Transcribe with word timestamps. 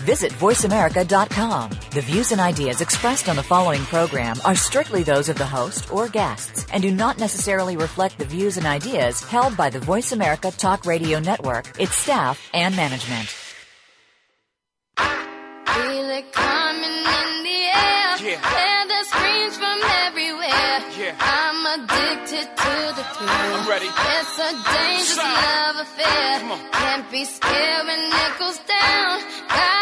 Visit 0.00 0.32
VoiceAmerica.com. 0.32 1.70
The 1.90 2.00
views 2.00 2.32
and 2.32 2.40
ideas 2.40 2.80
expressed 2.80 3.28
on 3.28 3.36
the 3.36 3.42
following 3.42 3.82
program 3.82 4.36
are 4.44 4.54
strictly 4.54 5.02
those 5.02 5.28
of 5.28 5.36
the 5.36 5.46
host 5.46 5.92
or 5.92 6.08
guests 6.08 6.66
and 6.72 6.82
do 6.82 6.90
not 6.90 7.18
necessarily 7.18 7.76
reflect 7.76 8.18
the 8.18 8.24
views 8.24 8.56
and 8.56 8.66
ideas 8.66 9.22
held 9.22 9.56
by 9.56 9.70
the 9.70 9.80
Voice 9.80 10.12
America 10.12 10.50
Talk 10.50 10.86
Radio 10.86 11.18
Network, 11.18 11.78
its 11.80 11.94
staff, 11.94 12.48
and 12.54 12.74
management. 12.76 13.28
Feel 14.96 16.10
it 16.10 16.32
coming 16.32 16.98
in 17.06 17.30
the 17.44 17.60
air. 17.70 18.08
Yeah. 18.18 18.40
Hear 18.42 18.80
the 18.88 19.02
screams 19.10 19.56
from 19.56 19.78
everywhere. 20.06 20.78
Yeah. 20.98 21.14
I'm 21.20 21.60
addicted 21.80 22.46
to 22.56 22.74
the 22.96 23.04
thrill. 23.14 23.28
I'm 23.30 23.68
ready. 23.68 23.86
It's 23.86 24.38
a 24.38 24.50
dangerous 24.52 25.14
Shout. 25.14 25.76
love 25.76 25.86
affair. 25.86 26.40
Come 26.40 26.52
on. 26.52 26.70
Can't 26.72 27.10
be 27.10 27.24
scared 27.24 27.86
when 27.86 28.00
it 28.00 28.38
goes 28.38 28.58
down. 28.58 29.20
Got 29.48 29.77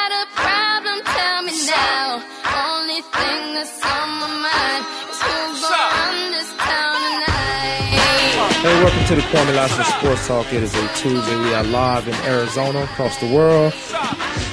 Hey, 8.76 8.84
welcome 8.84 9.04
to 9.06 9.14
the 9.14 9.22
Kwamie 9.22 9.56
Lassiter 9.56 9.84
Sports 9.84 10.26
Talk. 10.26 10.52
It 10.52 10.62
is 10.62 10.74
a 10.74 10.88
Tuesday. 10.96 11.34
We 11.34 11.54
are 11.54 11.64
live 11.64 12.06
in 12.06 12.14
Arizona, 12.26 12.82
across 12.82 13.18
the 13.20 13.34
world. 13.34 13.72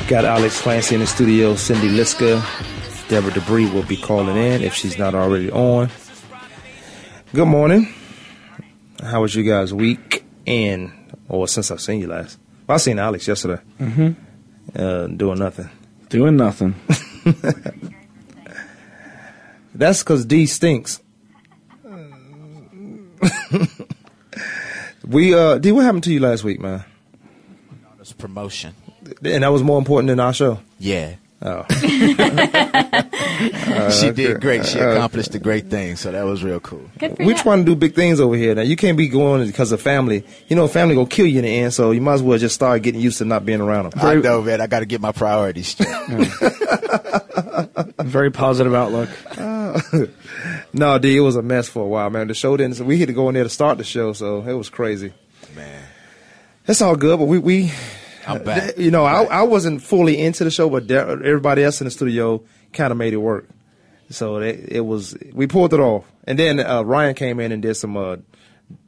Got 0.08 0.24
Alex 0.24 0.62
Clancy 0.62 0.96
in 0.96 1.02
the 1.02 1.08
studio, 1.08 1.56
Cindy 1.56 1.90
Liska. 1.90 2.42
Deborah 3.10 3.34
Debris 3.34 3.70
will 3.70 3.84
be 3.84 3.98
calling 3.98 4.38
in 4.38 4.62
if 4.62 4.74
she's 4.74 4.98
not 4.98 5.14
already 5.14 5.52
on. 5.52 5.90
Good 7.34 7.50
morning. 7.50 7.94
How 9.04 9.20
was 9.24 9.36
you 9.36 9.44
guys' 9.44 9.74
week? 9.74 10.24
And, 10.48 10.94
or 11.28 11.46
since 11.50 11.70
I've 11.70 11.82
seen 11.82 12.00
you 12.00 12.08
last? 12.08 12.40
Well, 12.66 12.76
I 12.76 12.78
seen 12.78 13.00
Alex 13.00 13.28
yesterday. 13.28 13.62
Mm-hmm. 13.78 14.14
Uh, 14.74 15.08
doing 15.08 15.40
nothing. 15.40 15.70
Doing 16.08 16.38
nothing. 16.38 16.76
That's 19.76 20.02
because 20.02 20.26
D 20.26 20.46
stinks. 20.46 21.02
we, 25.08 25.34
uh, 25.34 25.58
D, 25.58 25.72
what 25.72 25.86
happened 25.86 26.04
to 26.06 26.14
you 26.14 26.20
last 26.20 26.44
week, 26.44 26.60
man? 26.60 26.84
Promotion. 28.18 28.76
And 29.24 29.44
that 29.44 29.52
was 29.52 29.64
more 29.64 29.78
important 29.78 30.10
than 30.10 30.20
our 30.20 30.34
show. 30.34 30.60
Yeah. 30.78 31.16
Oh. 31.42 31.66
Uh, 33.52 33.92
she 33.92 34.12
did 34.12 34.42
great. 34.42 34.66
She 34.66 34.80
uh, 34.80 34.92
accomplished 34.94 35.34
a 35.36 35.40
great 35.40 35.70
thing, 35.70 35.96
so 35.96 36.12
that 36.12 36.24
was 36.24 36.44
real 36.44 36.60
cool. 36.60 36.90
We're 37.20 37.38
trying 37.38 37.60
to 37.60 37.66
do 37.66 37.76
big 37.76 37.96
things 37.96 38.20
over 38.20 38.36
here. 38.36 38.56
Now 38.56 38.62
you 38.62 38.76
can't 38.76 38.98
be 38.98 39.08
going 39.08 39.46
because 39.48 39.72
of 39.72 39.82
family. 39.82 40.26
You 40.48 40.56
know, 40.56 40.68
family 40.68 40.96
gonna 40.96 41.08
kill 41.08 41.26
you 41.26 41.40
in 41.40 41.46
the 41.46 41.60
end. 41.60 41.74
So 41.74 41.92
you 41.92 42.02
might 42.02 42.16
as 42.16 42.22
well 42.22 42.38
just 42.38 42.56
start 42.56 42.82
getting 42.82 43.02
used 43.02 43.18
to 43.20 43.26
not 43.26 43.46
being 43.46 43.62
around 43.62 43.92
them. 43.92 44.00
I 44.02 44.16
know, 44.16 44.42
man. 44.42 44.62
I 44.62 44.68
got 44.68 44.80
to 44.80 44.86
get 44.86 45.02
my 45.02 45.12
priorities 45.12 45.70
straight. 45.70 45.90
Very 48.00 48.32
positive 48.32 48.74
outlook. 48.74 49.10
No, 50.76 50.98
D, 50.98 51.16
it 51.16 51.20
was 51.20 51.36
a 51.36 51.44
mess 51.44 51.70
for 51.70 51.84
a 51.84 51.88
while, 51.88 52.10
man. 52.10 52.28
The 52.28 52.34
show 52.34 52.58
didn't. 52.58 52.78
So 52.78 52.84
we 52.84 52.98
had 53.00 53.08
to 53.08 53.14
go 53.14 53.30
in 53.30 53.36
there 53.36 53.44
to 53.44 53.50
start 53.50 53.78
the 53.78 53.84
show, 53.84 54.12
so 54.14 54.42
it 54.42 54.54
was 54.54 54.70
crazy. 54.70 55.14
man, 55.56 55.84
It's 56.68 56.82
all 56.82 56.96
good, 56.96 57.20
but 57.20 57.26
we 57.26 57.38
we. 57.38 57.72
I'm 58.28 58.44
back. 58.44 58.78
You 58.78 58.90
know, 58.90 59.06
I, 59.06 59.24
I 59.24 59.42
wasn't 59.44 59.84
fully 59.84 60.20
into 60.20 60.44
the 60.44 60.52
show, 60.52 60.70
but 60.70 60.90
everybody 60.90 61.64
else 61.64 61.80
in 61.82 61.86
the 61.86 61.92
studio 61.92 62.42
kind 62.74 62.92
of 62.92 62.98
made 62.98 63.14
it 63.14 63.18
work. 63.18 63.50
So 64.10 64.38
it, 64.38 64.66
it 64.70 64.82
was 64.82 65.18
we 65.34 65.48
pulled 65.48 65.74
it 65.74 65.80
off, 65.80 66.06
and 66.26 66.38
then 66.38 66.60
uh, 66.60 66.84
Ryan 66.84 67.16
came 67.16 67.40
in 67.40 67.52
and 67.52 67.62
did 67.62 67.76
some 67.76 67.98
uh, 67.98 68.18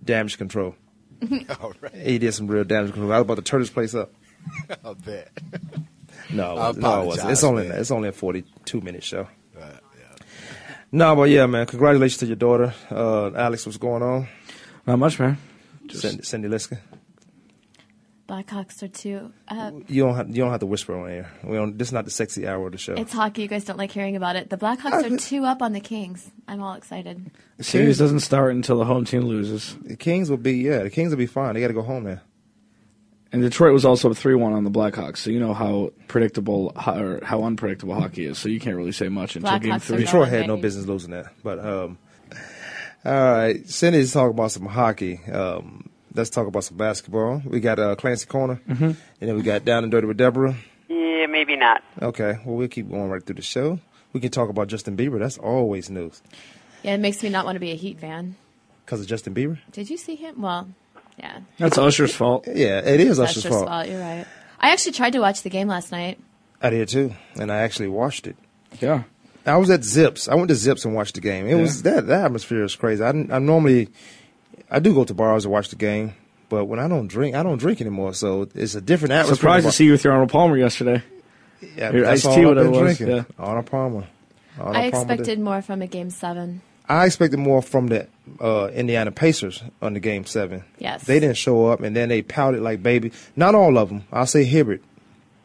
damage 0.04 0.38
control. 0.38 0.76
All 1.62 1.74
right. 1.82 1.94
He 1.94 2.20
did 2.20 2.34
some 2.34 2.48
real 2.48 2.64
damage 2.64 2.92
control. 2.92 3.12
I 3.12 3.18
was 3.18 3.24
about 3.24 3.36
to 3.36 3.42
turn 3.42 3.62
this 3.62 3.70
place 3.70 3.96
up. 3.96 4.14
I 4.86 4.94
bet. 4.94 5.32
No, 6.30 6.58
I 6.58 6.72
no, 6.74 7.02
it 7.02 7.06
wasn't. 7.06 7.32
It's 7.32 7.44
only 7.44 7.68
man. 7.68 7.80
it's 7.80 7.92
only 7.92 8.10
a 8.10 8.12
forty-two 8.12 8.82
minute 8.82 9.04
show. 9.04 9.28
Uh, 9.58 9.62
yeah. 9.62 10.26
No, 10.92 11.16
but 11.16 11.30
yeah, 11.30 11.46
man. 11.46 11.66
Congratulations 11.66 12.20
to 12.20 12.26
your 12.26 12.36
daughter, 12.36 12.74
uh, 12.92 13.32
Alex. 13.34 13.66
What's 13.66 13.78
going 13.78 14.04
on? 14.04 14.28
Not 14.86 15.00
much, 15.00 15.20
man. 15.20 15.38
Cindy, 15.90 16.24
Cindy 16.24 16.48
Liska. 16.48 16.80
Blackhawks 18.28 18.82
are 18.82 18.88
two. 18.88 19.32
Uh, 19.48 19.72
You 19.88 20.04
don't 20.04 20.16
have 20.16 20.30
you 20.30 20.36
don't 20.36 20.50
have 20.52 20.62
to 20.62 20.66
whisper 20.66 20.98
on 20.98 21.10
air. 21.10 21.32
We 21.44 21.56
don't. 21.58 21.78
This 21.78 21.90
is 21.90 21.94
not 21.94 22.06
the 22.06 22.12
sexy 22.12 22.48
hour 22.48 22.66
of 22.66 22.72
the 22.72 22.78
show. 22.80 22.94
it's 22.96 23.14
hockey. 23.14 23.44
You 23.44 23.48
guys 23.48 23.66
don't 23.66 23.78
like 23.78 23.92
hearing 23.92 24.16
about 24.16 24.36
it. 24.36 24.50
The 24.50 24.58
Blackhawks 24.58 25.12
are 25.14 25.18
two 25.18 25.44
up 25.46 25.62
on 25.62 25.74
the 25.74 25.80
Kings. 25.80 26.32
I'm 26.48 26.62
all 26.62 26.74
excited. 26.74 27.30
The 27.58 27.64
series 27.64 28.00
doesn't 28.00 28.22
start 28.22 28.56
until 28.56 28.80
the 28.80 28.86
home 28.86 29.06
team 29.06 29.22
loses. 29.22 29.76
the 29.84 29.96
Kings 29.96 30.30
will 30.32 30.38
be 30.38 30.54
yeah. 30.54 30.84
The 30.84 30.90
Kings 30.90 31.12
will 31.12 31.18
be 31.20 31.28
fine. 31.28 31.54
They 31.54 31.62
got 31.62 31.68
to 31.68 31.74
go 31.74 31.84
home 31.84 32.06
now. 32.06 32.22
And 33.32 33.42
Detroit 33.42 33.74
was 33.74 33.84
also 33.86 34.10
up 34.10 34.18
3 34.18 34.34
1 34.36 34.54
on 34.54 34.64
the 34.64 34.72
Blackhawks, 34.72 35.18
so 35.18 35.30
you 35.30 35.40
know 35.42 35.54
how 35.54 35.92
predictable 36.08 36.72
ho- 36.76 36.98
or 37.00 37.20
how 37.26 37.44
unpredictable 37.44 37.94
hockey 37.94 38.26
is, 38.26 38.38
so 38.38 38.48
you 38.50 38.60
can't 38.62 38.78
really 38.78 38.94
say 38.94 39.10
much 39.10 39.36
until 39.36 39.60
game 39.60 39.72
Blackhawks 39.72 39.76
are 39.76 39.80
three. 39.80 39.98
Detroit 39.98 40.30
had 40.30 40.48
no 40.48 40.56
business 40.58 40.86
losing 40.86 41.12
that. 41.12 41.34
But 41.44 41.60
um, 41.60 41.98
all 43.04 43.14
right, 43.14 43.68
Cindy's 43.70 44.14
talking 44.14 44.30
about 44.32 44.52
some 44.52 44.66
hockey. 44.66 45.20
Um, 45.26 45.90
let's 46.16 46.30
talk 46.30 46.48
about 46.48 46.64
some 46.64 46.78
basketball. 46.78 47.42
We 47.46 47.60
got 47.60 47.80
uh, 47.80 47.96
Clancy 47.96 48.26
Corner, 48.26 48.62
mm-hmm. 48.68 48.84
and 48.86 48.98
then 49.20 49.36
we 49.36 49.42
got 49.42 49.66
Down 49.66 49.84
and 49.84 49.92
Dirty 49.92 50.08
with 50.08 50.18
Deborah. 50.18 50.56
Yeah, 50.88 51.26
maybe 51.28 51.56
not. 51.56 51.84
Okay, 52.02 52.40
well 52.46 52.56
we'll 52.56 52.68
keep 52.68 52.90
going 52.90 53.10
right 53.10 53.24
through 53.24 53.36
the 53.36 53.42
show. 53.42 53.80
We 54.14 54.20
can 54.22 54.32
talk 54.32 54.50
about 54.50 54.68
Justin 54.68 54.96
Bieber. 54.96 55.20
That's 55.20 55.38
always 55.38 55.90
news 55.90 56.22
Yeah, 56.84 56.94
it 56.94 57.00
makes 57.00 57.22
me 57.22 57.30
not 57.30 57.44
want 57.46 57.58
to 57.58 57.60
be 57.60 57.72
a 57.72 57.76
Heat 57.76 58.00
fan. 58.00 58.36
because 58.86 59.02
of 59.02 59.08
Justin 59.08 59.34
Bieber. 59.34 59.60
Did 59.72 59.90
you 59.90 59.98
see 59.98 60.16
him? 60.16 60.42
Well, 60.42 60.70
yeah. 61.18 61.40
That's 61.58 61.78
Usher's 61.78 62.16
fault. 62.16 62.48
Yeah, 62.48 62.80
it 62.80 63.00
is 63.00 63.18
That's 63.18 63.32
Usher's 63.32 63.44
just 63.44 63.54
fault. 63.54 63.68
fault. 63.68 63.88
You're 63.88 64.00
right. 64.00 64.26
I 64.60 64.72
actually 64.72 64.94
tried 64.94 65.14
to 65.14 65.20
watch 65.20 65.42
the 65.42 65.50
game 65.50 65.68
last 65.68 65.92
night. 65.92 66.20
I 66.62 66.70
did 66.70 66.88
too, 66.88 67.14
and 67.36 67.52
I 67.52 67.58
actually 67.58 67.90
watched 67.90 68.28
it. 68.28 68.38
Yeah. 68.80 69.04
I 69.46 69.58
was 69.58 69.70
at 69.70 69.82
Zipps. 69.82 70.28
I 70.28 70.36
went 70.36 70.48
to 70.48 70.56
Zipps 70.56 70.86
and 70.86 70.96
watched 70.96 71.16
the 71.16 71.22
game. 71.22 71.46
It 71.46 71.54
was 71.56 71.84
that 71.84 72.08
that 72.08 72.26
atmosphere 72.26 72.64
is 72.64 72.76
crazy. 72.76 73.04
I, 73.04 73.10
I 73.10 73.40
normally 73.40 73.90
I 74.70 74.80
do 74.80 74.94
go 74.94 75.04
to 75.04 75.14
bars 75.14 75.44
to 75.44 75.50
watch 75.50 75.70
the 75.70 75.76
game, 75.76 76.14
but 76.50 76.66
when 76.66 76.80
I 76.80 76.88
don't 76.88 77.08
drink, 77.08 77.36
I 77.36 77.44
don't 77.44 77.58
drink 77.58 77.82
anymore. 77.82 78.14
So 78.14 78.48
it's 78.56 78.76
a 78.76 78.82
different 78.82 79.14
atmosphere. 79.14 79.30
I 79.30 79.32
was 79.32 79.40
surprised 79.40 79.66
to 79.68 79.72
see 79.72 79.86
you 79.86 79.92
with 79.92 80.04
your 80.04 80.14
Arnold 80.14 80.32
Palmer 80.32 80.58
yesterday. 80.58 81.04
yeah, 81.76 81.92
your 81.92 82.02
that's 82.04 82.26
iced 82.26 82.26
all 82.26 82.36
tea, 82.36 82.42
I've 82.42 82.48
whatever 82.48 82.70
been 82.72 82.80
it 82.80 82.84
was, 82.84 82.98
drinking. 82.98 83.16
yeah. 83.18 83.24
Arnold 83.38 83.66
Palmer. 83.68 84.08
Arnold 84.58 84.76
I 84.76 84.92
Palmer 84.92 85.14
expected 85.14 85.40
more 85.40 85.62
from 85.62 85.82
a 85.82 85.88
game 85.88 86.10
seven. 86.10 86.62
I 86.88 87.06
expected 87.08 87.40
more 87.40 87.62
from 87.64 87.88
the 87.88 88.08
uh, 88.40 88.68
Indiana 88.68 89.12
Pacers 89.12 89.64
on 89.82 89.94
the 89.94 90.00
game 90.00 90.26
seven. 90.26 90.64
Yes. 90.78 91.04
they 91.04 91.20
didn't 91.20 91.38
show 91.38 91.68
up, 91.68 91.82
and 91.82 91.96
then 91.96 92.10
they 92.10 92.22
pouted 92.22 92.62
like 92.62 92.84
baby. 92.84 93.12
Not 93.36 93.56
all 93.56 93.78
of 93.78 93.90
them. 93.90 94.04
I'll 94.12 94.28
say 94.28 94.44
Hibbert 94.44 94.82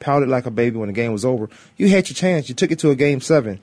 pouted 0.01 0.29
like 0.29 0.47
a 0.47 0.51
baby 0.51 0.77
when 0.77 0.89
the 0.89 0.93
game 0.93 1.13
was 1.13 1.25
over. 1.25 1.49
You 1.77 1.89
had 1.89 2.09
your 2.09 2.15
chance. 2.15 2.49
You 2.49 2.55
took 2.55 2.71
it 2.71 2.79
to 2.81 2.91
a 2.91 2.95
game 2.95 3.21
seven. 3.21 3.61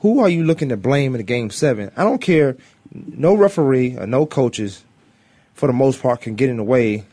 Who 0.00 0.20
are 0.20 0.28
you 0.30 0.44
looking 0.44 0.70
to 0.70 0.76
blame 0.78 1.14
in 1.14 1.18
the 1.18 1.24
game 1.24 1.50
seven? 1.50 1.90
I 1.96 2.04
don't 2.04 2.20
care. 2.22 2.56
No 2.92 3.34
referee 3.34 3.96
or 3.96 4.06
no 4.06 4.26
coaches, 4.26 4.84
for 5.54 5.66
the 5.66 5.72
most 5.72 6.02
part, 6.02 6.22
can 6.22 6.34
get 6.34 6.50
in 6.50 6.56
the 6.56 6.64
way 6.64 7.04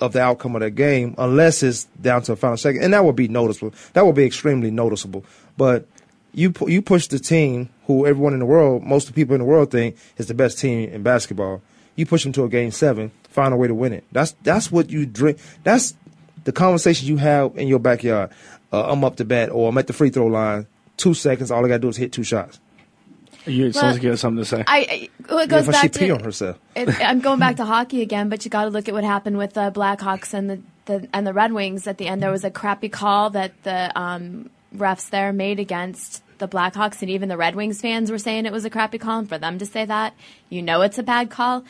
of 0.00 0.12
the 0.12 0.20
outcome 0.20 0.56
of 0.56 0.60
that 0.60 0.72
game 0.72 1.14
unless 1.16 1.62
it's 1.62 1.84
down 2.00 2.22
to 2.22 2.32
a 2.32 2.36
final 2.36 2.56
second, 2.56 2.82
and 2.82 2.92
that 2.92 3.04
would 3.04 3.14
be 3.14 3.28
noticeable. 3.28 3.72
That 3.92 4.04
would 4.04 4.16
be 4.16 4.24
extremely 4.24 4.70
noticeable. 4.70 5.24
But 5.56 5.86
you 6.34 6.50
pu- 6.50 6.70
you 6.70 6.82
push 6.82 7.06
the 7.06 7.18
team 7.20 7.68
who 7.86 8.06
everyone 8.06 8.32
in 8.32 8.40
the 8.40 8.46
world, 8.46 8.82
most 8.82 9.08
of 9.08 9.14
the 9.14 9.20
people 9.20 9.34
in 9.34 9.40
the 9.40 9.44
world 9.46 9.70
think 9.70 9.96
is 10.18 10.26
the 10.26 10.34
best 10.34 10.58
team 10.58 10.90
in 10.90 11.02
basketball. 11.02 11.62
You 11.94 12.06
push 12.06 12.24
them 12.24 12.32
to 12.32 12.44
a 12.44 12.48
game 12.48 12.70
seven, 12.70 13.12
find 13.28 13.52
a 13.54 13.56
way 13.56 13.68
to 13.68 13.74
win 13.74 13.92
it. 13.92 14.04
That's 14.10 14.32
that's 14.42 14.72
what 14.72 14.90
you 14.90 15.06
drink. 15.06 15.38
That's 15.62 15.94
the 16.44 16.52
conversation 16.52 17.06
you 17.06 17.18
have 17.18 17.56
in 17.56 17.68
your 17.68 17.78
backyard. 17.78 18.30
Uh, 18.72 18.90
I'm 18.90 19.04
up 19.04 19.16
to 19.16 19.24
bat, 19.24 19.50
or 19.50 19.68
I'm 19.68 19.78
at 19.78 19.86
the 19.86 19.92
free 19.92 20.10
throw 20.10 20.26
line. 20.26 20.66
Two 20.96 21.14
seconds. 21.14 21.50
All 21.50 21.64
I 21.64 21.68
got 21.68 21.74
to 21.74 21.80
do 21.80 21.88
is 21.88 21.96
hit 21.96 22.12
two 22.12 22.24
shots. 22.24 22.58
You, 23.46 23.66
it 23.66 23.74
Well, 23.74 23.82
sounds 23.82 23.94
like 23.96 24.02
you 24.04 24.10
had 24.10 24.18
something 24.18 24.42
to 24.44 24.48
say. 24.48 24.64
I, 24.66 24.78
I 24.78 25.08
well, 25.28 25.38
it 25.40 25.50
Yeah, 25.50 25.58
goes 25.58 25.68
if 25.68 25.74
she 25.76 25.88
back 25.88 25.92
pee 25.94 26.08
to 26.08 26.14
on 26.14 26.20
herself. 26.24 26.58
it, 26.76 26.88
I'm 27.00 27.20
going 27.20 27.38
back 27.38 27.56
to 27.56 27.64
hockey 27.64 28.02
again, 28.02 28.28
but 28.28 28.44
you 28.44 28.50
got 28.50 28.64
to 28.64 28.70
look 28.70 28.88
at 28.88 28.94
what 28.94 29.04
happened 29.04 29.38
with 29.38 29.54
the 29.54 29.70
Blackhawks 29.72 30.32
and 30.34 30.50
the, 30.50 30.60
the 30.86 31.08
and 31.12 31.26
the 31.26 31.32
Red 31.32 31.52
Wings. 31.52 31.86
At 31.86 31.98
the 31.98 32.06
end, 32.06 32.22
there 32.22 32.30
was 32.30 32.44
a 32.44 32.50
crappy 32.50 32.88
call 32.88 33.30
that 33.30 33.52
the 33.64 33.90
um, 33.98 34.50
refs 34.76 35.10
there 35.10 35.32
made 35.32 35.58
against 35.60 36.22
the 36.38 36.48
Blackhawks, 36.48 37.02
and 37.02 37.10
even 37.10 37.28
the 37.28 37.36
Red 37.36 37.54
Wings 37.56 37.80
fans 37.80 38.10
were 38.10 38.18
saying 38.18 38.46
it 38.46 38.52
was 38.52 38.64
a 38.64 38.70
crappy 38.70 38.98
call. 38.98 39.20
And 39.20 39.28
for 39.28 39.38
them 39.38 39.58
to 39.58 39.66
say 39.66 39.84
that, 39.84 40.14
you 40.48 40.62
know 40.62 40.82
it's 40.82 40.98
a 40.98 41.02
bad 41.02 41.30
call. 41.30 41.64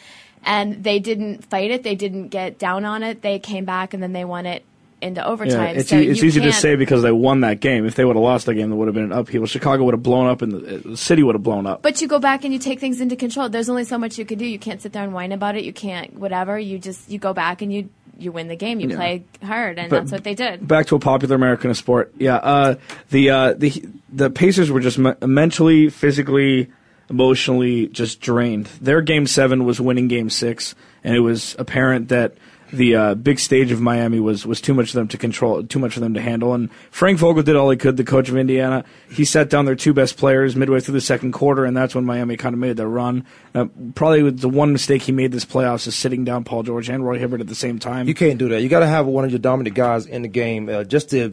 And 0.44 0.82
they 0.82 0.98
didn't 0.98 1.44
fight 1.48 1.70
it. 1.70 1.84
They 1.84 1.94
didn't 1.94 2.28
get 2.28 2.58
down 2.58 2.84
on 2.84 3.04
it. 3.04 3.22
They 3.22 3.38
came 3.38 3.64
back 3.64 3.94
and 3.94 4.02
then 4.02 4.12
they 4.12 4.24
won 4.24 4.44
it 4.44 4.64
into 5.02 5.24
overtime. 5.26 5.74
Yeah, 5.74 5.80
it's, 5.80 5.90
so 5.90 5.96
e- 5.96 6.06
it's 6.08 6.22
easy 6.22 6.40
to 6.40 6.52
say 6.52 6.76
because 6.76 7.02
they 7.02 7.12
won 7.12 7.40
that 7.42 7.60
game. 7.60 7.84
If 7.86 7.94
they 7.96 8.04
would 8.04 8.16
have 8.16 8.22
lost 8.22 8.46
that 8.46 8.54
game, 8.54 8.70
there 8.70 8.76
would 8.78 8.88
have 8.88 8.94
been 8.94 9.04
an 9.04 9.12
upheaval. 9.12 9.46
Chicago 9.46 9.84
would 9.84 9.94
have 9.94 10.02
blown 10.02 10.26
up, 10.28 10.42
and 10.42 10.52
the, 10.52 10.58
the 10.90 10.96
city 10.96 11.22
would 11.22 11.34
have 11.34 11.42
blown 11.42 11.66
up. 11.66 11.82
But 11.82 12.00
you 12.00 12.08
go 12.08 12.18
back 12.18 12.44
and 12.44 12.52
you 12.52 12.58
take 12.58 12.80
things 12.80 13.00
into 13.00 13.16
control. 13.16 13.48
There's 13.48 13.68
only 13.68 13.84
so 13.84 13.98
much 13.98 14.18
you 14.18 14.24
can 14.24 14.38
do. 14.38 14.46
You 14.46 14.58
can't 14.58 14.80
sit 14.80 14.92
there 14.92 15.02
and 15.04 15.12
whine 15.12 15.32
about 15.32 15.56
it. 15.56 15.64
You 15.64 15.72
can't 15.72 16.14
whatever. 16.18 16.58
You 16.58 16.78
just 16.78 17.10
you 17.10 17.18
go 17.18 17.32
back 17.32 17.62
and 17.62 17.72
you 17.72 17.88
you 18.18 18.30
win 18.30 18.46
the 18.48 18.56
game. 18.56 18.78
You 18.78 18.88
Yeah. 18.90 18.96
play 18.96 19.24
hard, 19.42 19.78
and 19.78 19.90
But 19.90 20.00
that's 20.00 20.12
what 20.12 20.22
they 20.24 20.34
did. 20.34 20.68
Back 20.68 20.86
to 20.86 20.96
a 20.96 20.98
popular 21.00 21.34
American 21.36 21.74
sport. 21.74 22.12
Yeah, 22.18 22.36
uh, 22.36 22.74
the 23.10 23.30
uh, 23.30 23.52
the 23.54 23.84
the 24.12 24.30
Pacers 24.30 24.70
were 24.70 24.80
just 24.80 24.98
me- 24.98 25.14
mentally, 25.26 25.88
physically, 25.88 26.68
emotionally 27.10 27.88
just 27.88 28.20
drained. 28.20 28.66
Their 28.80 29.00
game 29.02 29.26
seven 29.26 29.64
was 29.64 29.80
winning 29.80 30.08
game 30.08 30.30
six, 30.30 30.74
and 31.04 31.14
it 31.16 31.20
was 31.20 31.56
apparent 31.58 32.08
that 32.08 32.34
the 32.72 32.96
uh, 32.96 33.14
big 33.14 33.38
stage 33.38 33.70
of 33.70 33.80
Miami 33.80 34.18
was 34.18 34.46
was 34.46 34.60
too 34.60 34.72
much 34.72 34.90
for 34.90 34.96
them 34.96 35.08
to 35.08 35.18
control, 35.18 35.62
too 35.62 35.78
much 35.78 35.92
for 35.92 36.00
them 36.00 36.14
to 36.14 36.20
handle. 36.20 36.54
And 36.54 36.72
Frank 36.90 37.18
Vogel 37.18 37.42
did 37.42 37.54
all 37.54 37.70
he 37.70 37.76
could. 37.76 37.96
The 37.96 38.04
coach 38.04 38.28
of 38.28 38.36
Indiana, 38.36 38.84
he 39.10 39.24
sat 39.24 39.50
down 39.50 39.66
their 39.66 39.76
two 39.76 39.92
best 39.92 40.16
players 40.16 40.56
midway 40.56 40.80
through 40.80 40.94
the 40.94 41.00
second 41.00 41.32
quarter, 41.32 41.64
and 41.64 41.76
that's 41.76 41.94
when 41.94 42.04
Miami 42.04 42.36
kind 42.36 42.54
of 42.54 42.58
made 42.58 42.76
their 42.76 42.88
run. 42.88 43.26
Uh, 43.54 43.66
probably 43.94 44.30
the 44.30 44.48
one 44.48 44.72
mistake 44.72 45.02
he 45.02 45.12
made 45.12 45.32
this 45.32 45.44
playoffs 45.44 45.86
is 45.86 45.94
sitting 45.94 46.24
down 46.24 46.44
Paul 46.44 46.62
George 46.62 46.88
and 46.88 47.04
Roy 47.04 47.18
Hibbert 47.18 47.40
at 47.40 47.46
the 47.46 47.54
same 47.54 47.78
time. 47.78 48.08
You 48.08 48.14
can't 48.14 48.38
do 48.38 48.48
that. 48.48 48.62
You 48.62 48.68
got 48.68 48.80
to 48.80 48.86
have 48.86 49.06
one 49.06 49.24
of 49.24 49.30
your 49.30 49.38
dominant 49.38 49.76
guys 49.76 50.06
in 50.06 50.22
the 50.22 50.28
game 50.28 50.68
uh, 50.68 50.84
just 50.84 51.10
to 51.10 51.32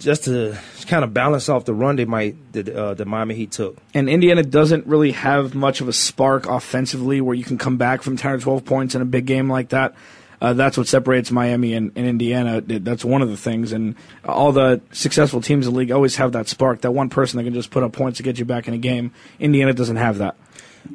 just 0.00 0.24
to 0.24 0.58
kind 0.86 1.04
of 1.04 1.12
balance 1.12 1.48
off 1.48 1.66
the 1.66 1.74
run 1.74 1.96
they 1.96 2.06
might 2.06 2.34
the 2.52 2.76
uh, 2.76 2.94
the 2.94 3.04
Miami 3.04 3.34
Heat 3.34 3.52
took. 3.52 3.76
and 3.94 4.08
Indiana 4.08 4.42
doesn't 4.42 4.86
really 4.86 5.12
have 5.12 5.54
much 5.54 5.80
of 5.80 5.88
a 5.88 5.92
spark 5.92 6.46
offensively 6.46 7.20
where 7.20 7.34
you 7.34 7.44
can 7.44 7.58
come 7.58 7.76
back 7.76 8.02
from 8.02 8.16
10 8.16 8.32
or 8.32 8.38
12 8.38 8.64
points 8.64 8.94
in 8.94 9.02
a 9.02 9.04
big 9.04 9.26
game 9.26 9.48
like 9.48 9.68
that. 9.68 9.94
Uh, 10.40 10.54
that's 10.54 10.78
what 10.78 10.88
separates 10.88 11.30
Miami 11.30 11.74
and, 11.74 11.92
and 11.96 12.06
Indiana. 12.06 12.60
That's 12.60 13.04
one 13.04 13.20
of 13.20 13.28
the 13.28 13.36
things. 13.36 13.72
And 13.72 13.94
all 14.24 14.52
the 14.52 14.80
successful 14.90 15.40
teams 15.42 15.66
in 15.66 15.74
the 15.74 15.78
league 15.78 15.92
always 15.92 16.16
have 16.16 16.32
that 16.32 16.48
spark, 16.48 16.80
that 16.80 16.92
one 16.92 17.10
person 17.10 17.36
that 17.36 17.44
can 17.44 17.52
just 17.52 17.70
put 17.70 17.82
up 17.82 17.92
points 17.92 18.16
to 18.16 18.22
get 18.22 18.38
you 18.38 18.44
back 18.44 18.66
in 18.66 18.74
a 18.74 18.78
game. 18.78 19.12
Indiana 19.38 19.74
doesn't 19.74 19.96
have 19.96 20.18
that. 20.18 20.36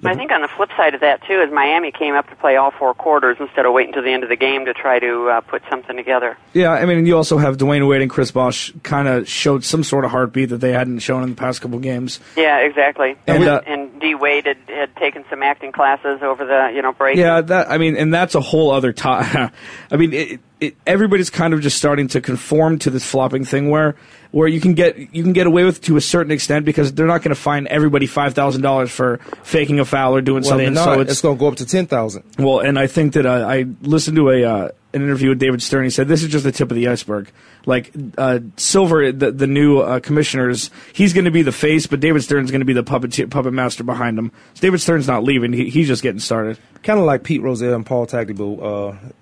I 0.04 0.16
think 0.16 0.32
on 0.32 0.42
the 0.42 0.48
flip 0.48 0.70
side 0.78 0.94
of 0.94 1.02
that 1.02 1.24
too 1.26 1.42
is 1.42 1.52
Miami 1.52 1.92
came 1.92 2.16
up 2.16 2.30
to 2.30 2.36
play 2.36 2.58
all 2.58 2.72
four 2.72 2.94
quarters 2.94 3.38
instead 3.40 3.66
of 3.66 3.74
waiting 3.74 3.90
until 3.90 4.04
the 4.04 4.12
end 4.14 4.24
of 4.24 4.30
the 4.30 4.36
game 4.36 4.66
to 4.66 4.74
try 4.74 5.00
to 5.00 5.30
uh, 5.30 5.42
put 5.42 5.64
something 5.70 5.96
together. 5.96 6.38
Yeah, 6.54 6.72
I 6.72 6.86
mean, 6.86 7.06
you 7.06 7.16
also 7.16 7.38
have 7.38 7.58
Dwyane 7.58 7.88
Wade 7.88 8.02
and 8.02 8.10
Chris 8.12 8.32
Bosh 8.32 8.72
kind 8.84 9.08
of 9.08 9.28
showed 9.28 9.64
some 9.64 9.84
sort 9.84 10.06
of 10.06 10.12
heartbeat 10.12 10.50
that 10.50 10.58
they 10.58 10.74
hadn't 10.74 11.00
shown 11.00 11.24
in 11.24 11.30
the 11.30 11.36
past 11.36 11.62
couple 11.62 11.80
games. 11.80 12.20
Yeah, 12.36 12.60
exactly. 12.60 13.16
And, 13.28 13.44
And, 13.44 13.48
uh, 13.48 13.62
and 13.66 14.00
D 14.00 14.16
Wade 14.16 14.46
had, 14.46 14.58
had 14.68 14.96
taken 14.96 15.26
some 15.30 15.42
acting 15.44 15.72
classes 15.72 16.22
over 16.22 16.46
the 16.46 16.72
you 16.76 16.82
know 16.82 16.92
break. 16.92 17.18
Yeah, 17.18 17.42
that 17.42 17.72
I 17.72 17.78
mean, 17.78 17.96
and 17.96 18.14
that's 18.14 18.36
a 18.36 18.42
whole 18.42 18.72
other 18.72 18.94
time. 18.94 19.52
I 19.92 19.96
mean, 19.96 20.14
it, 20.14 20.40
it, 20.60 20.76
everybody's 20.86 21.30
kind 21.30 21.54
of 21.54 21.62
just 21.62 21.78
starting 21.78 22.08
to 22.10 22.22
conform 22.22 22.80
to 22.80 22.90
this 22.90 23.06
flopping 23.06 23.46
thing 23.46 23.70
where 23.70 23.96
where 24.36 24.50
you 24.50 24.60
can 24.60 24.74
get 24.74 24.98
you 25.16 25.24
can 25.24 25.32
get 25.32 25.48
away 25.48 25.64
with 25.64 25.78
it 25.78 25.84
to 25.84 25.96
a 25.96 26.02
certain 26.02 26.34
extent 26.34 26.66
because 26.66 26.92
they're 26.92 27.08
not 27.08 27.22
going 27.22 27.34
to 27.34 27.40
fine 27.42 27.68
everybody 27.70 28.06
five 28.06 28.34
thousand 28.34 28.64
dollars 28.64 28.92
for 28.92 29.20
faking 29.44 29.80
a 29.80 29.86
foul 29.86 30.14
or 30.14 30.20
doing 30.20 30.44
Well, 30.44 30.50
something. 30.50 30.74
not. 30.74 30.84
So 30.84 31.00
it's, 31.00 31.12
it's 31.12 31.22
going 31.22 31.38
to 31.38 31.40
go 31.40 31.48
up 31.48 31.56
to 31.56 31.66
ten 31.66 31.88
thousand. 31.88 32.26
well, 32.38 32.60
and 32.60 32.78
I 32.78 32.88
think 32.88 33.14
that 33.14 33.26
uh, 33.26 33.48
I 33.48 33.66
listened 33.82 34.18
to 34.18 34.30
a 34.32 34.44
uh, 34.44 34.70
an 34.94 35.02
interview 35.04 35.30
with 35.30 35.40
David 35.40 35.62
Stern. 35.62 35.86
He 35.86 35.90
said 35.90 36.10
this 36.10 36.22
is 36.22 36.28
just 36.28 36.44
the 36.44 36.52
tip 36.52 36.70
of 36.70 36.76
the 36.76 36.90
iceberg. 36.90 37.32
Like 37.66 37.94
uh, 38.18 38.40
Silver, 38.58 39.14
the, 39.14 39.32
the 39.32 39.48
new 39.48 39.80
uh, 39.80 40.02
commissioners, 40.02 40.70
he's 40.92 41.14
going 41.14 41.26
to 41.26 41.32
be 41.32 41.42
the 41.42 41.54
face, 41.54 41.88
but 41.88 42.02
David 42.02 42.22
Stern's 42.22 42.52
going 42.52 42.60
to 42.60 42.66
be 42.66 42.74
the 42.74 42.84
puppet 42.84 43.30
puppet 43.30 43.54
master 43.54 43.86
behind 43.86 44.20
him. 44.20 44.34
David 44.56 44.82
Stern's 44.82 45.08
not 45.08 45.24
leaving; 45.24 45.54
he, 45.54 45.70
he's 45.70 45.88
just 45.88 46.04
getting 46.04 46.20
started. 46.20 46.60
Kind 46.84 47.00
of 47.00 47.06
like 47.06 47.24
Pete 47.24 47.42
Rozelle 47.42 47.74
and 47.74 47.86
Paul 47.86 48.06
Tagliabue. 48.06 48.62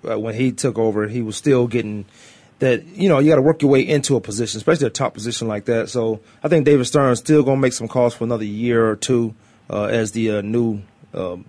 Uh, 0.04 0.12
uh, 0.12 0.18
when 0.18 0.34
he 0.34 0.50
took 0.50 0.76
over, 0.76 1.06
he 1.06 1.22
was 1.22 1.36
still 1.36 1.68
getting 1.68 2.04
that. 2.64 2.84
You 2.84 3.08
know, 3.08 3.18
you 3.18 3.30
got 3.30 3.36
to 3.36 3.42
work 3.42 3.62
your 3.62 3.70
way 3.70 3.80
into 3.80 4.16
a 4.16 4.20
position, 4.20 4.58
especially 4.58 4.86
a 4.86 4.90
top 4.90 5.14
position 5.14 5.48
like 5.48 5.66
that. 5.66 5.88
So 5.88 6.20
I 6.42 6.48
think 6.48 6.64
David 6.64 6.84
Stern's 6.86 7.18
still 7.20 7.42
going 7.42 7.56
to 7.58 7.60
make 7.60 7.72
some 7.72 7.88
calls 7.88 8.14
for 8.14 8.24
another 8.24 8.44
year 8.44 8.88
or 8.88 8.96
two 8.96 9.34
uh, 9.70 9.84
as 9.84 10.12
the 10.12 10.38
uh, 10.38 10.40
new 10.42 10.82
um, 11.14 11.44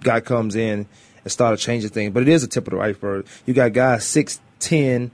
guy 0.00 0.20
comes 0.20 0.54
in 0.54 0.86
and 1.24 1.32
started 1.32 1.58
changing 1.58 1.90
things. 1.90 2.14
But 2.14 2.22
it 2.22 2.28
is 2.28 2.44
a 2.44 2.48
tip 2.48 2.66
of 2.68 2.74
the 2.74 2.80
iceberg. 2.80 3.26
You 3.44 3.54
got 3.54 3.72
guys 3.72 4.04
six 4.04 4.40
ten. 4.58 5.10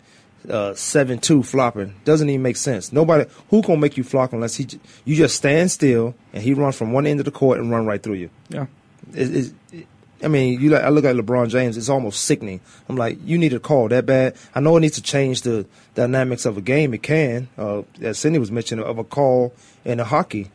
Uh, 0.50 0.74
seven 0.74 1.20
two 1.20 1.40
flopping 1.40 1.94
doesn't 2.04 2.28
even 2.28 2.42
make 2.42 2.56
sense. 2.56 2.92
Nobody 2.92 3.30
who 3.50 3.62
gonna 3.62 3.78
make 3.78 3.96
you 3.96 4.02
flop 4.02 4.32
unless 4.32 4.56
he 4.56 4.64
j- 4.64 4.80
you 5.04 5.14
just 5.14 5.36
stand 5.36 5.70
still 5.70 6.16
and 6.32 6.42
he 6.42 6.52
run 6.52 6.72
from 6.72 6.90
one 6.90 7.06
end 7.06 7.20
of 7.20 7.26
the 7.26 7.30
court 7.30 7.60
and 7.60 7.70
run 7.70 7.86
right 7.86 8.02
through 8.02 8.14
you. 8.14 8.30
Yeah. 8.48 8.66
It, 9.14 9.54
it, 9.72 9.86
I 10.22 10.28
mean, 10.28 10.60
you 10.60 10.70
like, 10.70 10.82
I 10.84 10.88
look 10.88 11.04
at 11.04 11.16
LeBron 11.16 11.48
James. 11.48 11.76
It's 11.76 11.88
almost 11.88 12.24
sickening. 12.24 12.60
I'm 12.88 12.96
like, 12.96 13.18
you 13.24 13.38
need 13.38 13.52
a 13.52 13.60
call 13.60 13.88
that 13.88 14.06
bad. 14.06 14.36
I 14.54 14.60
know 14.60 14.76
it 14.76 14.80
needs 14.80 14.94
to 14.94 15.02
change 15.02 15.42
the 15.42 15.66
dynamics 15.94 16.46
of 16.46 16.56
a 16.56 16.60
game. 16.60 16.94
It 16.94 17.02
can, 17.02 17.48
uh, 17.58 17.82
as 18.00 18.18
Cindy 18.18 18.38
was 18.38 18.50
mentioning, 18.50 18.84
of 18.84 18.98
a 18.98 19.04
call 19.04 19.52
in 19.84 20.00
a 20.00 20.04
hockey, 20.04 20.50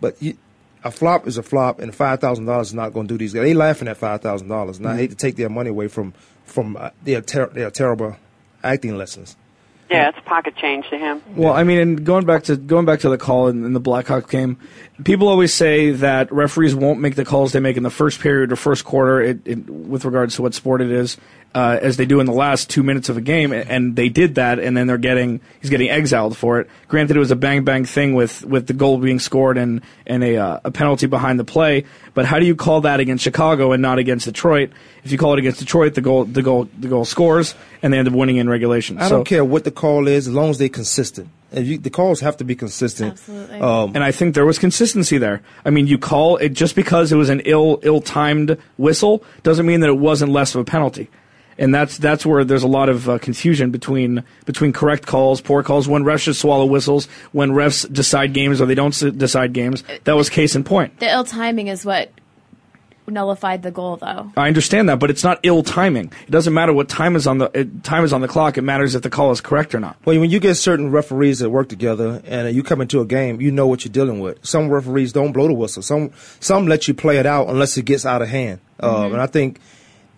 but 0.00 0.20
you, 0.20 0.36
a 0.84 0.90
flop 0.90 1.26
is 1.26 1.36
a 1.38 1.42
flop, 1.42 1.80
and 1.80 1.94
five 1.94 2.20
thousand 2.20 2.46
dollars 2.46 2.68
is 2.68 2.74
not 2.74 2.92
going 2.92 3.08
to 3.08 3.14
do 3.14 3.18
these 3.18 3.32
guys. 3.32 3.42
They 3.42 3.54
laughing 3.54 3.88
at 3.88 3.96
five 3.96 4.20
thousand 4.20 4.48
dollars, 4.48 4.78
and 4.78 4.88
I 4.88 4.96
hate 4.96 5.10
to 5.10 5.16
take 5.16 5.36
their 5.36 5.48
money 5.48 5.70
away 5.70 5.88
from 5.88 6.14
from 6.44 6.76
uh, 6.76 6.90
their 7.02 7.20
ter- 7.20 7.48
their 7.48 7.70
terrible 7.70 8.16
acting 8.62 8.96
lessons. 8.96 9.36
Yeah, 9.90 10.08
it's 10.08 10.18
pocket 10.24 10.56
change 10.56 10.88
to 10.90 10.98
him. 10.98 11.22
Well, 11.36 11.52
I 11.52 11.62
mean, 11.62 11.78
and 11.78 12.04
going 12.04 12.26
back 12.26 12.44
to 12.44 12.56
going 12.56 12.86
back 12.86 13.00
to 13.00 13.08
the 13.08 13.18
call 13.18 13.46
in, 13.46 13.64
in 13.64 13.72
the 13.72 13.80
Blackhawks 13.80 14.28
game, 14.28 14.58
people 15.04 15.28
always 15.28 15.54
say 15.54 15.90
that 15.92 16.32
referees 16.32 16.74
won't 16.74 17.00
make 17.00 17.14
the 17.14 17.24
calls 17.24 17.52
they 17.52 17.60
make 17.60 17.76
in 17.76 17.84
the 17.84 17.90
first 17.90 18.20
period 18.20 18.50
or 18.50 18.56
first 18.56 18.84
quarter, 18.84 19.20
it, 19.20 19.46
it, 19.46 19.70
with 19.70 20.04
regards 20.04 20.34
to 20.36 20.42
what 20.42 20.54
sport 20.54 20.80
it 20.80 20.90
is, 20.90 21.16
uh, 21.56 21.78
as 21.80 21.96
they 21.96 22.04
do 22.04 22.20
in 22.20 22.26
the 22.26 22.32
last 22.32 22.68
two 22.68 22.82
minutes 22.82 23.08
of 23.08 23.16
a 23.16 23.20
game, 23.22 23.50
and 23.50 23.96
they 23.96 24.10
did 24.10 24.34
that, 24.34 24.58
and 24.58 24.76
then 24.76 24.86
they're 24.86 24.98
getting 24.98 25.40
he's 25.60 25.70
getting 25.70 25.88
exiled 25.88 26.36
for 26.36 26.60
it. 26.60 26.68
Granted, 26.88 27.16
it 27.16 27.18
was 27.18 27.30
a 27.30 27.36
bang 27.36 27.64
bang 27.64 27.86
thing 27.86 28.12
with, 28.14 28.44
with 28.44 28.66
the 28.66 28.74
goal 28.74 28.98
being 28.98 29.18
scored 29.18 29.56
and 29.56 29.80
and 30.06 30.22
a 30.22 30.36
uh, 30.36 30.60
a 30.64 30.70
penalty 30.70 31.06
behind 31.06 31.40
the 31.40 31.44
play, 31.44 31.84
but 32.12 32.26
how 32.26 32.38
do 32.38 32.44
you 32.44 32.54
call 32.54 32.82
that 32.82 33.00
against 33.00 33.24
Chicago 33.24 33.72
and 33.72 33.80
not 33.80 33.98
against 33.98 34.26
Detroit? 34.26 34.70
If 35.02 35.12
you 35.12 35.18
call 35.18 35.32
it 35.32 35.38
against 35.38 35.58
Detroit, 35.60 35.94
the 35.94 36.02
goal 36.02 36.24
the 36.26 36.42
goal 36.42 36.68
the 36.78 36.88
goal 36.88 37.06
scores, 37.06 37.54
and 37.82 37.90
they 37.90 37.98
end 37.98 38.06
up 38.08 38.12
winning 38.12 38.36
in 38.36 38.50
regulation. 38.50 38.98
I 38.98 39.08
So- 39.08 39.16
don't 39.16 39.24
care 39.24 39.42
what 39.44 39.64
the 39.64 39.70
call 39.70 40.08
is, 40.08 40.28
as 40.28 40.34
long 40.34 40.50
as 40.50 40.58
they're 40.58 40.68
consistent. 40.68 41.28
And 41.52 41.64
you, 41.64 41.78
the 41.78 41.90
calls 41.90 42.20
have 42.20 42.36
to 42.38 42.44
be 42.44 42.54
consistent. 42.56 43.12
Absolutely. 43.12 43.60
Um, 43.60 43.92
and 43.94 44.02
I 44.04 44.10
think 44.10 44.34
there 44.34 44.44
was 44.44 44.58
consistency 44.58 45.16
there. 45.16 45.40
I 45.64 45.70
mean, 45.70 45.86
you 45.86 45.96
call 45.96 46.36
it 46.36 46.50
just 46.50 46.74
because 46.74 47.12
it 47.12 47.16
was 47.16 47.30
an 47.30 47.40
ill 47.46 47.78
ill 47.82 48.02
timed 48.02 48.58
whistle 48.76 49.24
doesn't 49.42 49.64
mean 49.64 49.80
that 49.80 49.88
it 49.88 49.96
wasn't 49.96 50.32
less 50.32 50.54
of 50.54 50.60
a 50.60 50.64
penalty. 50.64 51.08
And 51.58 51.74
that's 51.74 51.96
that's 51.98 52.26
where 52.26 52.44
there's 52.44 52.62
a 52.62 52.68
lot 52.68 52.88
of 52.88 53.08
uh, 53.08 53.18
confusion 53.18 53.70
between 53.70 54.24
between 54.44 54.72
correct 54.72 55.06
calls, 55.06 55.40
poor 55.40 55.62
calls, 55.62 55.88
when 55.88 56.04
refs 56.04 56.20
should 56.20 56.36
swallow 56.36 56.66
whistles, 56.66 57.06
when 57.32 57.52
refs 57.52 57.90
decide 57.90 58.32
games 58.32 58.60
or 58.60 58.66
they 58.66 58.74
don't 58.74 58.94
decide 59.16 59.52
games. 59.52 59.82
That 60.04 60.16
was 60.16 60.28
case 60.28 60.54
in 60.54 60.64
point. 60.64 60.98
The 61.00 61.10
ill 61.10 61.24
timing 61.24 61.68
is 61.68 61.84
what 61.84 62.10
nullified 63.08 63.62
the 63.62 63.70
goal, 63.70 63.96
though. 63.96 64.30
I 64.36 64.48
understand 64.48 64.88
that, 64.88 64.98
but 64.98 65.10
it's 65.10 65.24
not 65.24 65.40
ill 65.42 65.62
timing. 65.62 66.12
It 66.26 66.30
doesn't 66.30 66.52
matter 66.52 66.72
what 66.72 66.88
time 66.88 67.16
is 67.16 67.26
on 67.26 67.38
the 67.38 67.50
it, 67.54 67.84
time 67.84 68.04
is 68.04 68.12
on 68.12 68.20
the 68.20 68.28
clock. 68.28 68.58
It 68.58 68.62
matters 68.62 68.94
if 68.94 69.02
the 69.02 69.10
call 69.10 69.30
is 69.30 69.40
correct 69.40 69.74
or 69.74 69.80
not. 69.80 69.96
Well, 70.04 70.18
when 70.18 70.30
you 70.30 70.40
get 70.40 70.54
certain 70.56 70.90
referees 70.90 71.38
that 71.40 71.50
work 71.50 71.68
together 71.68 72.22
and 72.24 72.46
uh, 72.46 72.50
you 72.50 72.62
come 72.62 72.80
into 72.80 73.00
a 73.00 73.06
game, 73.06 73.40
you 73.40 73.50
know 73.50 73.66
what 73.66 73.84
you're 73.84 73.92
dealing 73.92 74.20
with. 74.20 74.44
Some 74.44 74.68
referees 74.68 75.12
don't 75.12 75.32
blow 75.32 75.48
the 75.48 75.54
whistle. 75.54 75.82
Some 75.82 76.12
some 76.40 76.66
let 76.66 76.88
you 76.88 76.94
play 76.94 77.18
it 77.18 77.26
out 77.26 77.48
unless 77.48 77.76
it 77.76 77.84
gets 77.84 78.04
out 78.04 78.22
of 78.22 78.28
hand. 78.28 78.60
Um, 78.78 79.12
and 79.12 79.22
I 79.22 79.26
think, 79.26 79.58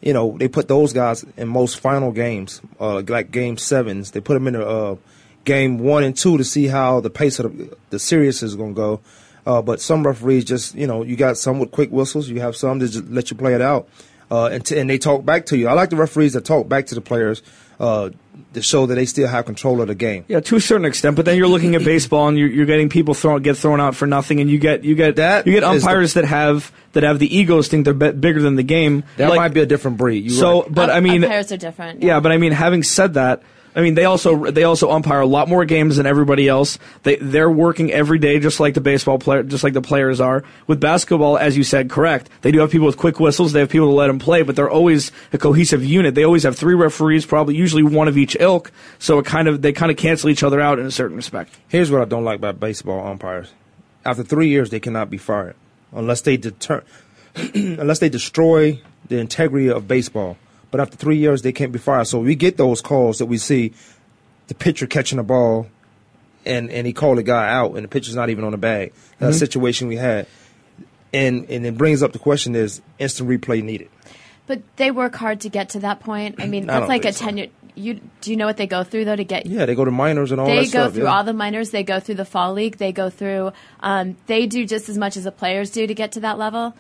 you 0.01 0.13
know, 0.13 0.37
they 0.39 0.49
put 0.49 0.69
those 0.69 0.93
guys 0.93 1.25
in 1.37 1.49
most 1.49 1.81
final 1.81 2.13
games, 2.13 2.61
uh, 2.81 3.03
like 3.09 3.31
game 3.31 3.57
sevens. 3.57 4.13
They 4.13 4.21
put 4.21 4.35
them 4.35 4.47
in 4.47 4.55
a 4.55 4.63
uh, 4.63 4.97
game 5.45 5.79
one 5.79 6.05
and 6.05 6.17
two 6.17 6.39
to 6.39 6.45
see 6.45 6.67
how 6.67 7.01
the 7.01 7.11
pace 7.11 7.39
of 7.39 7.57
the, 7.57 7.77
the 7.91 7.99
series 7.99 8.43
is 8.43 8.55
going 8.55 8.75
to 8.75 8.77
go. 8.77 9.01
Uh, 9.47 9.63
but 9.63 9.81
some 9.81 10.07
referees 10.07 10.45
just, 10.45 10.75
you 10.75 10.87
know, 10.87 11.03
you 11.03 11.17
got 11.17 11.39
some 11.39 11.59
with 11.59 11.71
quick 11.71 11.91
whistles. 11.91 12.29
You 12.29 12.41
have 12.41 12.55
some 12.55 12.79
that 12.81 12.89
just 12.89 13.09
let 13.09 13.31
you 13.31 13.37
play 13.37 13.55
it 13.55 13.63
out, 13.63 13.89
uh, 14.31 14.47
and, 14.47 14.65
t- 14.65 14.79
and 14.79 14.89
they 14.89 14.99
talk 14.99 15.25
back 15.25 15.47
to 15.47 15.57
you. 15.57 15.69
I 15.69 15.73
like 15.73 15.91
the 15.91 15.97
referees 15.97 16.33
that 16.35 16.45
talk 16.45 16.69
back 16.69 16.87
to 16.87 16.95
the 16.95 17.01
players 17.01 17.43
uh, 17.81 18.11
to 18.55 18.63
show 18.63 18.87
that 18.87 18.95
they 18.95 19.05
still 19.07 19.29
have 19.29 19.45
control 19.45 19.81
of 19.81 19.89
the 19.89 19.95
game. 19.95 20.25
Yeah, 20.29 20.41
to 20.41 20.57
a 20.57 20.61
certain 20.61 20.85
extent, 20.85 21.17
but 21.17 21.25
then 21.25 21.37
you're 21.37 21.49
looking 21.49 21.75
at 21.75 21.85
baseball 21.85 22.29
and 22.29 22.39
you're, 22.39 22.49
you're 22.49 22.67
getting 22.67 22.89
people 22.89 23.15
thrown 23.15 23.43
get 23.43 23.57
thrown 23.57 23.81
out 23.81 23.95
for 23.95 24.07
nothing, 24.07 24.41
and 24.41 24.51
you 24.51 24.59
get 24.59 24.85
you 24.85 24.95
get 24.95 25.17
That 25.17 25.47
you 25.47 25.53
get 25.53 25.63
is 25.75 25.83
the- 25.83 25.89
umpires 25.89 26.15
that 26.15 26.25
have 26.25 26.73
that 26.93 27.03
have 27.03 27.19
the 27.19 27.37
egos 27.37 27.69
think 27.69 27.85
they're 27.85 27.95
be- 27.95 28.13
bigger 28.13 28.41
than 28.43 28.57
the 28.57 28.63
game. 28.63 29.05
That 29.17 29.29
Like- 29.31 29.37
might 29.39 29.55
be 29.55 29.61
a 29.61 29.67
different 29.67 29.97
breed. 29.99 30.25
You're 30.25 30.39
so, 30.39 30.63
right. 30.63 30.75
but 30.75 30.91
I 30.91 31.01
mean, 31.01 31.23
umpires 31.25 31.53
are 31.53 31.57
different. 31.57 32.03
yeah, 32.03 32.21
but 32.21 32.33
I 32.33 32.39
mean, 32.39 32.53
having 32.53 32.83
said 32.83 33.15
that, 33.15 33.43
I 33.75 33.81
mean 33.81 33.95
they 33.95 34.05
also 34.05 34.51
they 34.51 34.65
also 34.65 34.91
umpire 34.91 35.21
a 35.21 35.27
lot 35.27 35.49
more 35.49 35.65
games 35.65 35.97
than 35.97 36.07
everybody 36.07 36.49
else. 36.49 36.79
They 37.03 37.17
they're 37.17 37.51
working 37.51 37.93
every 37.93 38.19
day 38.19 38.39
just 38.41 38.61
like 38.61 38.75
the 38.75 38.81
baseball 38.81 39.19
player, 39.19 39.43
just 39.43 39.65
like 39.65 39.73
the 39.73 39.83
players 39.83 40.21
are. 40.21 40.45
With 40.67 40.81
basketball, 40.81 41.39
as 41.39 41.57
you 41.57 41.65
said, 41.65 41.91
correct. 41.91 42.29
They 42.43 42.51
do 42.51 42.61
have 42.61 42.71
people 42.71 42.87
with 42.87 42.97
quick 42.97 43.21
whistles. 43.21 43.53
They 43.53 43.61
have 43.61 43.69
people 43.69 43.89
to 43.89 43.95
let 43.95 44.09
them 44.09 44.19
play, 44.19 44.43
but 44.43 44.57
they're 44.57 44.71
always 44.71 45.13
a 45.33 45.39
cohesive 45.39 45.85
unit. 45.85 46.15
They 46.15 46.25
always 46.25 46.43
have 46.43 46.57
three 46.57 46.75
referees, 46.75 47.27
probably 47.27 47.57
usually 47.57 47.83
one 47.83 48.09
of 48.09 48.17
each 48.17 48.37
ilk. 48.41 48.73
So 48.99 49.19
it 49.19 49.27
kind 49.27 49.49
of 49.49 49.63
they 49.63 49.73
kind 49.73 49.91
of 49.91 49.97
cancel 49.97 50.31
each 50.31 50.43
other 50.43 50.61
out 50.61 50.79
in 50.79 50.87
a 50.87 50.91
certain 50.91 51.17
respect. 51.17 51.55
Here's 51.69 51.91
what 51.91 52.03
I 52.03 52.05
don't 52.05 52.25
like 52.25 52.39
about 52.39 52.61
baseball 52.61 53.07
umpires. 53.07 53.53
After 54.05 54.23
three 54.23 54.49
years, 54.49 54.71
they 54.71 54.81
cannot 54.81 55.11
be 55.11 55.19
fired 55.19 55.57
unless 55.93 56.23
they 56.23 56.37
deter, 56.37 56.83
unless 57.55 57.99
they 57.99 58.09
destroy 58.09 58.81
the 59.09 59.19
integrity 59.19 59.69
of 59.69 59.89
baseball. 59.89 60.37
But 60.71 60.81
after 60.81 60.97
three 60.97 61.17
years, 61.17 61.43
they 61.43 61.53
can't 61.53 61.73
be 61.73 61.79
fired. 61.79 62.07
So 62.07 62.19
we 62.21 62.35
get 62.35 62.57
those 62.57 62.81
calls 62.83 63.19
that 63.19 63.27
we 63.27 63.39
see, 63.39 63.73
the 64.49 64.55
pitcher 64.55 64.87
catching 64.87 65.17
the 65.17 65.23
ball, 65.23 65.67
and 66.45 66.71
and 66.71 66.87
he 66.87 66.93
called 66.93 67.19
a 67.19 67.23
guy 67.23 67.51
out, 67.51 67.75
and 67.75 67.85
the 67.85 67.89
pitcher's 67.89 68.15
not 68.15 68.29
even 68.31 68.45
on 68.45 68.53
the 68.53 68.59
bag. 68.59 68.93
That's 69.19 69.37
a 69.37 69.39
situation 69.39 69.89
we 69.89 69.97
had, 69.97 70.27
and 71.13 71.49
and 71.51 71.65
it 71.67 71.77
brings 71.79 72.03
up 72.03 72.13
the 72.13 72.19
question: 72.19 72.55
Is 72.55 72.81
instant 72.99 73.29
replay 73.31 73.63
needed? 73.63 73.89
But 74.47 74.63
they 74.77 74.91
work 74.91 75.15
hard 75.15 75.41
to 75.41 75.49
get 75.51 75.71
to 75.71 75.81
that 75.81 76.01
point. 76.01 76.37
I 76.39 76.47
mean, 76.47 76.65
I 76.65 76.75
that's 76.75 76.81
don't 76.81 76.89
like 76.89 77.03
a 77.05 77.13
think 77.13 77.17
so. 77.17 77.25
ten 77.25 77.37
year. 77.39 77.47
You 77.75 78.01
do 78.23 78.31
you 78.31 78.37
know 78.37 78.47
what 78.47 78.57
they 78.57 78.67
go 78.67 78.83
through 78.83 79.05
though 79.05 79.15
to 79.17 79.25
get? 79.25 79.47
Yeah, 79.47 79.67
they 79.67 79.75
go 79.75 79.85
to 79.85 79.91
minors 79.91 80.33
and 80.33 80.41
all 80.41 80.47
they 80.49 80.57
that 80.65 80.73
go 80.73 80.85
stuff. 80.85 80.95
through 80.95 81.05
yeah. 81.05 81.17
all 81.17 81.23
the 81.25 81.33
minors. 81.33 81.71
They 81.71 81.83
go 81.85 82.01
through 82.01 82.17
the 82.17 82.25
fall 82.25 82.53
league. 82.53 82.77
They 82.79 82.93
go 82.93 83.09
through. 83.09 83.53
Um, 83.81 84.17
they 84.27 84.47
do 84.47 84.67
just 84.67 84.89
as 84.89 84.99
much 84.99 85.17
as 85.17 85.25
the 85.25 85.33
players 85.33 85.71
do 85.71 85.87
to 85.87 85.95
get 85.95 86.13
to 86.13 86.21
that 86.21 86.39
level. 86.39 86.75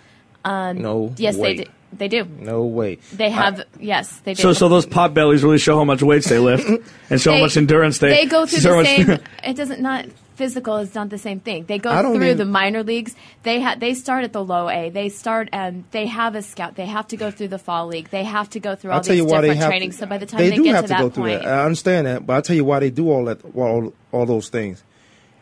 Um, 0.45 0.81
No 0.83 1.15
Yes, 1.17 1.37
way. 1.37 1.57
they 1.57 1.65
do. 1.65 1.71
They 1.93 2.09
do. 2.09 2.25
No 2.25 2.65
way. 2.65 2.97
They 3.13 3.31
have. 3.31 3.65
yes, 3.81 4.21
they 4.21 4.35
do. 4.35 4.43
So, 4.43 4.53
so 4.53 4.69
those 4.69 4.87
pot 4.87 5.15
bellies 5.15 5.43
really 5.43 5.59
show 5.59 5.77
how 5.77 5.85
much 5.85 6.03
weights 6.03 6.29
they 6.29 6.39
lift 6.39 6.69
and 7.11 7.21
show 7.21 7.31
how 7.33 7.37
They- 7.39 7.43
much 7.43 7.57
endurance 7.57 7.99
they. 7.99 8.11
They 8.11 8.27
go 8.27 8.47
through 8.47 8.61
show 8.61 8.71
the 8.71 9.07
much- 9.07 9.19
same. 9.21 9.27
it 9.45 9.55
doesn't 9.57 9.81
not 9.81 10.07
physical 10.37 10.77
is 10.77 10.95
not 10.95 11.09
the 11.09 11.19
same 11.19 11.41
thing. 11.41 11.65
They 11.65 11.79
go 11.79 11.91
don't 12.03 12.15
through 12.15 12.27
mean- 12.29 12.37
the 12.37 12.45
minor 12.45 12.83
leagues. 12.85 13.17
They 13.43 13.61
ha- 13.61 13.75
they 13.79 13.95
start 13.95 14.23
at 14.25 14.33
the 14.33 14.45
low 14.45 14.69
A. 14.69 14.91
They 14.91 15.09
start 15.09 15.49
and 15.53 15.83
they 15.91 16.07
have 16.07 16.35
a 16.37 16.43
scout. 16.43 16.77
They 16.77 16.87
have 16.87 17.09
to 17.09 17.17
go 17.17 17.31
through 17.31 17.49
the 17.49 17.59
fall 17.59 17.87
league. 17.89 18.11
They 18.11 18.23
have 18.25 18.49
to 18.51 18.61
go 18.61 18.77
through 18.77 18.91
all 18.91 18.99
I'll 18.99 19.03
tell 19.03 19.15
these 19.17 19.25
you 19.25 19.27
why 19.27 19.41
they 19.41 19.49
different 19.49 19.63
have 19.63 19.71
trainings. 19.71 19.95
to, 19.97 20.01
so 20.03 20.07
by 20.07 20.19
the 20.19 20.27
time 20.27 20.39
they 20.39 20.51
they, 20.51 20.57
do 20.57 20.65
get 20.65 20.75
have 20.77 20.85
to 20.85 20.89
to, 20.89 20.95
that 20.95 21.01
go 21.01 21.11
through 21.11 21.23
point, 21.25 21.43
that. 21.43 21.53
I 21.53 21.65
understand 21.65 22.07
that, 22.07 22.27
but 22.27 22.35
I'll 22.35 22.43
tell 22.43 22.55
you 22.55 22.65
why 22.65 22.79
they 22.81 22.91
do 22.91 23.11
all 23.11 23.25
that, 23.25 23.41
all, 23.57 23.93
all 24.13 24.27
those 24.27 24.49
things. 24.51 24.85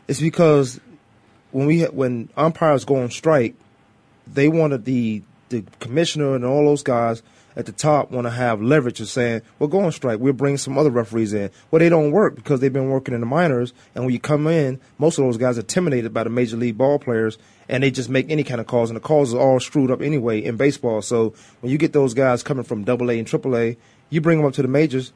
It's 0.09 0.21
because 0.21 0.81
when 1.50 1.67
we 1.67 1.83
when 1.83 2.29
umpires 2.37 2.85
go 2.87 3.03
on 3.03 3.11
strike, 3.11 3.55
they 4.33 4.49
wanted 4.49 4.85
the 4.87 5.23
the 5.49 5.65
commissioner 5.81 6.35
and 6.35 6.45
all 6.45 6.65
those 6.65 6.83
guys 6.83 7.23
at 7.57 7.65
the 7.65 7.73
top 7.73 8.11
want 8.11 8.26
to 8.26 8.31
have 8.31 8.61
leverage 8.61 9.00
of 9.00 9.09
saying, 9.09 9.41
"Well, 9.59 9.69
go 9.69 9.81
on 9.81 9.93
strike. 9.93 10.21
We'll 10.21 10.35
bring 10.35 10.59
some 10.59 10.76
other 10.76 10.91
referees 10.91 11.33
in." 11.33 11.50
Well, 11.71 11.81
they 11.81 11.88
don't 11.88 12.12
work 12.12 12.37
because 12.37 12.61
they've 12.61 12.73
been 12.73 12.91
working 12.91 13.15
in 13.15 13.21
the 13.21 13.26
minors, 13.26 13.73
and 13.95 14.05
when 14.05 14.12
you 14.12 14.21
come 14.21 14.47
in, 14.47 14.79
most 14.99 15.19
of 15.19 15.25
those 15.25 15.38
guys 15.38 15.57
are 15.57 15.62
intimidated 15.62 16.12
by 16.12 16.25
the 16.25 16.31
major 16.31 16.57
league 16.57 16.76
ball 16.76 16.99
players, 16.99 17.38
and 17.69 17.83
they 17.83 17.91
just 17.91 18.11
make 18.11 18.31
any 18.31 18.45
kind 18.45 18.61
of 18.61 18.67
calls, 18.67 18.91
and 18.91 18.97
the 18.97 19.00
calls 19.00 19.33
are 19.33 19.41
all 19.41 19.59
screwed 19.59 19.91
up 19.91 20.03
anyway 20.03 20.45
in 20.45 20.57
baseball. 20.57 21.00
So 21.00 21.35
when 21.61 21.73
you 21.73 21.79
get 21.79 21.93
those 21.93 22.15
guys 22.15 22.43
coming 22.43 22.65
from 22.65 22.85
Double 22.85 23.11
A 23.11 23.19
and 23.19 23.26
Triple 23.26 23.57
A, 23.57 23.76
you 24.11 24.21
bring 24.21 24.38
them 24.38 24.47
up 24.47 24.53
to 24.55 24.62
the 24.62 24.69
majors. 24.69 25.12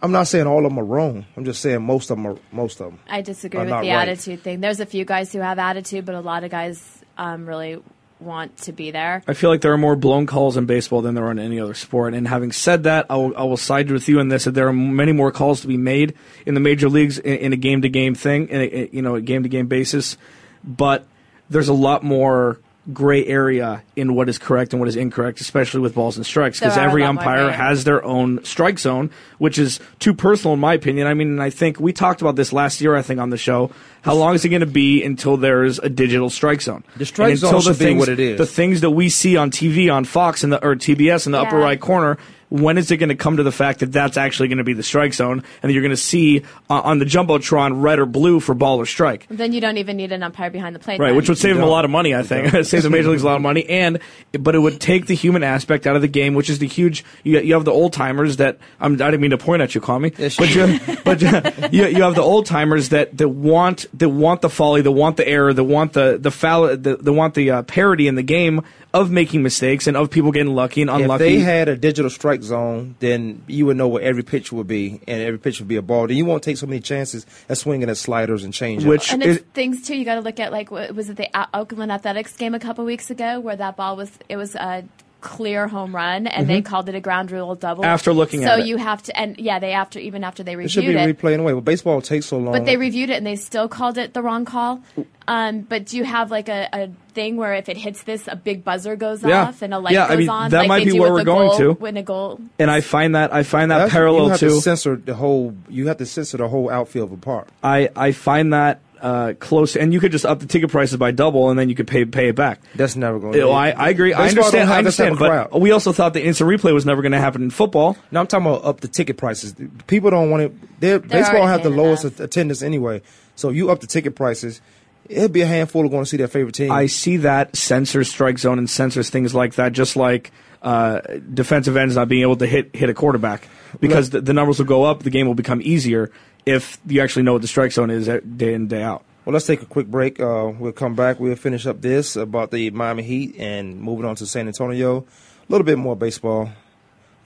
I'm 0.00 0.12
not 0.12 0.28
saying 0.28 0.46
all 0.46 0.64
of 0.64 0.70
them 0.70 0.78
are 0.78 0.84
wrong. 0.84 1.26
I'm 1.36 1.44
just 1.44 1.60
saying 1.60 1.82
most 1.82 2.10
of 2.10 2.16
them 2.16 2.26
are 2.26 2.36
most 2.52 2.80
of 2.80 2.92
them. 2.92 3.00
I 3.08 3.20
disagree 3.20 3.60
with 3.60 3.68
the 3.68 3.74
right. 3.74 3.88
attitude 3.88 4.42
thing. 4.42 4.60
There's 4.60 4.80
a 4.80 4.86
few 4.86 5.04
guys 5.04 5.32
who 5.32 5.40
have 5.40 5.58
attitude, 5.58 6.06
but 6.06 6.14
a 6.14 6.20
lot 6.20 6.44
of 6.44 6.52
guys 6.52 7.02
um, 7.16 7.46
really 7.46 7.82
want 8.20 8.56
to 8.58 8.72
be 8.72 8.90
there. 8.90 9.22
I 9.26 9.34
feel 9.34 9.50
like 9.50 9.60
there 9.60 9.72
are 9.72 9.78
more 9.78 9.96
blown 9.96 10.26
calls 10.26 10.56
in 10.56 10.66
baseball 10.66 11.02
than 11.02 11.14
there 11.14 11.24
are 11.24 11.30
in 11.30 11.38
any 11.38 11.60
other 11.60 11.74
sport. 11.74 12.14
And 12.14 12.26
having 12.26 12.52
said 12.52 12.84
that, 12.84 13.06
I 13.10 13.16
will, 13.16 13.36
I 13.36 13.42
will 13.44 13.56
side 13.56 13.90
with 13.90 14.08
you 14.08 14.20
in 14.20 14.28
this 14.28 14.44
that 14.44 14.52
there 14.52 14.68
are 14.68 14.72
many 14.72 15.12
more 15.12 15.30
calls 15.30 15.60
to 15.62 15.66
be 15.68 15.76
made 15.76 16.14
in 16.46 16.54
the 16.54 16.60
major 16.60 16.88
leagues 16.88 17.18
in, 17.18 17.34
in 17.36 17.52
a 17.52 17.56
game 17.56 17.82
to 17.82 17.88
game 17.88 18.14
thing, 18.14 18.48
in 18.48 18.60
a, 18.60 18.88
you 18.92 19.02
know, 19.02 19.14
a 19.14 19.20
game 19.20 19.42
to 19.42 19.48
game 19.48 19.66
basis. 19.66 20.16
But 20.64 21.06
there's 21.48 21.68
a 21.68 21.74
lot 21.74 22.02
more 22.02 22.58
gray 22.92 23.24
area 23.26 23.82
in 23.96 24.14
what 24.14 24.28
is 24.28 24.38
correct 24.38 24.72
and 24.72 24.80
what 24.80 24.88
is 24.88 24.96
incorrect, 24.96 25.40
especially 25.40 25.80
with 25.80 25.94
balls 25.94 26.16
and 26.16 26.24
strikes, 26.24 26.58
because 26.58 26.74
There 26.74 26.82
are 26.84 26.86
a 26.86 26.90
every 26.90 27.02
umpire 27.02 27.50
has 27.50 27.84
their 27.84 28.02
own 28.04 28.42
strike 28.44 28.78
zone, 28.78 29.10
which 29.38 29.58
is 29.58 29.78
too 29.98 30.14
personal 30.14 30.54
in 30.54 30.60
my 30.60 30.74
opinion. 30.74 31.06
I 31.06 31.14
mean, 31.14 31.28
and 31.28 31.42
I 31.42 31.50
think 31.50 31.78
we 31.78 31.92
talked 31.92 32.20
about 32.22 32.36
this 32.36 32.52
last 32.52 32.80
year, 32.80 32.96
I 32.96 33.02
think, 33.02 33.20
on 33.20 33.30
the 33.30 33.36
show. 33.36 33.70
How 34.02 34.14
long 34.14 34.34
is 34.34 34.44
it 34.44 34.48
going 34.48 34.60
to 34.60 34.66
be 34.66 35.02
until 35.04 35.36
there's 35.36 35.78
a 35.80 35.88
digital 35.90 36.30
strike 36.30 36.62
zone? 36.62 36.82
The 36.96 37.04
strike 37.04 37.30
And 37.30 37.38
zone 37.38 37.54
until 37.54 37.60
the 37.60 37.74
should 37.74 37.78
be 37.78 37.84
things- 37.84 37.98
what 38.00 38.08
it 38.08 38.20
is. 38.20 38.38
The 38.38 38.46
things 38.46 38.80
that 38.80 38.90
we 38.90 39.08
see 39.10 39.36
on 39.36 39.50
TV 39.50 39.92
on 39.92 40.04
Fox 40.04 40.42
in 40.42 40.50
the 40.50 40.64
or 40.64 40.74
TBS 40.74 41.26
in 41.26 41.32
the 41.32 41.40
upper 41.40 41.58
right 41.58 41.78
corner. 41.80 42.16
When 42.50 42.78
is 42.78 42.90
it 42.90 42.98
going 42.98 43.08
to 43.08 43.14
come 43.14 43.38
to 43.38 43.42
the 43.42 43.52
fact 43.52 43.80
that 43.80 43.92
that's 43.92 44.16
actually 44.16 44.48
going 44.48 44.58
to 44.58 44.64
be 44.64 44.74
the 44.74 44.82
strike 44.82 45.14
zone, 45.14 45.42
and 45.62 45.70
that 45.70 45.72
you're 45.72 45.82
going 45.82 45.90
to 45.90 45.96
see 45.96 46.42
uh, 46.68 46.80
on 46.80 46.98
the 46.98 47.04
jumbotron 47.06 47.82
red 47.82 47.98
or 47.98 48.06
blue 48.06 48.40
for 48.40 48.54
ball 48.54 48.78
or 48.78 48.86
strike? 48.86 49.26
Then 49.28 49.52
you 49.52 49.60
don't 49.60 49.78
even 49.78 49.96
need 49.96 50.12
an 50.12 50.22
umpire 50.22 50.50
behind 50.50 50.74
the 50.74 50.80
plate. 50.80 51.00
Right, 51.00 51.08
then. 51.08 51.16
which 51.16 51.28
would 51.28 51.38
save 51.38 51.56
them 51.56 51.64
a 51.64 51.70
lot 51.70 51.84
of 51.84 51.90
money, 51.90 52.14
I 52.14 52.22
think. 52.22 52.50
save 52.66 52.82
the 52.82 52.90
major 52.90 53.08
leagues 53.08 53.22
a 53.22 53.26
lot 53.26 53.36
of 53.36 53.42
money, 53.42 53.66
and 53.68 54.00
but 54.38 54.54
it 54.54 54.58
would 54.58 54.80
take 54.80 55.06
the 55.06 55.14
human 55.14 55.42
aspect 55.42 55.86
out 55.86 55.96
of 55.96 56.02
the 56.02 56.08
game, 56.08 56.34
which 56.34 56.50
is 56.50 56.58
the 56.58 56.68
huge. 56.68 57.04
You, 57.24 57.40
you 57.40 57.54
have 57.54 57.64
the 57.64 57.72
old 57.72 57.92
timers 57.92 58.36
that 58.36 58.58
I'm, 58.80 58.94
I 58.94 59.10
didn't 59.10 59.20
mean 59.20 59.30
to 59.30 59.38
point 59.38 59.62
at 59.62 59.74
you, 59.74 59.80
call 59.80 59.98
me, 59.98 60.12
Yes, 60.18 60.36
but 60.36 60.54
you 60.54 60.58
you, 60.58 60.96
but 61.04 61.22
you, 61.22 61.28
you, 61.70 61.86
you 61.88 62.02
have 62.02 62.14
the 62.14 62.22
old 62.22 62.46
timers 62.46 62.90
that, 62.90 63.16
that 63.16 63.28
want 63.28 63.86
that 63.98 64.08
want 64.08 64.42
the 64.42 64.50
folly, 64.50 64.82
that 64.82 64.90
want 64.90 65.16
the 65.16 65.26
error, 65.26 65.52
that 65.52 65.64
want 65.64 65.92
the 65.92 66.18
the 66.20 66.30
foul, 66.30 66.76
the, 66.76 66.96
that 66.96 67.12
want 67.12 67.34
the 67.34 67.50
uh, 67.50 67.62
parity 67.62 68.08
in 68.08 68.14
the 68.14 68.22
game 68.22 68.62
of 69.00 69.10
making 69.10 69.42
mistakes 69.42 69.86
and 69.86 69.96
of 69.96 70.10
people 70.10 70.32
getting 70.32 70.54
lucky 70.54 70.82
and 70.82 70.90
unlucky. 70.90 71.24
If 71.24 71.30
they 71.30 71.38
had 71.38 71.68
a 71.68 71.76
digital 71.76 72.10
strike 72.10 72.42
zone, 72.42 72.96
then 73.00 73.42
you 73.46 73.66
would 73.66 73.76
know 73.76 73.88
where 73.88 74.02
every 74.02 74.22
pitch 74.22 74.52
would 74.52 74.66
be, 74.66 75.00
and 75.06 75.22
every 75.22 75.38
pitch 75.38 75.58
would 75.60 75.68
be 75.68 75.76
a 75.76 75.82
ball. 75.82 76.06
Then 76.06 76.16
you 76.16 76.24
won't 76.24 76.42
take 76.42 76.56
so 76.56 76.66
many 76.66 76.80
chances 76.80 77.24
at 77.48 77.58
swinging 77.58 77.88
at 77.88 77.96
sliders 77.96 78.44
and 78.44 78.52
changing. 78.52 78.88
Which- 78.88 79.12
And 79.12 79.22
it's 79.22 79.40
It- 79.40 79.46
things 79.54 79.86
too. 79.86 79.96
You 79.96 80.04
got 80.04 80.16
to 80.16 80.20
look 80.20 80.40
at 80.40 80.52
like 80.52 80.70
was 80.70 81.08
it 81.10 81.16
the 81.16 81.28
Oakland 81.54 81.90
Athletics 81.92 82.36
game 82.36 82.54
a 82.54 82.60
couple 82.60 82.84
weeks 82.84 83.10
ago 83.10 83.40
where 83.40 83.56
that 83.56 83.76
ball 83.76 83.96
was 83.96 84.10
it 84.28 84.36
was 84.36 84.54
a 84.54 84.84
clear 85.20 85.66
home 85.66 85.94
run 85.96 86.28
and 86.28 86.48
they 86.48 86.62
called 86.62 86.88
it 86.88 86.94
a 86.94 87.00
ground 87.00 87.32
rule 87.32 87.54
double 87.56 87.82
Mm-hmm. 87.82 87.90
After 87.90 88.12
looking 88.12 88.42
so 88.42 88.48
at 88.50 88.58
it. 88.60 88.62
so 88.62 88.66
you 88.68 88.76
have 88.76 89.02
to 89.02 89.18
and 89.18 89.36
yeah 89.38 89.58
they 89.58 89.72
after 89.72 89.98
even 89.98 90.22
after 90.22 90.44
they 90.44 90.54
reviewed 90.54 90.66
it 90.66 90.72
should 90.72 90.84
reviewed 90.86 91.04
be 91.04 91.10
it 91.10 91.18
replaying 91.36 91.40
away. 91.40 91.52
But 91.54 91.64
baseball 91.64 92.00
takes 92.00 92.26
so 92.26 92.38
long. 92.38 92.52
but 92.52 92.64
they 92.66 92.76
reviewed 92.76 93.10
it 93.10 93.14
and 93.16 93.26
they 93.26 93.34
still 93.36 93.68
called 93.68 93.98
it 93.98 94.14
the 94.14 94.22
wrong 94.22 94.44
call. 94.44 94.80
Um, 95.26 95.60
but 95.60 95.84
do 95.86 95.96
you 95.98 96.04
have 96.04 96.30
like 96.30 96.48
a, 96.48 96.68
a 96.72 96.90
thing 97.12 97.36
where 97.36 97.52
if 97.54 97.68
it 97.68 97.76
hits 97.76 98.02
this, 98.04 98.28
a 98.28 98.36
big 98.36 98.64
buzzer 98.64 98.96
goes 98.96 99.22
Yeah. 99.22 99.48
off 99.48 99.60
and 99.60 99.74
a 99.74 99.78
light 99.78 99.92
Yeah, 99.92 100.04
I 100.06 100.08
goes 100.10 100.18
mean, 100.18 100.28
on? 100.30 100.50
that 100.52 100.58
like 100.60 100.68
might 100.68 100.84
be 100.86 100.98
where 100.98 101.12
we're 101.12 101.24
going 101.24 101.48
goal, 101.48 101.58
to. 101.58 101.72
win 101.72 101.96
a 101.98 102.02
goal, 102.02 102.40
and 102.58 102.70
I 102.70 102.80
find 102.80 103.14
that 103.14 103.34
I 103.34 103.42
find 103.42 103.70
that 103.70 103.78
That's- 103.78 103.92
parallel 103.92 104.24
you 104.24 104.30
have 104.30 104.40
to 104.40 104.48
to 104.50 104.60
censor 104.60 104.96
the 104.96 105.14
whole. 105.14 105.54
You 105.68 105.88
have 105.88 105.98
to 105.98 106.06
censor 106.06 106.38
the 106.38 106.48
whole 106.48 106.70
outfield 106.70 107.12
apart. 107.12 107.48
I, 107.62 107.90
I 107.94 108.12
find 108.12 108.52
that 108.54 108.80
uh, 109.00 109.34
close, 109.38 109.76
and 109.76 109.92
you 109.92 110.00
could 110.00 110.12
just 110.12 110.26
up 110.26 110.40
the 110.40 110.46
ticket 110.46 110.70
prices 110.70 110.96
by 110.96 111.10
double, 111.10 111.50
and 111.50 111.58
then 111.58 111.68
you 111.68 111.74
could 111.74 111.86
pay 111.86 112.04
pay 112.04 112.28
it 112.28 112.36
back. 112.36 112.60
That's 112.74 112.96
never 112.96 113.18
going. 113.18 113.34
to 113.34 113.38
know, 113.38 113.50
I, 113.50 113.70
I 113.70 113.88
agree. 113.90 114.12
I 114.12 114.28
understand. 114.28 114.70
I 114.70 114.76
have 114.76 114.84
this 114.84 114.96
type 114.96 115.06
understand. 115.06 115.18
But 115.18 115.50
crowd. 115.50 115.60
we 115.60 115.70
also 115.70 115.92
thought 115.92 116.12
the 116.14 116.24
instant 116.24 116.50
replay 116.50 116.72
was 116.72 116.86
never 116.86 117.02
going 117.02 117.12
to 117.12 117.18
happen 117.18 117.42
in 117.42 117.50
football. 117.50 117.96
No, 118.10 118.20
I'm 118.20 118.26
talking 118.26 118.46
about 118.46 118.64
up 118.64 118.80
the 118.80 118.88
ticket 118.88 119.16
prices. 119.16 119.54
People 119.86 120.10
don't 120.10 120.30
want 120.30 120.42
it. 120.44 120.80
They're, 120.80 120.98
They're 120.98 121.08
baseball 121.08 121.42
already 121.42 121.52
have 121.52 121.62
the 121.62 121.70
lowest 121.70 122.04
enough. 122.04 122.20
attendance 122.20 122.62
anyway. 122.62 123.02
So 123.36 123.50
you 123.50 123.70
up 123.70 123.80
the 123.80 123.86
ticket 123.86 124.16
prices, 124.16 124.60
it'll 125.08 125.28
be 125.28 125.42
a 125.42 125.46
handful 125.46 125.84
of 125.84 125.90
going 125.90 126.04
to 126.04 126.10
see 126.10 126.16
their 126.16 126.28
favorite 126.28 126.54
team. 126.54 126.70
I 126.70 126.86
see 126.86 127.18
that 127.18 127.52
sensors 127.52 128.06
strike 128.06 128.38
zone 128.38 128.58
and 128.58 128.68
sensors 128.68 129.10
things 129.10 129.34
like 129.34 129.54
that, 129.54 129.72
just 129.72 129.96
like 129.96 130.32
uh, 130.62 131.00
defensive 131.32 131.76
ends 131.76 131.94
not 131.94 132.08
being 132.08 132.22
able 132.22 132.36
to 132.36 132.46
hit 132.46 132.74
hit 132.74 132.90
a 132.90 132.94
quarterback 132.94 133.48
because 133.80 134.10
the, 134.10 134.20
the 134.20 134.32
numbers 134.32 134.58
will 134.58 134.66
go 134.66 134.84
up. 134.84 135.02
The 135.02 135.10
game 135.10 135.26
will 135.26 135.34
become 135.34 135.60
easier 135.62 136.10
if 136.48 136.78
you 136.86 137.02
actually 137.02 137.24
know 137.24 137.34
what 137.34 137.42
the 137.42 137.48
strike 137.48 137.72
zone 137.72 137.90
is 137.90 138.06
day 138.06 138.54
in 138.54 138.68
day 138.68 138.82
out. 138.82 139.04
Well, 139.24 139.34
let's 139.34 139.46
take 139.46 139.60
a 139.60 139.66
quick 139.66 139.86
break. 139.86 140.18
Uh, 140.18 140.50
we'll 140.58 140.72
come 140.72 140.94
back. 140.94 141.20
We'll 141.20 141.36
finish 141.36 141.66
up 141.66 141.82
this 141.82 142.16
about 142.16 142.50
the 142.50 142.70
Miami 142.70 143.02
Heat 143.02 143.36
and 143.38 143.78
moving 143.78 144.06
on 144.06 144.16
to 144.16 144.26
San 144.26 144.46
Antonio. 144.46 145.00
A 145.00 145.04
little 145.52 145.66
bit 145.66 145.76
more 145.76 145.94
baseball. 145.94 146.50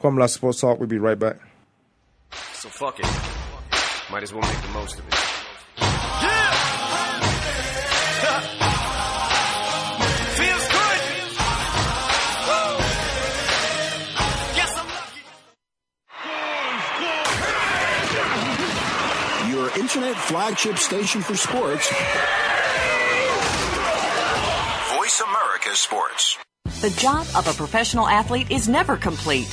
Kwamie 0.00 0.18
Lassiter 0.18 0.38
Sports 0.38 0.60
Talk. 0.60 0.80
We'll 0.80 0.88
be 0.88 0.98
right 0.98 1.18
back. 1.18 1.36
So 2.54 2.68
fuck 2.68 2.98
it. 2.98 3.06
Might 4.10 4.24
as 4.24 4.32
well 4.32 4.42
make 4.42 4.60
the 4.62 4.68
most 4.68 4.98
of 4.98 5.06
it. 5.06 5.31
Internet 19.82 20.14
flagship 20.14 20.78
station 20.78 21.20
for 21.20 21.34
sports. 21.34 21.88
Voice 24.94 25.20
America 25.20 25.74
Sports. 25.74 26.38
The 26.82 26.90
job 26.90 27.26
of 27.34 27.48
a 27.48 27.52
professional 27.52 28.06
athlete 28.06 28.52
is 28.52 28.68
never 28.68 28.96
complete. 28.96 29.52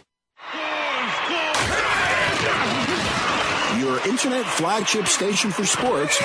Internet 4.11 4.45
flagship 4.45 5.07
station 5.07 5.51
for 5.51 5.65
sports. 5.65 6.19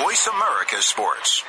Voice 0.00 0.26
America 0.28 0.80
Sports. 0.80 1.44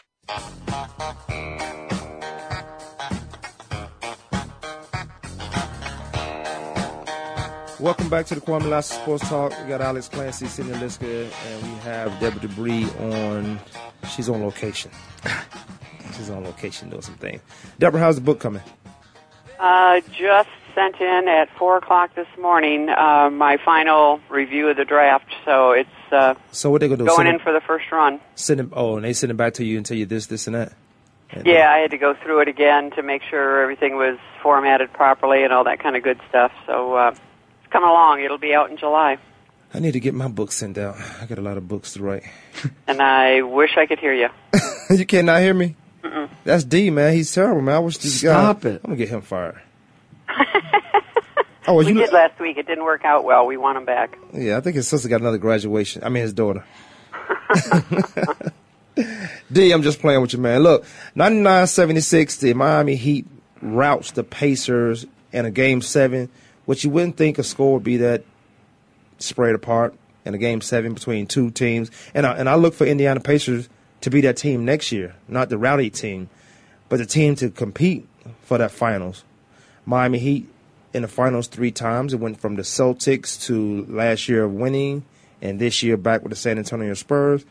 Welcome 7.80 8.10
back 8.10 8.26
to 8.26 8.36
the 8.36 8.42
Kwamie 8.42 8.68
Lassiter 8.70 9.02
Sports 9.02 9.30
Talk. 9.30 9.54
We 9.62 9.70
got 9.70 9.80
Alex 9.80 10.10
Clancy, 10.10 10.48
Cindy 10.48 10.74
Liska, 10.74 11.32
and 11.48 11.64
we 11.64 11.80
have 11.80 12.20
Deborah 12.20 12.42
Debris 12.42 12.90
on. 13.00 13.58
She's 14.14 14.28
on 14.28 14.44
location. 14.44 14.92
She's 16.18 16.30
on 16.30 16.44
location 16.44 16.90
doing 16.90 17.02
some 17.02 17.16
things. 17.16 17.40
Deborah, 17.80 18.02
how's 18.02 18.16
the 18.16 18.22
book 18.22 18.42
coming? 18.42 18.64
Uh, 19.58 20.02
just 20.12 20.50
sent 20.80 21.02
in 21.02 21.28
at 21.28 21.50
four 21.58 21.76
o'clock 21.78 22.16
this 22.16 22.28
morning 22.40 22.88
uh, 22.90 23.30
my 23.30 23.58
final 23.66 24.22
review 24.30 24.70
of 24.70 24.78
the 24.78 24.86
draft, 24.86 25.26
so 25.44 25.72
it's 25.72 25.90
uh, 26.12 26.36
So 26.52 26.70
what 26.70 26.80
they 26.80 26.88
gonna 26.88 27.00
do? 27.00 27.06
going 27.06 27.18
send 27.18 27.28
in 27.28 27.36
it, 27.36 27.42
for 27.42 27.52
the 27.52 27.60
first 27.62 27.92
run. 27.92 28.22
send 28.36 28.62
it, 28.62 28.68
Oh, 28.72 28.96
and 28.96 29.04
they 29.04 29.12
send 29.14 29.32
it 29.32 29.36
back 29.36 29.56
to 29.56 29.66
you 29.66 29.76
and 29.78 29.86
tell 29.86 29.98
you 29.98 30.06
this, 30.06 30.28
this, 30.28 30.48
and 30.48 30.56
that. 30.56 30.72
And, 31.32 31.46
Yeah, 31.46 31.70
I 31.70 31.80
had 31.80 31.92
to 31.92 31.98
go 31.98 32.14
through 32.24 32.40
it 32.42 32.48
again 32.48 32.92
to 32.92 33.04
make 33.04 33.22
sure 33.30 33.62
everything 33.62 33.98
was 33.98 34.18
formatted 34.42 34.94
properly 34.94 35.44
and 35.44 35.52
all 35.52 35.66
that 35.66 35.80
kind 35.80 35.96
of 35.98 36.04
good 36.04 36.20
stuff. 36.30 36.52
So 36.66 36.94
uh, 36.96 37.12
it's 37.12 37.72
coming 37.74 37.90
along. 37.90 38.22
It'll 38.24 38.38
be 38.38 38.56
out 38.56 38.72
in 38.72 38.78
July, 38.78 39.18
I 39.74 39.80
need 39.80 39.92
to 39.92 40.00
get 40.00 40.14
my 40.16 40.28
book 40.30 40.52
sent 40.52 40.78
out. 40.80 40.96
I 41.22 41.26
got 41.26 41.38
a 41.38 41.42
lot 41.42 41.58
of 41.58 41.68
books 41.68 41.94
to 41.94 42.02
write. 42.02 42.24
and 42.88 43.02
I 43.02 43.42
wish 43.42 43.72
I 43.78 43.86
could 43.86 44.00
hear 44.00 44.14
you. 44.14 44.30
you 44.90 45.06
cannot 45.06 45.42
hear 45.42 45.54
me. 45.54 45.76
That's 46.46 46.64
D, 46.64 46.90
man. 46.90 47.14
He's 47.14 47.32
terrible, 47.32 47.62
man. 47.62 47.76
I 47.76 47.80
wish 47.80 47.98
this 47.98 48.22
Stop 48.22 48.62
guy. 48.62 48.70
it. 48.70 48.76
I'm 48.84 48.92
gonna 48.92 48.96
get 48.96 49.10
him 49.10 49.22
fired. 49.22 49.62
oh, 51.68 51.74
well, 51.76 51.78
We 51.78 51.88
you. 51.88 51.94
did 51.96 52.12
last 52.14 52.40
week. 52.40 52.58
It 52.58 52.68
didn't 52.68 52.84
work 52.84 53.06
out 53.06 53.24
well. 53.24 53.46
We 53.46 53.58
want 53.58 53.78
him 53.78 53.86
back. 53.86 54.18
Yeah, 54.34 54.58
I 54.58 54.62
think 54.62 54.76
his 54.76 54.88
sister 54.88 55.08
got 55.10 55.22
another 55.22 55.38
graduation. 55.38 56.04
I 56.04 56.10
mean, 56.10 56.24
his 56.24 56.34
daughter. 56.34 56.64
D, 59.52 59.72
I'm 59.72 59.82
just 59.82 60.00
playing 60.00 60.22
with 60.22 60.34
you, 60.34 60.40
man. 60.40 60.62
Look, 60.64 60.86
99-76, 61.16 62.40
the 62.40 62.54
Miami 62.54 62.96
Heat 62.96 63.28
routs 63.62 64.12
the 64.12 64.24
Pacers 64.24 65.06
in 65.32 65.46
a 65.46 65.52
game 65.52 65.82
seven, 65.82 66.30
which 66.66 66.84
you 66.84 66.90
wouldn't 66.90 67.18
think 67.18 67.38
a 67.38 67.44
score 67.44 67.74
would 67.74 67.84
be 67.84 67.98
that 67.98 68.24
spread 69.18 69.56
apart 69.56 69.94
in 70.26 70.34
a 70.34 70.38
game 70.38 70.62
seven 70.62 70.94
between 70.94 71.28
two 71.28 71.52
teams. 71.52 71.92
And 72.14 72.26
I, 72.26 72.34
and 72.34 72.50
I 72.50 72.56
look 72.56 72.74
for 72.74 72.86
Indiana 72.86 73.20
Pacers 73.20 73.70
to 74.02 74.10
be 74.10 74.22
that 74.22 74.38
team 74.38 74.66
next 74.66 74.92
year, 74.92 75.16
not 75.28 75.50
the 75.50 75.58
rowdy 75.58 75.90
team, 75.90 76.30
but 76.90 76.98
the 76.98 77.06
team 77.06 77.36
to 77.36 77.50
compete 77.50 78.08
for 78.44 78.58
that 78.58 78.72
finals. 78.72 79.24
Miami 79.90 80.20
Heat 80.20 80.48
in 80.94 81.02
the 81.02 81.08
finals 81.08 81.48
three 81.48 81.72
times. 81.72 82.14
It 82.14 82.20
went 82.20 82.40
from 82.40 82.56
the 82.56 82.62
Celtics 82.62 83.42
to 83.48 83.86
last 83.90 84.30
year 84.30 84.44
of 84.44 84.54
winning, 84.54 85.04
and 85.42 85.60
this 85.60 85.82
year 85.82 85.98
back 85.98 86.22
with 86.22 86.30
the 86.30 86.36
San 86.36 86.60
Antonio 86.60 86.94
Spurs. 86.94 87.44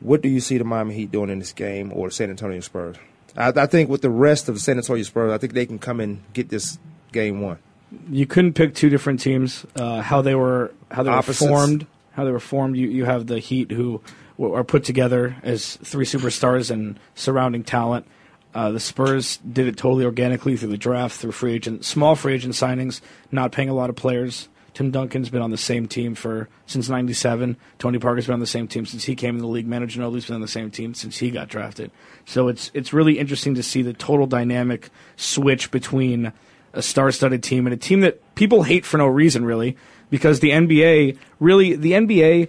What 0.00 0.22
do 0.22 0.28
you 0.28 0.40
see 0.40 0.56
the 0.56 0.64
Miami 0.64 0.94
Heat 0.94 1.10
doing 1.10 1.30
in 1.30 1.40
this 1.40 1.52
game, 1.52 1.92
or 1.94 2.08
the 2.08 2.14
San 2.14 2.30
Antonio 2.30 2.60
Spurs? 2.60 2.96
I, 3.36 3.48
I 3.54 3.66
think 3.66 3.90
with 3.90 4.02
the 4.02 4.10
rest 4.10 4.48
of 4.48 4.54
the 4.54 4.60
San 4.60 4.76
Antonio 4.78 5.02
Spurs, 5.02 5.32
I 5.32 5.38
think 5.38 5.52
they 5.52 5.66
can 5.66 5.78
come 5.78 6.00
and 6.00 6.22
get 6.32 6.48
this 6.48 6.78
game 7.12 7.40
won. 7.40 7.58
you 8.08 8.24
couldn't 8.26 8.54
pick 8.54 8.74
two 8.74 8.88
different 8.88 9.20
teams. 9.20 9.66
Uh, 9.76 10.00
how 10.00 10.22
they 10.22 10.34
were 10.36 10.72
how 10.92 11.02
they 11.02 11.10
were 11.10 11.16
Opposites. 11.16 11.50
formed. 11.50 11.86
How 12.12 12.24
they 12.24 12.30
were 12.30 12.40
formed. 12.40 12.76
You 12.76 12.88
you 12.88 13.04
have 13.04 13.26
the 13.26 13.40
Heat 13.40 13.72
who 13.72 14.00
are 14.40 14.64
put 14.64 14.84
together 14.84 15.36
as 15.42 15.76
three 15.76 16.06
superstars 16.06 16.70
and 16.70 16.98
surrounding 17.14 17.62
talent. 17.62 18.06
Uh, 18.54 18.70
the 18.70 18.80
Spurs 18.80 19.38
did 19.38 19.68
it 19.68 19.76
totally 19.76 20.04
organically 20.04 20.56
through 20.56 20.70
the 20.70 20.76
draft, 20.76 21.20
through 21.20 21.32
free 21.32 21.54
agent, 21.54 21.84
small 21.84 22.16
free 22.16 22.34
agent 22.34 22.54
signings, 22.54 23.00
not 23.30 23.52
paying 23.52 23.68
a 23.68 23.74
lot 23.74 23.90
of 23.90 23.96
players. 23.96 24.48
Tim 24.74 24.90
Duncan's 24.90 25.30
been 25.30 25.42
on 25.42 25.50
the 25.50 25.56
same 25.56 25.86
team 25.86 26.14
for 26.14 26.48
since 26.66 26.88
'97. 26.88 27.56
Tony 27.78 27.98
Parker's 27.98 28.26
been 28.26 28.34
on 28.34 28.40
the 28.40 28.46
same 28.46 28.68
team 28.68 28.86
since 28.86 29.04
he 29.04 29.14
came 29.14 29.34
in 29.36 29.42
the 29.42 29.48
league. 29.48 29.66
Manu 29.66 29.86
Ginobili's 29.86 30.26
been 30.26 30.36
on 30.36 30.40
the 30.40 30.48
same 30.48 30.70
team 30.70 30.94
since 30.94 31.18
he 31.18 31.30
got 31.30 31.48
drafted. 31.48 31.90
So 32.24 32.48
it's 32.48 32.70
it's 32.74 32.92
really 32.92 33.18
interesting 33.18 33.54
to 33.56 33.62
see 33.62 33.82
the 33.82 33.92
total 33.92 34.26
dynamic 34.26 34.90
switch 35.16 35.70
between 35.70 36.32
a 36.72 36.82
star-studded 36.82 37.42
team 37.42 37.66
and 37.66 37.74
a 37.74 37.76
team 37.76 38.00
that 38.00 38.34
people 38.36 38.62
hate 38.62 38.86
for 38.86 38.96
no 38.96 39.06
reason, 39.06 39.44
really, 39.44 39.76
because 40.08 40.40
the 40.40 40.50
NBA 40.50 41.18
really 41.40 41.74
the 41.74 41.92
NBA 41.92 42.48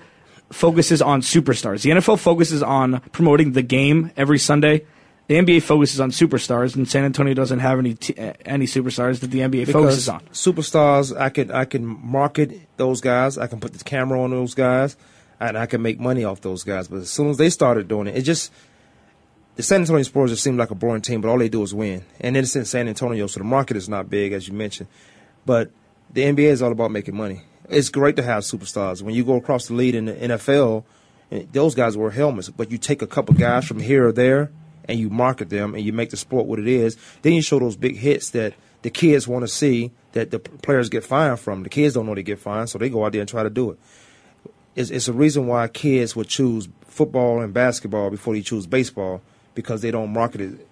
focuses 0.51 1.01
on 1.01 1.21
superstars. 1.21 1.81
The 1.81 1.91
NFL 1.91 2.19
focuses 2.19 2.61
on 2.61 2.99
promoting 3.11 3.53
the 3.53 3.61
game 3.61 4.11
every 4.15 4.37
Sunday. 4.37 4.85
The 5.31 5.37
NBA 5.37 5.63
focuses 5.63 6.01
on 6.01 6.11
superstars, 6.11 6.75
and 6.75 6.85
San 6.85 7.05
Antonio 7.05 7.33
doesn't 7.33 7.59
have 7.59 7.79
any 7.79 7.93
t- 7.93 8.21
uh, 8.21 8.33
any 8.43 8.65
superstars 8.65 9.21
that 9.21 9.31
the 9.31 9.39
NBA 9.39 9.71
focuses 9.71 10.09
on. 10.09 10.19
superstars, 10.33 11.17
I 11.17 11.29
can 11.29 11.49
I 11.51 11.63
can 11.63 11.85
market 11.85 12.59
those 12.75 12.99
guys. 12.99 13.37
I 13.37 13.47
can 13.47 13.61
put 13.61 13.71
the 13.71 13.81
camera 13.81 14.21
on 14.21 14.31
those 14.31 14.53
guys, 14.53 14.97
and 15.39 15.57
I 15.57 15.67
can 15.67 15.81
make 15.81 16.01
money 16.01 16.25
off 16.25 16.41
those 16.41 16.65
guys. 16.65 16.89
But 16.89 16.97
as 16.97 17.09
soon 17.09 17.29
as 17.29 17.37
they 17.37 17.49
started 17.49 17.87
doing 17.87 18.07
it, 18.07 18.17
it 18.17 18.23
just 18.23 18.51
the 19.55 19.63
San 19.63 19.79
Antonio 19.79 20.03
Spurs 20.03 20.31
just 20.31 20.43
seemed 20.43 20.57
like 20.57 20.69
a 20.69 20.75
boring 20.75 21.01
team. 21.01 21.21
But 21.21 21.29
all 21.29 21.37
they 21.37 21.47
do 21.47 21.63
is 21.63 21.73
win, 21.73 22.03
and 22.19 22.35
it's 22.35 22.53
in 22.57 22.65
San 22.65 22.89
Antonio, 22.89 23.25
so 23.27 23.39
the 23.39 23.45
market 23.45 23.77
is 23.77 23.87
not 23.87 24.09
big 24.09 24.33
as 24.33 24.49
you 24.49 24.53
mentioned. 24.53 24.89
But 25.45 25.71
the 26.11 26.23
NBA 26.23 26.49
is 26.51 26.61
all 26.61 26.73
about 26.73 26.91
making 26.91 27.15
money. 27.15 27.43
It's 27.69 27.87
great 27.87 28.17
to 28.17 28.23
have 28.23 28.43
superstars. 28.43 29.01
When 29.01 29.15
you 29.15 29.23
go 29.23 29.37
across 29.37 29.67
the 29.67 29.75
league 29.75 29.95
in 29.95 30.07
the 30.07 30.13
NFL, 30.13 30.83
eh, 31.31 31.43
those 31.53 31.73
guys 31.73 31.95
wear 31.95 32.09
helmets, 32.09 32.49
but 32.49 32.69
you 32.69 32.77
take 32.77 33.01
a 33.01 33.07
couple 33.07 33.33
guys 33.33 33.63
from 33.63 33.79
here 33.79 34.09
or 34.09 34.11
there 34.11 34.51
and 34.85 34.99
you 34.99 35.09
market 35.09 35.49
them 35.49 35.75
and 35.75 35.83
you 35.83 35.93
make 35.93 36.09
the 36.09 36.17
sport 36.17 36.45
what 36.45 36.59
it 36.59 36.67
is. 36.67 36.97
Then 37.21 37.33
you 37.33 37.41
show 37.41 37.59
those 37.59 37.75
big 37.75 37.97
hits 37.97 38.31
that 38.31 38.53
the 38.81 38.89
kids 38.89 39.27
want 39.27 39.43
to 39.43 39.47
see 39.47 39.91
that 40.13 40.31
the 40.31 40.39
players 40.39 40.89
get 40.89 41.03
fined 41.03 41.39
from. 41.39 41.63
The 41.63 41.69
kids 41.69 41.93
don't 41.93 42.05
know 42.05 42.15
they 42.15 42.23
get 42.23 42.39
fined, 42.39 42.69
so 42.69 42.77
they 42.77 42.89
go 42.89 43.05
out 43.05 43.11
there 43.11 43.21
and 43.21 43.29
try 43.29 43.43
to 43.43 43.49
do 43.49 43.71
it. 43.71 43.79
It's, 44.75 44.89
it's 44.89 45.07
a 45.07 45.13
reason 45.13 45.47
why 45.47 45.67
kids 45.67 46.15
would 46.15 46.27
choose 46.27 46.67
football 46.81 47.41
and 47.41 47.53
basketball 47.53 48.09
before 48.09 48.33
they 48.33 48.41
choose 48.41 48.65
baseball 48.65 49.21
because 49.53 49.81
they 49.81 49.91
don't 49.91 50.11
market 50.11 50.41
it. 50.41 50.67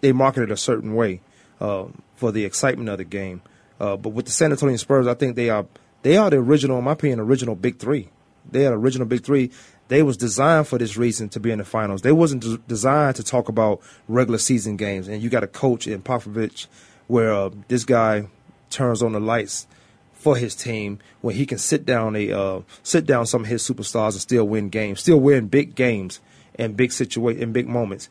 They 0.00 0.12
market 0.12 0.42
it 0.42 0.50
a 0.50 0.56
certain 0.56 0.94
way 0.94 1.20
uh, 1.60 1.86
for 2.16 2.32
the 2.32 2.44
excitement 2.44 2.88
of 2.88 2.98
the 2.98 3.04
game. 3.04 3.42
Uh, 3.80 3.96
but 3.96 4.10
with 4.10 4.26
the 4.26 4.32
San 4.32 4.52
Antonio 4.52 4.76
Spurs, 4.76 5.06
I 5.06 5.14
think 5.14 5.36
they 5.36 5.50
are 5.50 5.66
they 6.02 6.16
are 6.16 6.28
the 6.30 6.36
original, 6.36 6.78
in 6.78 6.84
my 6.84 6.92
opinion, 6.92 7.20
original 7.20 7.54
big 7.54 7.78
three. 7.78 8.10
They 8.50 8.66
are 8.66 8.70
the 8.70 8.76
original 8.76 9.06
big 9.06 9.24
three. 9.24 9.50
They 9.88 10.02
was 10.02 10.16
designed 10.16 10.66
for 10.66 10.78
this 10.78 10.96
reason 10.96 11.28
to 11.30 11.40
be 11.40 11.50
in 11.50 11.58
the 11.58 11.64
finals. 11.64 12.02
They 12.02 12.12
wasn't 12.12 12.42
des- 12.42 12.58
designed 12.66 13.16
to 13.16 13.22
talk 13.22 13.48
about 13.48 13.80
regular 14.08 14.38
season 14.38 14.76
games. 14.76 15.08
And 15.08 15.22
you 15.22 15.28
got 15.28 15.44
a 15.44 15.46
coach 15.46 15.86
in 15.86 16.02
Popovich 16.02 16.66
where 17.06 17.32
uh, 17.32 17.50
this 17.68 17.84
guy 17.84 18.28
turns 18.70 19.02
on 19.02 19.12
the 19.12 19.20
lights 19.20 19.66
for 20.14 20.36
his 20.36 20.54
team 20.54 20.98
when 21.20 21.34
he 21.34 21.44
can 21.44 21.58
sit 21.58 21.84
down 21.84 22.16
a 22.16 22.32
uh, 22.32 22.60
sit 22.82 23.04
down 23.04 23.26
some 23.26 23.42
of 23.42 23.46
his 23.46 23.62
superstars 23.62 24.12
and 24.12 24.20
still 24.22 24.44
win 24.44 24.70
games, 24.70 25.00
still 25.00 25.20
win 25.20 25.48
big 25.48 25.74
games 25.74 26.20
and 26.54 26.76
big 26.76 26.90
situa- 26.90 27.38
in 27.38 27.52
big 27.52 27.68
moments. 27.68 28.08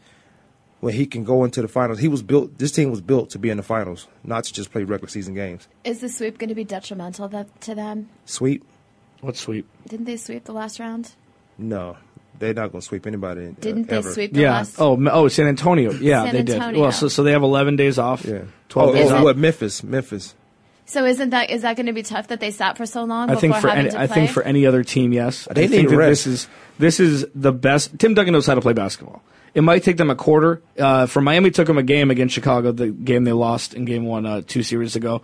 When 0.80 0.94
he 0.94 1.06
can 1.06 1.24
go 1.24 1.46
into 1.46 1.62
the 1.62 1.70
finals, 1.70 2.00
he 2.00 2.10
was 2.10 2.22
built. 2.22 2.58
This 2.58 2.72
team 2.74 2.92
was 2.92 3.00
built 3.00 3.30
to 3.32 3.40
be 3.40 3.50
in 3.50 3.58
the 3.58 3.64
finals, 3.64 4.08
not 4.24 4.44
to 4.44 4.54
just 4.54 4.70
play 4.70 4.84
regular 4.84 5.10
season 5.10 5.34
games. 5.34 5.68
Is 5.86 6.02
the 6.02 6.10
sweep 6.10 6.38
going 6.38 6.50
to 6.50 6.56
be 6.56 6.66
detrimental 6.66 7.30
that, 7.30 7.62
to 7.62 7.74
them? 7.74 8.10
Sweep? 8.26 8.66
What 9.22 9.38
sweep? 9.38 9.66
Didn't 9.88 10.06
they 10.06 10.18
sweep 10.18 10.44
the 10.44 10.52
last 10.52 10.80
round? 10.82 11.14
No, 11.58 11.98
they're 12.40 12.54
not 12.54 12.72
going 12.72 12.82
to 12.82 12.86
sweep 12.86 13.06
anybody. 13.08 13.48
uh, 13.48 13.52
Didn't 13.60 13.88
they 13.88 13.98
ever. 13.98 14.12
sweep 14.12 14.34
the 14.34 14.42
Yeah. 14.42 14.52
last? 14.52 14.76
Oh, 14.80 14.98
ma- 14.98 15.12
oh, 15.14 15.28
San 15.28 15.48
Antonio. 15.48 15.92
Yeah, 15.92 16.24
San 16.26 16.34
they 16.34 16.44
did. 16.44 16.56
Antonio. 16.56 16.82
Well, 16.82 16.92
so 16.92 17.08
so 17.08 17.24
they 17.24 17.32
have 17.32 17.44
11 17.44 17.76
days 17.76 18.00
off. 18.00 18.26
Yeah. 18.26 18.42
12 18.70 18.90
oh, 18.90 18.94
days 18.94 19.12
oh, 19.12 19.16
off. 19.18 19.24
what 19.24 19.38
Memphis? 19.38 19.84
Memphis. 19.84 20.36
So 20.86 21.06
isn't 21.06 21.30
that 21.30 21.50
is 21.50 21.62
that 21.62 21.76
going 21.78 21.86
to 21.86 21.94
be 21.94 22.04
tough 22.04 22.28
that 22.28 22.40
they 22.40 22.52
sat 22.52 22.78
for 22.78 22.86
so 22.86 23.04
long 23.04 23.30
I 23.30 23.36
before 23.36 23.42
think 23.42 23.56
for 23.56 23.70
any, 23.70 23.90
to 23.90 24.00
I 24.00 24.08
think 24.08 24.30
for 24.30 24.44
any 24.44 24.66
other 24.66 24.84
team, 24.84 25.14
yes. 25.14 25.48
They 25.50 25.64
I 25.64 25.68
need 25.68 25.72
think 25.72 25.90
that 25.90 25.98
rest. 25.98 26.26
this 26.26 26.28
is 26.28 26.48
this 26.78 27.00
is 27.00 27.26
the 27.34 27.54
best. 27.54 27.98
Tim 28.00 28.14
Duncan 28.14 28.34
knows 28.34 28.46
how 28.46 28.56
to 28.56 28.62
play 28.62 28.74
basketball. 28.74 29.22
It 29.54 29.62
might 29.62 29.84
take 29.84 29.98
them 29.98 30.10
a 30.10 30.16
quarter. 30.16 30.62
Uh, 30.78 31.06
for 31.06 31.22
Miami, 31.22 31.52
took 31.52 31.68
them 31.68 31.78
a 31.78 31.84
game 31.84 32.10
against 32.10 32.34
Chicago, 32.34 32.72
the 32.72 32.90
game 32.90 33.24
they 33.24 33.32
lost 33.32 33.76
in 33.76 33.86
Game 33.86 34.06
One 34.06 34.26
uh, 34.26 34.42
two 34.46 34.64
series 34.64 34.96
ago. 34.96 35.22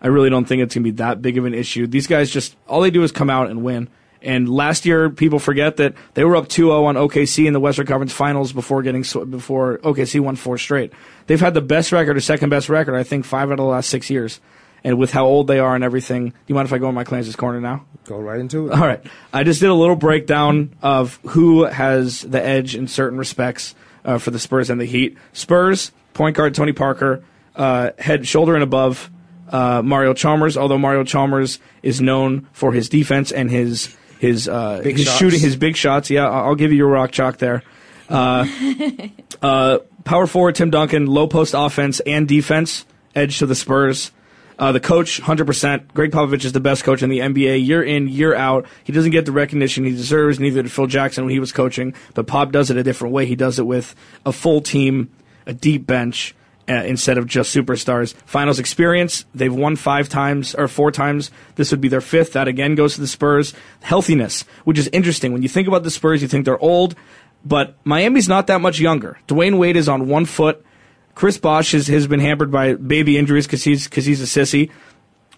I 0.00 0.06
really 0.06 0.30
don't 0.30 0.44
think 0.44 0.62
it's 0.62 0.74
going 0.74 0.84
to 0.84 0.92
be 0.92 0.96
that 0.96 1.20
big 1.20 1.38
of 1.38 1.44
an 1.44 1.54
issue. 1.54 1.86
These 1.86 2.06
guys 2.06 2.30
just 2.30 2.56
all 2.68 2.80
they 2.80 2.90
do 2.90 3.02
is 3.02 3.12
come 3.12 3.30
out 3.30 3.50
and 3.50 3.64
win. 3.64 3.88
And 4.24 4.48
last 4.48 4.86
year, 4.86 5.10
people 5.10 5.38
forget 5.38 5.76
that 5.76 5.94
they 6.14 6.24
were 6.24 6.34
up 6.34 6.48
2-0 6.48 6.84
on 6.84 6.94
OKC 6.96 7.46
in 7.46 7.52
the 7.52 7.60
Western 7.60 7.86
Conference 7.86 8.12
Finals 8.12 8.52
before 8.52 8.82
getting 8.82 9.02
before 9.28 9.78
OKC 9.78 10.18
won 10.18 10.34
four 10.34 10.56
straight. 10.56 10.92
They've 11.26 11.40
had 11.40 11.54
the 11.54 11.60
best 11.60 11.92
record 11.92 12.16
or 12.16 12.20
second 12.20 12.48
best 12.48 12.68
record, 12.68 12.94
I 12.94 13.02
think, 13.02 13.24
five 13.24 13.50
out 13.50 13.52
of 13.52 13.58
the 13.58 13.64
last 13.64 13.90
six 13.90 14.08
years. 14.08 14.40
And 14.82 14.98
with 14.98 15.12
how 15.12 15.24
old 15.24 15.46
they 15.46 15.58
are 15.58 15.74
and 15.74 15.84
everything, 15.84 16.30
do 16.30 16.36
you 16.46 16.54
mind 16.54 16.66
if 16.66 16.72
I 16.72 16.78
go 16.78 16.88
in 16.88 16.94
my 16.94 17.04
Clancy's 17.04 17.36
corner 17.36 17.60
now? 17.60 17.84
Go 18.04 18.18
right 18.18 18.38
into 18.38 18.68
it. 18.68 18.72
All 18.74 18.86
right. 18.86 19.02
I 19.32 19.42
just 19.42 19.60
did 19.60 19.70
a 19.70 19.74
little 19.74 19.96
breakdown 19.96 20.76
of 20.82 21.18
who 21.28 21.64
has 21.64 22.20
the 22.20 22.42
edge 22.42 22.74
in 22.74 22.86
certain 22.86 23.18
respects 23.18 23.74
uh, 24.04 24.18
for 24.18 24.30
the 24.30 24.38
Spurs 24.38 24.68
and 24.68 24.78
the 24.78 24.84
Heat. 24.84 25.16
Spurs, 25.32 25.90
point 26.12 26.36
guard 26.36 26.54
Tony 26.54 26.72
Parker, 26.72 27.24
uh, 27.56 27.90
head, 27.98 28.26
shoulder, 28.26 28.54
and 28.54 28.62
above 28.62 29.10
uh, 29.48 29.80
Mario 29.82 30.12
Chalmers. 30.12 30.56
Although 30.56 30.78
Mario 30.78 31.04
Chalmers 31.04 31.58
is 31.82 32.02
known 32.02 32.46
for 32.52 32.72
his 32.72 32.90
defense 32.90 33.32
and 33.32 33.50
his 33.50 33.96
his 34.24 34.48
uh, 34.48 34.80
Big 34.82 34.96
his 34.96 35.06
shots. 35.06 35.18
shooting, 35.18 35.40
his 35.40 35.56
big 35.56 35.76
shots. 35.76 36.10
Yeah, 36.10 36.28
I'll 36.28 36.46
I'll 36.46 36.54
give 36.54 36.72
you 36.72 36.78
your 36.78 36.88
rock 36.88 37.12
chalk 37.12 37.38
there. 37.38 37.62
Uh, 38.08 38.46
uh, 39.42 39.78
power 40.04 40.26
forward 40.26 40.54
Tim 40.54 40.70
Duncan, 40.70 41.06
low 41.06 41.26
post 41.26 41.54
offense 41.56 42.00
and 42.00 42.26
defense, 42.26 42.86
edge 43.14 43.38
to 43.38 43.46
the 43.46 43.54
Spurs. 43.54 44.10
Uh, 44.56 44.70
the 44.70 44.78
coach, 44.78 45.20
100%. 45.20 45.92
Gregg 45.94 46.12
Popovich 46.12 46.44
is 46.44 46.52
the 46.52 46.60
best 46.60 46.84
coach 46.84 47.02
in 47.02 47.10
the 47.10 47.18
NBA 47.18 47.66
year 47.66 47.82
in, 47.82 48.06
year 48.06 48.36
out. 48.36 48.66
He 48.84 48.92
doesn't 48.92 49.10
get 49.10 49.26
the 49.26 49.32
recognition 49.32 49.84
he 49.84 49.90
deserves, 49.90 50.38
neither 50.38 50.62
did 50.62 50.70
Phil 50.70 50.86
Jackson 50.86 51.24
when 51.24 51.32
he 51.32 51.40
was 51.40 51.50
coaching, 51.50 51.92
but 52.14 52.28
Pop 52.28 52.52
does 52.52 52.70
it 52.70 52.76
a 52.76 52.84
different 52.84 53.12
way. 53.12 53.26
He 53.26 53.34
does 53.34 53.58
it 53.58 53.66
with 53.66 53.96
a 54.24 54.30
full 54.30 54.60
team, 54.60 55.10
a 55.44 55.52
deep 55.52 55.88
bench, 55.88 56.36
uh, 56.68 56.72
instead 56.72 57.18
of 57.18 57.26
just 57.26 57.54
superstars. 57.54 58.14
Finals 58.26 58.58
experience, 58.58 59.24
they've 59.34 59.54
won 59.54 59.76
five 59.76 60.08
times 60.08 60.54
or 60.54 60.68
four 60.68 60.90
times. 60.90 61.30
This 61.56 61.70
would 61.70 61.80
be 61.80 61.88
their 61.88 62.00
fifth. 62.00 62.32
That 62.32 62.48
again 62.48 62.74
goes 62.74 62.94
to 62.94 63.00
the 63.00 63.06
Spurs. 63.06 63.54
Healthiness, 63.82 64.44
which 64.64 64.78
is 64.78 64.88
interesting. 64.92 65.32
When 65.32 65.42
you 65.42 65.48
think 65.48 65.68
about 65.68 65.82
the 65.82 65.90
Spurs, 65.90 66.22
you 66.22 66.28
think 66.28 66.44
they're 66.44 66.58
old, 66.58 66.94
but 67.44 67.76
Miami's 67.84 68.28
not 68.28 68.46
that 68.46 68.60
much 68.60 68.80
younger. 68.80 69.18
Dwyane 69.28 69.58
Wade 69.58 69.76
is 69.76 69.88
on 69.88 70.08
one 70.08 70.24
foot. 70.24 70.64
Chris 71.14 71.38
Bosh 71.38 71.72
has, 71.72 71.86
has 71.86 72.06
been 72.06 72.20
hampered 72.20 72.50
by 72.50 72.74
baby 72.74 73.16
injuries 73.16 73.46
because 73.46 73.62
he's 73.62 73.84
because 73.84 74.04
he's 74.04 74.20
a 74.20 74.24
sissy. 74.40 74.70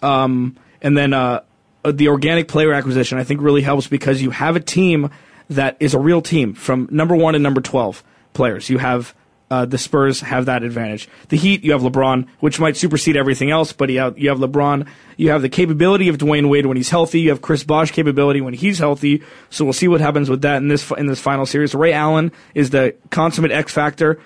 Um, 0.03 0.57
and 0.81 0.97
then 0.97 1.13
uh, 1.13 1.43
the 1.85 2.09
organic 2.09 2.49
player 2.49 2.73
acquisition 2.73 3.19
I 3.19 3.25
think 3.25 3.41
really 3.43 3.63
helps 3.63 3.87
because 3.87 4.23
you 4.23 4.31
have 4.31 4.57
a 4.57 4.61
team 4.61 5.11
that 5.51 5.77
is 5.81 5.95
a 5.95 5.99
real 5.99 6.23
team 6.23 6.55
from 6.55 6.89
number 6.91 7.15
one 7.15 7.35
and 7.35 7.43
number 7.43 7.61
twelve 7.61 8.03
players. 8.33 8.71
You 8.71 8.79
have 8.79 9.15
uh, 9.51 9.65
the 9.65 9.79
Spurs 9.79 10.21
have 10.21 10.47
that 10.47 10.63
advantage. 10.63 11.09
The 11.29 11.37
Heat, 11.37 11.63
you 11.63 11.73
have 11.73 11.83
LeBron, 11.83 12.27
which 12.41 12.59
might 12.59 12.77
supersede 12.77 13.17
everything 13.17 13.51
else, 13.51 13.73
but 13.73 13.91
you 13.91 14.01
have, 14.01 14.19
you 14.19 14.29
have 14.29 14.39
LeBron. 14.39 14.89
You 15.17 15.31
have 15.31 15.43
the 15.43 15.49
capability 15.49 16.09
of 16.09 16.19
Dwyane 16.19 16.49
Wade 16.49 16.67
when 16.67 16.77
he's 16.77 16.91
healthy. 16.91 17.21
You 17.21 17.31
have 17.31 17.43
Chris 17.43 17.63
Bosh 17.63 17.93
capability 17.93 18.41
when 18.41 18.55
he's 18.55 18.79
healthy. 18.79 19.23
So 19.51 19.65
we'll 19.65 19.73
see 19.73 19.89
what 19.89 20.01
happens 20.01 20.29
with 20.29 20.43
that 20.43 20.57
in 20.57 20.69
this 20.69 20.91
in 20.93 21.07
this 21.07 21.21
final 21.21 21.47
series. 21.47 21.75
Ray 21.75 21.93
Allen 21.93 22.33
is 22.55 22.71
the 22.71 22.97
consummate 23.11 23.53
X 23.53 23.73
factor. 23.73 24.19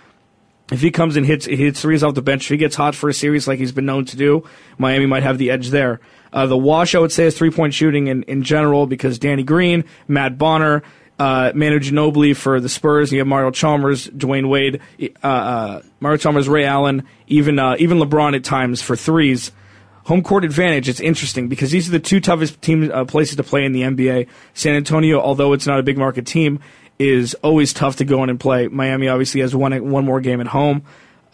If 0.73 0.81
he 0.81 0.91
comes 0.91 1.17
and 1.17 1.27
hits 1.27 1.47
hits 1.47 1.83
threes 1.83 2.03
off 2.03 2.15
the 2.15 2.23
bench, 2.23 2.45
if 2.45 2.49
he 2.49 2.57
gets 2.57 2.77
hot 2.77 2.95
for 2.95 3.09
a 3.09 3.15
series 3.15 3.47
like 3.47 3.59
he's 3.59 3.73
been 3.73 3.87
known 3.87 4.05
to 4.07 4.17
do, 4.17 4.45
Miami 4.79 5.07
might 5.07 5.25
have 5.25 5.37
the 5.37 5.51
edge 5.51 5.69
there. 5.71 6.01
Uh, 6.33 6.47
the 6.47 6.57
wash, 6.57 6.95
I 6.95 7.01
would 7.01 7.13
say, 7.13 7.27
is 7.27 7.37
three 7.37 7.51
point 7.51 7.75
shooting 7.75 8.07
in, 8.07 8.23
in 8.25 8.43
general 8.43 8.87
because 8.87 9.19
Danny 9.19 9.43
Green, 9.43 9.85
Matt 10.07 10.39
Bonner, 10.39 10.83
uh, 11.21 11.53
Manu 11.55 11.79
Ginobili 11.79 12.35
for 12.35 12.61
the 12.61 12.69
Spurs. 12.71 13.13
You 13.13 13.19
have 13.19 13.27
Mario 13.27 13.51
Chalmers, 13.51 14.09
Dwyane 14.09 14.49
Wade, 14.49 14.81
uh, 15.23 15.27
uh, 15.27 15.83
Mario 16.01 16.17
Chalmers, 16.17 16.49
Ray 16.49 16.65
Allen, 16.65 17.07
even 17.27 17.59
uh, 17.59 17.77
even 17.79 17.99
LeBron 17.99 18.35
at 18.35 18.43
times 18.43 18.81
for 18.81 18.97
threes. 18.97 19.53
Home 20.05 20.23
court 20.23 20.47
advantage. 20.47 20.89
It's 20.89 20.99
interesting 20.99 21.49
because 21.49 21.71
these 21.71 21.87
are 21.89 21.93
the 21.93 22.01
two 22.01 22.21
toughest 22.21 22.63
team 22.63 22.91
uh, 22.91 23.05
places 23.05 23.37
to 23.37 23.43
play 23.43 23.67
in 23.67 23.73
the 23.73 23.83
NBA. 23.83 24.29
San 24.55 24.75
Antonio, 24.75 25.21
although 25.21 25.53
it's 25.53 25.67
not 25.67 25.79
a 25.79 25.83
big 25.83 25.99
market 25.99 26.27
team, 26.27 26.59
is 26.99 27.35
always 27.35 27.75
tough 27.75 27.97
to 27.97 28.07
go 28.07 28.25
in 28.25 28.31
and 28.31 28.41
play. 28.41 28.69
Miami 28.69 29.09
obviously 29.09 29.43
has 29.43 29.55
one 29.55 29.91
one 29.91 30.07
more 30.07 30.23
game 30.23 30.41
at 30.41 30.47
home. 30.47 30.85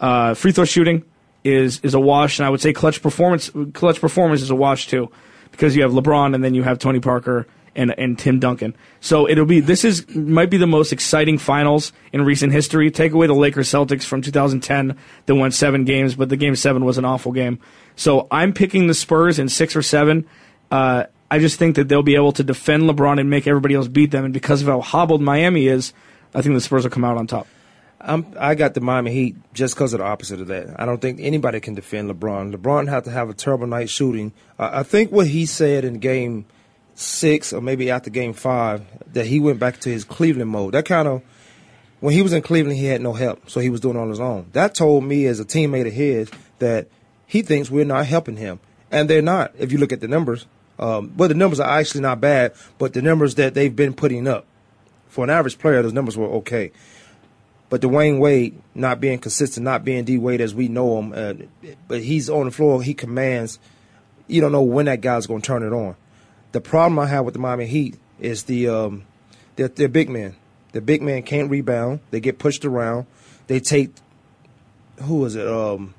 Uh, 0.01 0.33
free 0.33 0.51
throw 0.51 0.65
shooting 0.65 1.05
is 1.45 1.79
is 1.79 1.93
a 1.93 1.99
wash, 1.99 2.39
and 2.39 2.45
I 2.45 2.49
would 2.49 2.59
say 2.59 2.73
clutch 2.73 3.01
performance 3.01 3.49
clutch 3.71 4.01
performance 4.01 4.41
is 4.41 4.49
a 4.49 4.55
wash 4.55 4.87
too, 4.87 5.09
because 5.51 5.77
you 5.77 5.83
have 5.83 5.93
LeBron 5.93 6.35
and 6.35 6.43
then 6.43 6.53
you 6.53 6.63
have 6.63 6.77
Tony 6.77 6.99
Parker 6.99 7.47
and 7.77 7.97
and 7.97 8.19
Tim 8.19 8.39
Duncan. 8.39 8.75
So 8.99 9.29
it'll 9.29 9.45
be 9.45 9.61
this 9.61 9.85
is 9.85 10.13
might 10.13 10.49
be 10.49 10.57
the 10.57 10.67
most 10.67 10.91
exciting 10.91 11.37
finals 11.37 11.93
in 12.11 12.25
recent 12.25 12.51
history. 12.51 12.91
Take 12.91 13.13
away 13.13 13.27
the 13.27 13.33
Lakers 13.33 13.69
Celtics 13.69 14.03
from 14.03 14.21
2010 14.21 14.97
that 15.27 15.35
went 15.35 15.53
seven 15.53 15.85
games, 15.85 16.15
but 16.15 16.29
the 16.29 16.37
game 16.37 16.55
seven 16.55 16.83
was 16.83 16.97
an 16.97 17.05
awful 17.05 17.31
game. 17.31 17.59
So 17.95 18.27
I'm 18.31 18.51
picking 18.51 18.87
the 18.87 18.93
Spurs 18.93 19.39
in 19.39 19.47
six 19.47 19.75
or 19.75 19.81
seven. 19.81 20.27
Uh, 20.69 21.05
I 21.29 21.39
just 21.39 21.59
think 21.59 21.75
that 21.75 21.87
they'll 21.87 22.03
be 22.03 22.15
able 22.15 22.31
to 22.33 22.43
defend 22.43 22.83
LeBron 22.83 23.19
and 23.19 23.29
make 23.29 23.47
everybody 23.47 23.75
else 23.75 23.87
beat 23.87 24.11
them. 24.11 24.25
And 24.25 24.33
because 24.33 24.61
of 24.61 24.67
how 24.67 24.81
hobbled 24.81 25.21
Miami 25.21 25.67
is, 25.67 25.93
I 26.33 26.41
think 26.41 26.55
the 26.55 26.61
Spurs 26.61 26.83
will 26.83 26.91
come 26.91 27.05
out 27.05 27.17
on 27.17 27.27
top. 27.27 27.47
I'm, 27.99 28.25
I 28.39 28.55
got 28.55 28.73
the 28.75 28.81
Miami 28.81 29.11
Heat 29.11 29.35
just 29.53 29.75
because 29.75 29.93
of 29.93 29.99
the 29.99 30.05
opposite 30.05 30.39
of 30.39 30.47
that. 30.47 30.79
I 30.79 30.85
don't 30.85 31.01
think 31.01 31.19
anybody 31.19 31.59
can 31.59 31.73
defend 31.73 32.09
LeBron. 32.09 32.55
LeBron 32.55 32.87
had 32.87 33.03
to 33.05 33.11
have 33.11 33.29
a 33.29 33.33
terrible 33.33 33.67
night 33.67 33.89
shooting. 33.89 34.31
I 34.57 34.83
think 34.83 35.11
what 35.11 35.27
he 35.27 35.45
said 35.45 35.83
in 35.83 35.99
game 35.99 36.45
six 36.97 37.53
or 37.53 37.61
maybe 37.61 37.91
after 37.91 38.09
game 38.09 38.33
five 38.33 38.83
that 39.13 39.27
he 39.27 39.39
went 39.39 39.59
back 39.59 39.79
to 39.79 39.89
his 39.89 40.03
Cleveland 40.03 40.49
mode. 40.49 40.73
That 40.73 40.85
kind 40.85 41.07
of 41.07 41.21
when 41.99 42.13
he 42.13 42.21
was 42.21 42.33
in 42.33 42.41
Cleveland, 42.41 42.77
he 42.77 42.85
had 42.85 43.01
no 43.01 43.13
help, 43.13 43.49
so 43.49 43.59
he 43.59 43.69
was 43.69 43.79
doing 43.79 43.95
it 43.95 43.99
on 43.99 44.09
his 44.09 44.19
own. 44.19 44.47
That 44.53 44.75
told 44.75 45.03
me 45.03 45.25
as 45.25 45.39
a 45.39 45.45
teammate 45.45 45.87
of 45.87 45.93
his 45.93 46.29
that 46.59 46.87
he 47.25 47.41
thinks 47.41 47.69
we're 47.69 47.85
not 47.85 48.05
helping 48.05 48.37
him, 48.37 48.59
and 48.91 49.09
they're 49.09 49.21
not. 49.21 49.53
If 49.57 49.71
you 49.71 49.77
look 49.77 49.91
at 49.91 50.01
the 50.01 50.07
numbers, 50.07 50.45
um, 50.79 51.13
well, 51.15 51.29
the 51.29 51.35
numbers 51.35 51.59
are 51.59 51.79
actually 51.79 52.01
not 52.01 52.19
bad, 52.19 52.53
but 52.77 52.93
the 52.93 53.01
numbers 53.01 53.35
that 53.35 53.53
they've 53.53 53.75
been 53.75 53.93
putting 53.93 54.27
up 54.27 54.45
for 55.07 55.23
an 55.23 55.29
average 55.29 55.57
player, 55.57 55.81
those 55.81 55.93
numbers 55.93 56.17
were 56.17 56.27
okay. 56.27 56.71
But 57.69 57.81
Dwyane 57.81 58.19
Wade 58.19 58.59
not 58.73 59.01
being 59.01 59.19
consistent, 59.19 59.63
not 59.63 59.83
being 59.83 60.03
D 60.03 60.17
Wade 60.17 60.41
as 60.41 60.55
we 60.55 60.67
know 60.67 60.99
him, 60.99 61.13
uh, 61.13 61.73
but 61.87 62.01
he's 62.01 62.29
on 62.29 62.45
the 62.45 62.51
floor, 62.51 62.81
he 62.81 62.93
commands. 62.93 63.59
You 64.27 64.41
don't 64.41 64.51
know 64.51 64.61
when 64.61 64.85
that 64.85 65.01
guy's 65.01 65.27
going 65.27 65.41
to 65.41 65.47
turn 65.47 65.63
it 65.63 65.73
on. 65.73 65.95
The 66.57 66.61
problem 66.61 66.97
I 66.97 67.05
have 67.05 67.23
with 67.23 67.35
the 67.35 67.39
Miami 67.39 67.67
Heat 67.67 67.99
is 68.19 68.45
the 68.45 68.67
um, 68.67 69.05
they're, 69.57 69.67
they're 69.67 69.87
big 69.87 70.09
men. 70.09 70.35
The 70.71 70.81
big 70.81 71.03
men 71.03 71.21
can't 71.21 71.51
rebound. 71.51 71.99
They 72.09 72.19
get 72.19 72.39
pushed 72.39 72.65
around. 72.65 73.05
They 73.45 73.59
take 73.59 73.91
who 75.03 75.23
is 75.25 75.35
it? 75.35 75.47
Um, 75.47 75.93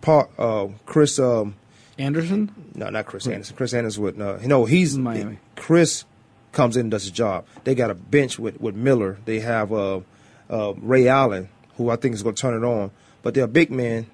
Paul, 0.00 0.30
uh, 0.38 0.68
Chris 0.86 1.18
um, 1.18 1.56
Andersen? 1.98 2.54
No, 2.76 2.90
not 2.90 3.06
Chris 3.06 3.26
Andersen. 3.26 3.56
Chris 3.56 3.74
Andersen 3.74 4.04
with 4.04 4.16
no. 4.16 4.36
No, 4.36 4.66
he's 4.66 4.96
Miami. 4.96 5.40
Chris 5.56 6.04
comes 6.52 6.76
in 6.76 6.82
and 6.82 6.90
does 6.92 7.02
his 7.02 7.10
job. 7.10 7.44
They 7.64 7.74
got 7.74 7.90
a 7.90 7.94
bench 7.94 8.38
with, 8.38 8.60
with 8.60 8.76
Miller. 8.76 9.18
They 9.24 9.40
have 9.40 9.72
uh, 9.72 10.02
uh, 10.48 10.74
Ray 10.74 11.08
Allen, 11.08 11.48
who 11.76 11.90
I 11.90 11.96
think 11.96 12.14
is 12.14 12.22
going 12.22 12.36
to 12.36 12.40
turn 12.40 12.54
it 12.54 12.64
on. 12.64 12.92
But 13.22 13.34
their 13.34 13.48
big 13.48 13.72
man, 13.72 14.06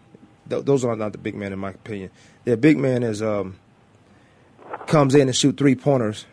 th- 0.49 0.65
those 0.65 0.83
are 0.83 0.97
not 0.97 1.13
the 1.13 1.19
big 1.19 1.35
men 1.35 1.53
in 1.53 1.59
my 1.59 1.73
opinion. 1.73 2.09
Their 2.45 2.57
big 2.57 2.79
man 2.79 3.03
is 3.03 3.21
um, 3.21 3.59
comes 4.95 5.17
in 5.17 5.23
and 5.23 5.35
shoot 5.35 5.57
three 5.57 5.75
pointers. 5.75 6.25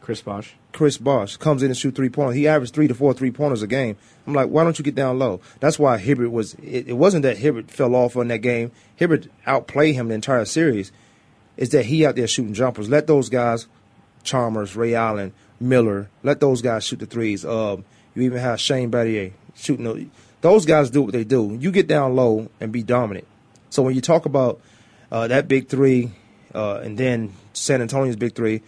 Chris 0.00 0.20
Bosh. 0.22 0.54
Chris 0.72 0.98
Bosh 0.98 1.36
comes 1.36 1.62
in 1.62 1.70
and 1.70 1.78
shoot 1.78 1.94
three 1.94 2.08
pointers. 2.08 2.34
He 2.34 2.48
averaged 2.48 2.74
three 2.74 2.88
to 2.88 2.94
four 2.94 3.14
three 3.14 3.30
pointers 3.30 3.62
a 3.62 3.68
game. 3.68 3.96
I'm 4.26 4.34
like, 4.34 4.48
why 4.48 4.64
don't 4.64 4.76
you 4.76 4.84
get 4.84 4.96
down 4.96 5.20
low? 5.20 5.40
That's 5.60 5.78
why 5.78 5.98
Hibbert 5.98 6.32
was. 6.32 6.54
It, 6.54 6.88
it 6.88 6.94
wasn't 6.94 7.22
that 7.22 7.38
Hibbert 7.38 7.70
fell 7.70 7.94
off 7.94 8.16
on 8.16 8.26
that 8.26 8.38
game. 8.38 8.72
Hibbert 8.96 9.28
outplayed 9.46 9.94
him 9.94 10.08
the 10.08 10.16
entire 10.16 10.44
series. 10.46 10.90
Is 11.56 11.68
that 11.68 11.86
he 11.86 12.04
out 12.04 12.16
there 12.16 12.26
shooting 12.26 12.54
jumpers? 12.54 12.88
Let 12.88 13.06
those 13.06 13.28
guys, 13.28 13.68
Chalmers, 14.24 14.74
Ray 14.74 14.96
Allen, 14.96 15.32
Miller, 15.60 16.10
let 16.24 16.40
those 16.40 16.60
guys 16.60 16.82
shoot 16.82 16.98
the 16.98 17.06
threes. 17.06 17.44
Um, 17.44 17.84
you 18.16 18.22
even 18.22 18.40
have 18.40 18.60
Shane 18.60 18.90
Battier 18.90 19.30
shooting. 19.54 19.84
Those, 19.84 20.06
those 20.40 20.66
guys 20.66 20.90
do 20.90 21.02
what 21.02 21.12
they 21.12 21.22
do. 21.22 21.56
You 21.60 21.70
get 21.70 21.86
down 21.86 22.16
low 22.16 22.48
and 22.58 22.72
be 22.72 22.82
dominant. 22.82 23.28
So 23.70 23.84
when 23.84 23.94
you 23.94 24.00
talk 24.00 24.26
about 24.26 24.60
uh, 25.12 25.28
that 25.28 25.46
big 25.46 25.68
three, 25.68 26.10
uh, 26.54 26.76
and 26.82 26.96
then 26.98 27.32
San 27.52 27.80
Antonio's 27.82 28.16
big 28.16 28.34
three. 28.34 28.62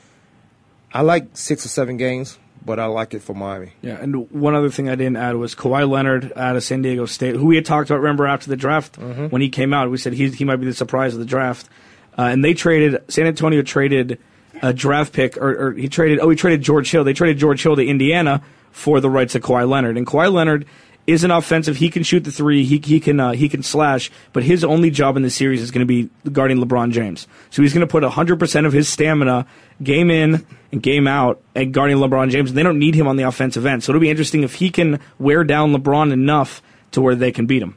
I 0.92 1.02
like 1.02 1.28
six 1.36 1.64
or 1.64 1.68
seven 1.68 1.96
games, 1.96 2.38
but 2.64 2.78
I 2.78 2.86
like 2.86 3.14
it 3.14 3.22
for 3.22 3.34
Miami. 3.34 3.72
Yeah, 3.82 3.98
and 4.00 4.30
one 4.30 4.54
other 4.54 4.70
thing 4.70 4.88
I 4.88 4.94
didn't 4.94 5.16
add 5.16 5.36
was 5.36 5.54
Kawhi 5.54 5.88
Leonard 5.88 6.32
out 6.36 6.54
of 6.56 6.62
San 6.62 6.82
Diego 6.82 7.06
State, 7.06 7.34
who 7.34 7.46
we 7.46 7.56
had 7.56 7.64
talked 7.64 7.90
about. 7.90 8.00
Remember 8.00 8.26
after 8.26 8.48
the 8.48 8.56
draft 8.56 8.98
Mhm. 9.00 9.30
when 9.30 9.42
he 9.42 9.48
came 9.48 9.74
out, 9.74 9.90
we 9.90 9.96
said 9.98 10.12
he 10.12 10.28
he 10.30 10.44
might 10.44 10.56
be 10.56 10.66
the 10.66 10.74
surprise 10.74 11.12
of 11.14 11.18
the 11.20 11.26
draft, 11.26 11.68
uh, 12.16 12.22
and 12.22 12.44
they 12.44 12.54
traded 12.54 13.02
San 13.08 13.26
Antonio 13.26 13.62
traded 13.62 14.18
a 14.62 14.72
draft 14.72 15.12
pick, 15.12 15.36
or, 15.36 15.50
or 15.68 15.72
he 15.72 15.88
traded 15.88 16.20
oh 16.20 16.30
he 16.30 16.36
traded 16.36 16.62
George 16.62 16.90
Hill. 16.90 17.02
They 17.02 17.12
traded 17.12 17.38
George 17.38 17.60
Hill 17.62 17.74
to 17.76 17.84
Indiana 17.84 18.40
for 18.70 19.00
the 19.00 19.10
rights 19.10 19.34
of 19.34 19.42
Kawhi 19.42 19.68
Leonard, 19.68 19.96
and 19.96 20.06
Kawhi 20.06 20.32
Leonard 20.32 20.64
is 21.06 21.24
an 21.24 21.30
offensive. 21.30 21.76
He 21.76 21.90
can 21.90 22.02
shoot 22.02 22.24
the 22.24 22.32
three. 22.32 22.64
He 22.64 22.78
he 22.78 23.00
can 23.00 23.20
uh, 23.20 23.32
he 23.32 23.48
can 23.48 23.62
slash. 23.62 24.10
But 24.32 24.42
his 24.42 24.64
only 24.64 24.90
job 24.90 25.16
in 25.16 25.22
the 25.22 25.30
series 25.30 25.60
is 25.60 25.70
going 25.70 25.86
to 25.86 25.86
be 25.86 26.10
guarding 26.30 26.58
LeBron 26.58 26.92
James. 26.92 27.26
So 27.50 27.62
he's 27.62 27.72
going 27.74 27.86
to 27.86 27.90
put 27.90 28.02
hundred 28.04 28.38
percent 28.38 28.66
of 28.66 28.72
his 28.72 28.88
stamina, 28.88 29.46
game 29.82 30.10
in 30.10 30.46
and 30.72 30.82
game 30.82 31.06
out, 31.06 31.40
at 31.54 31.72
guarding 31.72 31.98
LeBron 31.98 32.30
James. 32.30 32.50
And 32.50 32.58
they 32.58 32.62
don't 32.62 32.78
need 32.78 32.94
him 32.94 33.06
on 33.06 33.16
the 33.16 33.24
offensive 33.24 33.66
end. 33.66 33.84
So 33.84 33.92
it'll 33.92 34.00
be 34.00 34.10
interesting 34.10 34.42
if 34.42 34.54
he 34.54 34.70
can 34.70 35.00
wear 35.18 35.44
down 35.44 35.74
LeBron 35.74 36.12
enough 36.12 36.62
to 36.92 37.00
where 37.00 37.14
they 37.14 37.32
can 37.32 37.46
beat 37.46 37.62
him. 37.62 37.76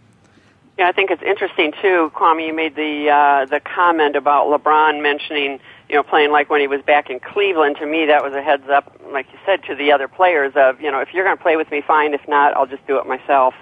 Yeah, 0.78 0.88
I 0.88 0.92
think 0.92 1.10
it's 1.10 1.24
interesting 1.24 1.74
too, 1.82 2.12
Kwamie. 2.16 2.48
You 2.48 2.54
made 2.54 2.76
the 2.76 3.10
uh, 3.10 3.46
the 3.46 3.60
comment 3.60 4.16
about 4.16 4.48
LeBron 4.48 5.02
mentioning, 5.02 5.60
you 5.89 5.95
know, 5.95 6.04
playing 6.04 6.32
like 6.32 6.50
when 6.50 6.62
he 6.62 6.67
was 6.67 6.82
back 6.82 7.10
in 7.10 7.19
Cleveland. 7.19 7.78
To 7.78 7.86
me, 7.86 8.06
that 8.06 8.23
was 8.23 8.34
a 8.34 8.41
heads 8.41 8.67
up, 8.69 9.00
like 9.12 9.28
you 9.32 9.39
said, 9.45 9.63
to 9.63 9.76
the 9.76 9.91
other 9.91 10.08
players 10.08 10.54
of, 10.56 10.82
you 10.82 10.91
know, 10.91 11.00
if 11.00 11.13
you're 11.13 11.23
going 11.23 11.38
to 11.38 11.41
play 11.41 11.56
with 11.56 11.71
me, 11.71 11.82
fine. 11.82 12.13
If 12.13 12.28
not, 12.28 12.54
I'll 12.54 12.65
just 12.65 12.86
do 12.88 13.00
it 13.00 13.06
myself. 13.06 13.54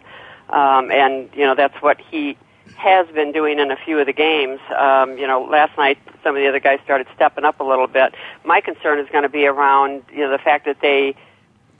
Um, 0.49 0.91
and 0.91 1.29
you 1.33 1.43
know, 1.43 1.55
that's 1.55 1.75
what 1.81 1.99
he 1.99 2.38
has 2.75 3.07
been 3.07 3.31
doing 3.31 3.59
in 3.59 3.71
a 3.71 3.77
few 3.77 3.99
of 3.99 4.05
the 4.05 4.13
games. 4.13 4.59
Um, 4.77 5.17
you 5.17 5.27
know, 5.27 5.43
last 5.43 5.77
night 5.77 5.97
some 6.23 6.35
of 6.35 6.41
the 6.41 6.47
other 6.47 6.59
guys 6.59 6.79
started 6.83 7.07
stepping 7.15 7.45
up 7.45 7.59
a 7.59 7.63
little 7.63 7.88
bit. 7.88 8.13
My 8.43 8.61
concern 8.61 8.99
is 8.99 9.07
going 9.11 9.23
to 9.23 9.29
be 9.29 9.45
around, 9.45 10.03
you 10.11 10.19
know, 10.19 10.31
the 10.31 10.39
fact 10.39 10.65
that 10.65 10.81
they 10.81 11.15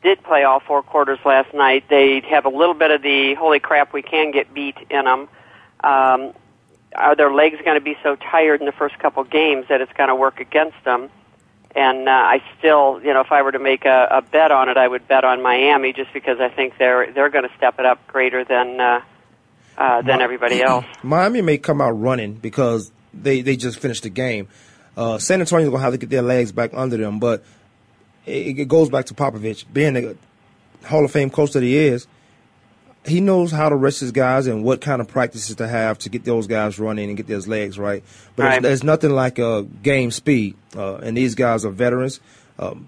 did 0.04 0.24
play 0.24 0.44
all 0.44 0.60
four 0.60 0.84
quarters 0.84 1.20
last 1.26 1.54
night. 1.54 1.86
They 1.90 2.22
have 2.22 2.46
a 2.46 2.50
little 2.50 2.76
bit 2.76 2.92
of 2.92 3.02
the 3.02 3.34
holy 3.34 3.60
crap, 3.60 3.92
we 3.92 4.04
can 4.04 4.32
get 4.32 4.54
beat 4.54 4.78
in 4.90 5.06
them. 5.06 5.28
Um, 5.84 6.34
are 6.96 7.16
their 7.16 7.34
legs 7.34 7.58
going 7.64 7.78
to 7.78 7.84
be 7.84 7.96
so 8.04 8.16
tired 8.16 8.60
in 8.60 8.66
the 8.66 8.72
first 8.72 8.98
couple 9.00 9.24
games 9.24 9.66
that 9.70 9.82
it's 9.82 9.94
going 9.94 10.10
to 10.10 10.16
work 10.16 10.40
against 10.40 10.78
them? 10.84 11.10
And 11.76 12.08
uh, 12.08 12.12
I 12.12 12.42
still, 12.58 13.02
you 13.04 13.14
know, 13.14 13.20
if 13.20 13.32
I 13.32 13.42
were 13.42 13.52
to 13.52 13.60
make 13.60 13.86
a, 13.86 14.08
a 14.10 14.22
bet 14.22 14.52
on 14.52 14.70
it, 14.70 14.78
I 14.78 14.88
would 14.88 15.08
bet 15.08 15.26
on 15.26 15.44
Miami 15.44 15.92
just 15.92 16.14
because 16.14 16.40
I 16.40 16.48
think 16.48 16.78
they're 16.78 17.12
they're 17.12 17.30
going 17.30 17.48
to 17.48 17.54
step 17.58 17.80
it 17.80 17.86
up 17.86 18.08
greater 18.08 18.46
than 18.46 18.80
uh, 18.80 19.02
uh, 19.78 20.02
than 20.02 20.22
everybody 20.22 20.62
else. 20.62 20.86
Miami 21.04 21.42
may 21.42 21.58
come 21.58 21.82
out 21.82 21.92
running 21.92 22.36
because 22.36 22.92
they 23.14 23.42
they 23.42 23.58
just 23.58 23.80
finished 23.80 24.04
the 24.04 24.10
game. 24.10 24.48
Uh, 24.96 25.18
San 25.18 25.42
Antonio's 25.42 25.70
gonna 25.70 25.84
have 25.84 25.92
to 25.92 25.98
get 25.98 26.10
their 26.10 26.22
legs 26.22 26.54
back 26.54 26.72
under 26.74 26.96
them, 26.96 27.20
but 27.20 27.44
it, 28.26 28.58
it 28.58 28.68
goes 28.70 28.90
back 28.90 29.06
to 29.08 29.14
Popovich 29.14 29.66
being 29.72 29.94
the 29.94 30.18
Hall 30.86 31.04
of 31.04 31.12
Fame 31.12 31.30
coach 31.30 31.52
that 31.52 31.64
he 31.64 31.76
is. 31.76 32.08
He 33.08 33.22
knows 33.22 33.52
how 33.52 33.70
to 33.70 33.76
rest 33.76 34.00
his 34.00 34.12
guys 34.12 34.48
and 34.48 34.64
what 34.64 34.82
kind 34.82 35.00
of 35.00 35.08
practices 35.08 35.56
to 35.58 35.68
have 35.68 36.00
to 36.00 36.10
get 36.10 36.24
those 36.24 36.48
guys 36.48 36.80
running 36.80 37.10
and 37.10 37.16
get 37.18 37.28
those 37.28 37.48
legs 37.48 37.78
right. 37.78 38.04
But 38.36 38.44
Right. 38.44 38.50
There's, 38.62 38.80
there's 38.80 38.84
nothing 38.84 39.12
like 39.12 39.38
uh, 39.38 39.62
game 39.84 40.10
speed, 40.12 40.56
uh, 40.76 40.96
and 40.96 41.16
these 41.16 41.36
guys 41.36 41.66
are 41.66 41.70
veterans. 41.72 42.20
Um, 42.58 42.88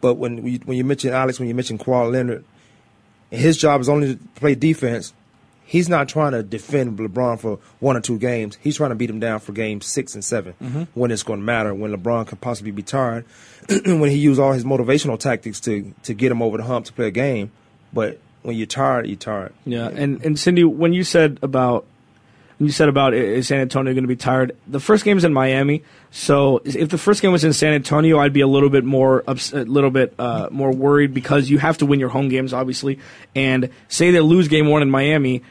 but 0.00 0.14
when 0.14 0.42
we, 0.42 0.56
when 0.64 0.76
you 0.76 0.84
mention 0.84 1.12
Alex, 1.12 1.38
when 1.38 1.48
you 1.48 1.54
mention 1.54 1.78
Kawhi 1.78 2.10
Leonard, 2.10 2.44
his 3.30 3.56
job 3.56 3.80
is 3.80 3.88
only 3.88 4.16
to 4.16 4.22
play 4.34 4.54
defense. 4.54 5.12
He's 5.64 5.88
not 5.88 6.08
trying 6.08 6.32
to 6.32 6.42
defend 6.42 6.98
LeBron 6.98 7.38
for 7.40 7.58
one 7.78 7.96
or 7.96 8.00
two 8.00 8.18
games. 8.18 8.58
He's 8.60 8.76
trying 8.76 8.90
to 8.90 8.94
beat 8.96 9.08
him 9.08 9.20
down 9.20 9.38
for 9.40 9.52
games 9.52 9.86
six 9.86 10.14
and 10.14 10.22
7 10.24 10.54
Mhm. 10.62 10.88
when 10.94 11.10
it's 11.10 11.22
going 11.22 11.38
to 11.38 11.44
matter. 11.44 11.72
When 11.72 11.94
LeBron 11.96 12.26
could 12.26 12.40
possibly 12.42 12.72
be 12.72 12.82
tired, 12.82 13.24
when 13.86 14.10
he 14.10 14.16
used 14.16 14.38
all 14.40 14.52
his 14.52 14.64
motivational 14.64 15.18
tactics 15.18 15.60
to 15.60 15.94
to 16.02 16.12
get 16.14 16.30
him 16.32 16.42
over 16.42 16.58
the 16.58 16.64
hump 16.64 16.86
to 16.86 16.92
play 16.92 17.06
a 17.06 17.10
game. 17.12 17.52
But 17.92 18.18
when 18.42 18.56
you're 18.56 18.66
tired, 18.66 19.06
you're 19.06 19.16
tired. 19.16 19.52
Yeah, 19.64 19.88
and 19.88 20.24
and 20.24 20.38
Cindy, 20.38 20.64
when 20.64 20.92
you 20.92 21.04
said 21.04 21.38
about 21.42 21.86
you 22.58 22.70
said 22.70 22.88
about 22.88 23.14
is 23.14 23.48
San 23.48 23.60
Antonio 23.60 23.92
going 23.92 24.04
to 24.04 24.08
be 24.08 24.16
tired, 24.16 24.56
the 24.66 24.80
first 24.80 25.04
game 25.04 25.18
is 25.18 25.24
in 25.24 25.32
Miami. 25.32 25.82
So 26.10 26.60
if 26.64 26.90
the 26.90 26.98
first 26.98 27.22
game 27.22 27.32
was 27.32 27.44
in 27.44 27.52
San 27.52 27.72
Antonio, 27.72 28.18
I'd 28.18 28.32
be 28.32 28.40
a 28.40 28.46
little 28.46 28.70
bit 28.70 28.84
more 28.84 29.24
ups- 29.26 29.52
a 29.52 29.64
little 29.64 29.90
bit 29.90 30.14
uh, 30.18 30.48
more 30.50 30.70
worried 30.70 31.14
because 31.14 31.50
you 31.50 31.58
have 31.58 31.78
to 31.78 31.86
win 31.86 31.98
your 31.98 32.10
home 32.10 32.28
games, 32.28 32.52
obviously. 32.52 32.98
And 33.34 33.70
say 33.88 34.10
they 34.10 34.20
lose 34.20 34.48
game 34.48 34.68
one 34.68 34.82
in 34.82 34.90
Miami, 34.90 35.42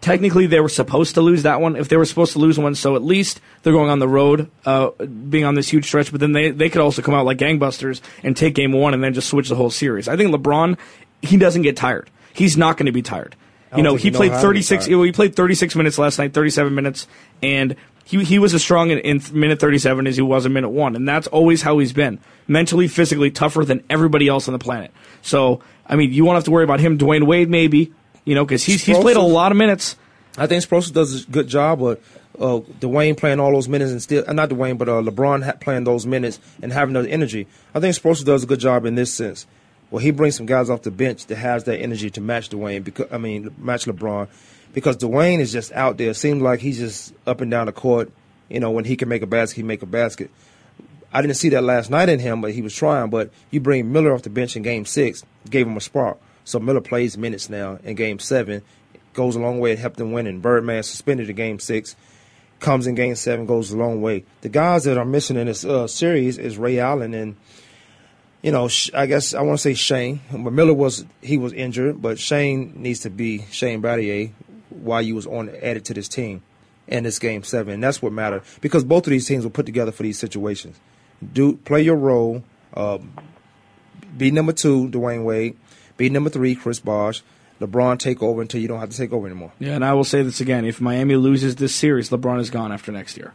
technically 0.00 0.46
they 0.46 0.60
were 0.60 0.68
supposed 0.68 1.14
to 1.14 1.22
lose 1.22 1.42
that 1.42 1.60
one. 1.60 1.76
If 1.76 1.88
they 1.88 1.96
were 1.96 2.04
supposed 2.04 2.32
to 2.32 2.38
lose 2.38 2.58
one, 2.58 2.74
so 2.74 2.96
at 2.96 3.02
least 3.02 3.40
they're 3.62 3.72
going 3.72 3.90
on 3.90 3.98
the 3.98 4.08
road, 4.08 4.50
uh, 4.64 4.90
being 4.90 5.44
on 5.44 5.54
this 5.54 5.68
huge 5.68 5.86
stretch. 5.86 6.10
But 6.10 6.20
then 6.20 6.32
they 6.32 6.50
they 6.50 6.68
could 6.70 6.82
also 6.82 7.02
come 7.02 7.14
out 7.14 7.26
like 7.26 7.38
gangbusters 7.38 8.00
and 8.22 8.36
take 8.36 8.54
game 8.54 8.72
one 8.72 8.94
and 8.94 9.02
then 9.02 9.14
just 9.14 9.28
switch 9.28 9.48
the 9.48 9.56
whole 9.56 9.70
series. 9.70 10.08
I 10.08 10.16
think 10.16 10.34
LeBron, 10.34 10.78
he 11.22 11.36
doesn't 11.36 11.62
get 11.62 11.76
tired. 11.76 12.10
He's 12.32 12.56
not 12.56 12.76
going 12.76 12.86
to 12.86 12.92
be 12.92 13.02
tired. 13.02 13.36
You 13.76 13.82
know, 13.82 13.94
he 13.94 14.10
know 14.10 14.18
played 14.18 14.32
how 14.32 14.38
to 14.42 14.48
be 14.48 14.62
36. 14.62 14.86
tired. 14.86 15.04
He 15.04 15.12
played 15.12 15.36
36 15.36 15.76
minutes 15.76 15.96
last 15.96 16.18
night, 16.18 16.32
37 16.32 16.74
minutes, 16.74 17.06
and 17.40 17.76
he 18.04 18.24
he 18.24 18.38
was 18.40 18.52
as 18.52 18.62
strong 18.62 18.90
in, 18.90 18.98
in 18.98 19.22
minute 19.32 19.60
37 19.60 20.06
as 20.06 20.16
he 20.16 20.22
was 20.22 20.44
in 20.44 20.52
minute 20.52 20.70
one, 20.70 20.96
and 20.96 21.08
that's 21.08 21.28
always 21.28 21.62
how 21.62 21.78
he's 21.78 21.92
been 21.92 22.18
mentally, 22.48 22.88
physically 22.88 23.30
tougher 23.30 23.64
than 23.64 23.84
everybody 23.88 24.26
else 24.26 24.48
on 24.48 24.52
the 24.52 24.58
planet. 24.58 24.90
So, 25.22 25.60
I 25.86 25.94
mean, 25.94 26.12
you 26.12 26.24
won't 26.24 26.34
have 26.34 26.44
to 26.44 26.50
worry 26.50 26.64
about 26.64 26.80
him. 26.80 26.98
Dwyane 26.98 27.26
Wade, 27.26 27.48
maybe, 27.48 27.92
you 28.24 28.34
know, 28.34 28.44
because 28.44 28.64
he's 28.64 28.84
he's 28.84 28.98
played 28.98 29.16
a 29.16 29.22
lot 29.22 29.52
of 29.52 29.58
minutes. 29.58 29.96
I 30.36 30.46
think 30.46 30.64
Sproles 30.64 30.92
does 30.92 31.24
a 31.24 31.30
good 31.30 31.46
job, 31.46 31.78
but 31.78 32.02
uh, 32.38 32.60
Dwyane 32.80 33.16
playing 33.16 33.38
all 33.38 33.52
those 33.52 33.68
minutes 33.68 33.92
and 33.92 34.02
still 34.02 34.24
uh, 34.26 34.32
not 34.32 34.48
Dwyane, 34.48 34.78
but 34.78 34.88
uh, 34.88 35.02
LeBron 35.02 35.44
ha- 35.44 35.52
playing 35.60 35.84
those 35.84 36.06
minutes 36.06 36.40
and 36.62 36.72
having 36.72 36.94
the 36.94 37.08
energy. 37.08 37.46
I 37.74 37.80
think 37.80 37.94
Sproles 37.94 38.24
does 38.24 38.42
a 38.42 38.46
good 38.46 38.60
job 38.60 38.86
in 38.86 38.96
this 38.96 39.12
sense. 39.12 39.46
Well, 39.90 39.98
he 39.98 40.10
brings 40.12 40.36
some 40.36 40.46
guys 40.46 40.70
off 40.70 40.82
the 40.82 40.90
bench 40.90 41.26
that 41.26 41.36
has 41.36 41.64
that 41.64 41.78
energy 41.80 42.10
to 42.10 42.20
match 42.20 42.50
Dwyane. 42.50 42.84
Because 42.84 43.08
I 43.10 43.18
mean, 43.18 43.54
match 43.58 43.86
LeBron, 43.86 44.28
because 44.72 44.96
Dwyane 44.96 45.40
is 45.40 45.52
just 45.52 45.72
out 45.72 45.96
there. 45.96 46.14
Seems 46.14 46.42
like 46.42 46.60
he's 46.60 46.78
just 46.78 47.12
up 47.26 47.40
and 47.40 47.50
down 47.50 47.66
the 47.66 47.72
court. 47.72 48.10
You 48.48 48.60
know, 48.60 48.70
when 48.70 48.84
he 48.84 48.96
can 48.96 49.08
make 49.08 49.22
a 49.22 49.26
basket, 49.26 49.56
he 49.56 49.62
make 49.62 49.82
a 49.82 49.86
basket. 49.86 50.30
I 51.12 51.22
didn't 51.22 51.36
see 51.36 51.48
that 51.50 51.64
last 51.64 51.90
night 51.90 52.08
in 52.08 52.20
him, 52.20 52.40
but 52.40 52.52
he 52.52 52.62
was 52.62 52.74
trying. 52.74 53.10
But 53.10 53.30
you 53.50 53.60
bring 53.60 53.90
Miller 53.92 54.12
off 54.12 54.22
the 54.22 54.30
bench 54.30 54.56
in 54.56 54.62
Game 54.62 54.84
Six, 54.84 55.24
gave 55.48 55.66
him 55.66 55.76
a 55.76 55.80
spark. 55.80 56.18
So 56.44 56.58
Miller 56.58 56.80
plays 56.80 57.18
minutes 57.18 57.50
now 57.50 57.78
in 57.82 57.96
Game 57.96 58.18
Seven, 58.18 58.62
goes 59.12 59.36
a 59.36 59.40
long 59.40 59.58
way. 59.58 59.72
It 59.72 59.78
helped 59.78 59.96
them 59.96 60.12
win. 60.12 60.26
And 60.26 60.40
Birdman 60.40 60.82
suspended 60.84 61.28
in 61.28 61.36
Game 61.36 61.58
Six, 61.58 61.96
comes 62.60 62.86
in 62.86 62.94
Game 62.94 63.16
Seven, 63.16 63.46
goes 63.46 63.72
a 63.72 63.76
long 63.76 64.02
way. 64.02 64.24
The 64.42 64.48
guys 64.48 64.84
that 64.84 64.98
are 64.98 65.04
missing 65.04 65.36
in 65.36 65.46
this 65.46 65.64
uh, 65.64 65.88
series 65.88 66.38
is 66.38 66.58
Ray 66.58 66.78
Allen 66.78 67.14
and 67.14 67.36
you 68.42 68.52
know, 68.52 68.68
I 68.94 69.06
guess 69.06 69.34
I 69.34 69.42
want 69.42 69.58
to 69.58 69.62
say 69.62 69.74
Shane. 69.74 70.20
But 70.30 70.52
Miller 70.52 70.74
was 70.74 71.04
he 71.22 71.36
was 71.36 71.52
injured, 71.52 72.00
but 72.00 72.18
Shane 72.18 72.74
needs 72.76 73.00
to 73.00 73.10
be 73.10 73.44
Shane 73.50 73.82
Battier 73.82 74.32
while 74.70 75.02
you 75.02 75.14
was 75.14 75.26
on 75.26 75.50
added 75.62 75.84
to 75.86 75.94
this 75.94 76.08
team 76.08 76.42
in 76.86 77.04
this 77.04 77.18
game 77.18 77.42
seven. 77.42 77.74
And 77.74 77.84
that's 77.84 78.00
what 78.00 78.12
mattered 78.12 78.42
because 78.60 78.84
both 78.84 79.06
of 79.06 79.10
these 79.10 79.26
teams 79.26 79.44
were 79.44 79.50
put 79.50 79.66
together 79.66 79.92
for 79.92 80.02
these 80.02 80.18
situations. 80.18 80.78
Do 81.32 81.56
play 81.56 81.82
your 81.82 81.96
role. 81.96 82.42
Um, 82.74 83.12
be 84.16 84.30
number 84.30 84.52
two, 84.52 84.88
Dwyane 84.88 85.24
Wade. 85.24 85.56
Be 85.96 86.08
number 86.08 86.30
three, 86.30 86.54
Chris 86.54 86.80
Bosh. 86.80 87.22
LeBron 87.60 87.98
take 87.98 88.22
over 88.22 88.40
until 88.40 88.58
you 88.58 88.68
don't 88.68 88.80
have 88.80 88.88
to 88.88 88.96
take 88.96 89.12
over 89.12 89.26
anymore. 89.26 89.52
Yeah, 89.58 89.74
and 89.74 89.84
I 89.84 89.92
will 89.92 90.04
say 90.04 90.22
this 90.22 90.40
again: 90.40 90.64
if 90.64 90.80
Miami 90.80 91.16
loses 91.16 91.56
this 91.56 91.74
series, 91.74 92.08
LeBron 92.08 92.40
is 92.40 92.48
gone 92.48 92.72
after 92.72 92.90
next 92.90 93.18
year. 93.18 93.34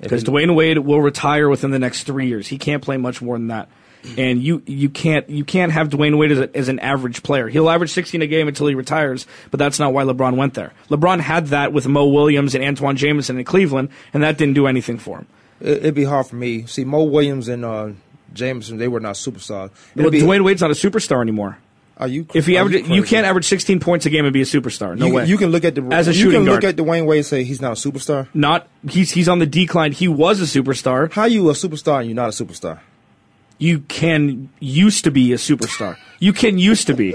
Because 0.00 0.24
Dwyane 0.24 0.54
Wade 0.54 0.78
will 0.78 1.02
retire 1.02 1.48
within 1.48 1.72
the 1.72 1.78
next 1.78 2.04
three 2.04 2.28
years. 2.28 2.46
He 2.46 2.56
can't 2.56 2.82
play 2.82 2.96
much 2.96 3.20
more 3.20 3.36
than 3.36 3.48
that. 3.48 3.68
And 4.16 4.42
you, 4.42 4.62
you 4.66 4.88
can't 4.88 5.28
you 5.28 5.44
can't 5.44 5.72
have 5.72 5.88
Dwyane 5.88 6.18
Wade 6.18 6.32
as, 6.32 6.38
a, 6.38 6.56
as 6.56 6.68
an 6.68 6.78
average 6.78 7.22
player. 7.22 7.48
He'll 7.48 7.68
average 7.68 7.90
16 7.90 8.22
a 8.22 8.26
game 8.26 8.48
until 8.48 8.66
he 8.66 8.74
retires, 8.74 9.26
but 9.50 9.58
that's 9.58 9.78
not 9.78 9.92
why 9.92 10.04
LeBron 10.04 10.36
went 10.36 10.54
there. 10.54 10.72
LeBron 10.88 11.20
had 11.20 11.48
that 11.48 11.72
with 11.72 11.86
Mo 11.86 12.06
Williams 12.06 12.54
and 12.54 12.64
Antoine 12.64 12.96
Jamison 12.96 13.38
in 13.38 13.44
Cleveland, 13.44 13.90
and 14.14 14.22
that 14.22 14.38
didn't 14.38 14.54
do 14.54 14.66
anything 14.66 14.98
for 14.98 15.18
him. 15.18 15.26
It, 15.60 15.78
it'd 15.78 15.94
be 15.94 16.04
hard 16.04 16.26
for 16.26 16.36
me. 16.36 16.66
See, 16.66 16.84
Mo 16.84 17.02
Williams 17.04 17.48
and 17.48 17.64
uh, 17.64 17.90
Jamison, 18.32 18.78
they 18.78 18.88
were 18.88 19.00
not 19.00 19.16
superstars. 19.16 19.70
Well, 19.94 20.10
be- 20.10 20.22
Dwyane 20.22 20.44
Wade's 20.44 20.62
not 20.62 20.70
a 20.70 20.74
superstar 20.74 21.20
anymore. 21.20 21.58
Are 21.98 22.06
you? 22.06 22.26
If 22.32 22.46
he 22.46 22.56
average, 22.56 22.74
you, 22.76 23.02
crazy? 23.02 23.06
can't 23.08 23.26
average 23.26 23.46
16 23.46 23.80
points 23.80 24.06
a 24.06 24.10
game 24.10 24.24
and 24.24 24.32
be 24.32 24.40
a 24.40 24.44
superstar. 24.44 24.96
No 24.96 25.06
you, 25.06 25.14
way. 25.14 25.26
You 25.26 25.36
can 25.36 25.50
look 25.50 25.64
at 25.64 25.74
the 25.74 25.82
as 25.90 26.06
a 26.06 26.12
you 26.12 26.16
shooting 26.16 26.40
can 26.40 26.44
guard. 26.44 26.62
look 26.62 26.70
at 26.70 26.76
Dwyane 26.76 27.06
Wade 27.06 27.18
and 27.18 27.26
say 27.26 27.42
he's 27.42 27.60
not 27.60 27.72
a 27.72 27.90
superstar. 27.90 28.28
not 28.34 28.68
he's 28.88 29.10
he's 29.10 29.28
on 29.28 29.40
the 29.40 29.46
decline. 29.46 29.90
He 29.90 30.06
was 30.06 30.40
a 30.40 30.44
superstar. 30.44 31.12
How 31.12 31.24
you 31.24 31.50
a 31.50 31.54
superstar 31.54 31.98
and 31.98 32.06
you're 32.06 32.14
not 32.14 32.28
a 32.28 32.44
superstar? 32.44 32.78
You 33.58 33.80
can 33.80 34.50
used 34.60 35.04
to 35.04 35.10
be 35.10 35.32
a 35.32 35.36
superstar. 35.36 35.96
You 36.20 36.32
can 36.32 36.58
used 36.58 36.86
to 36.86 36.94
be. 36.94 37.14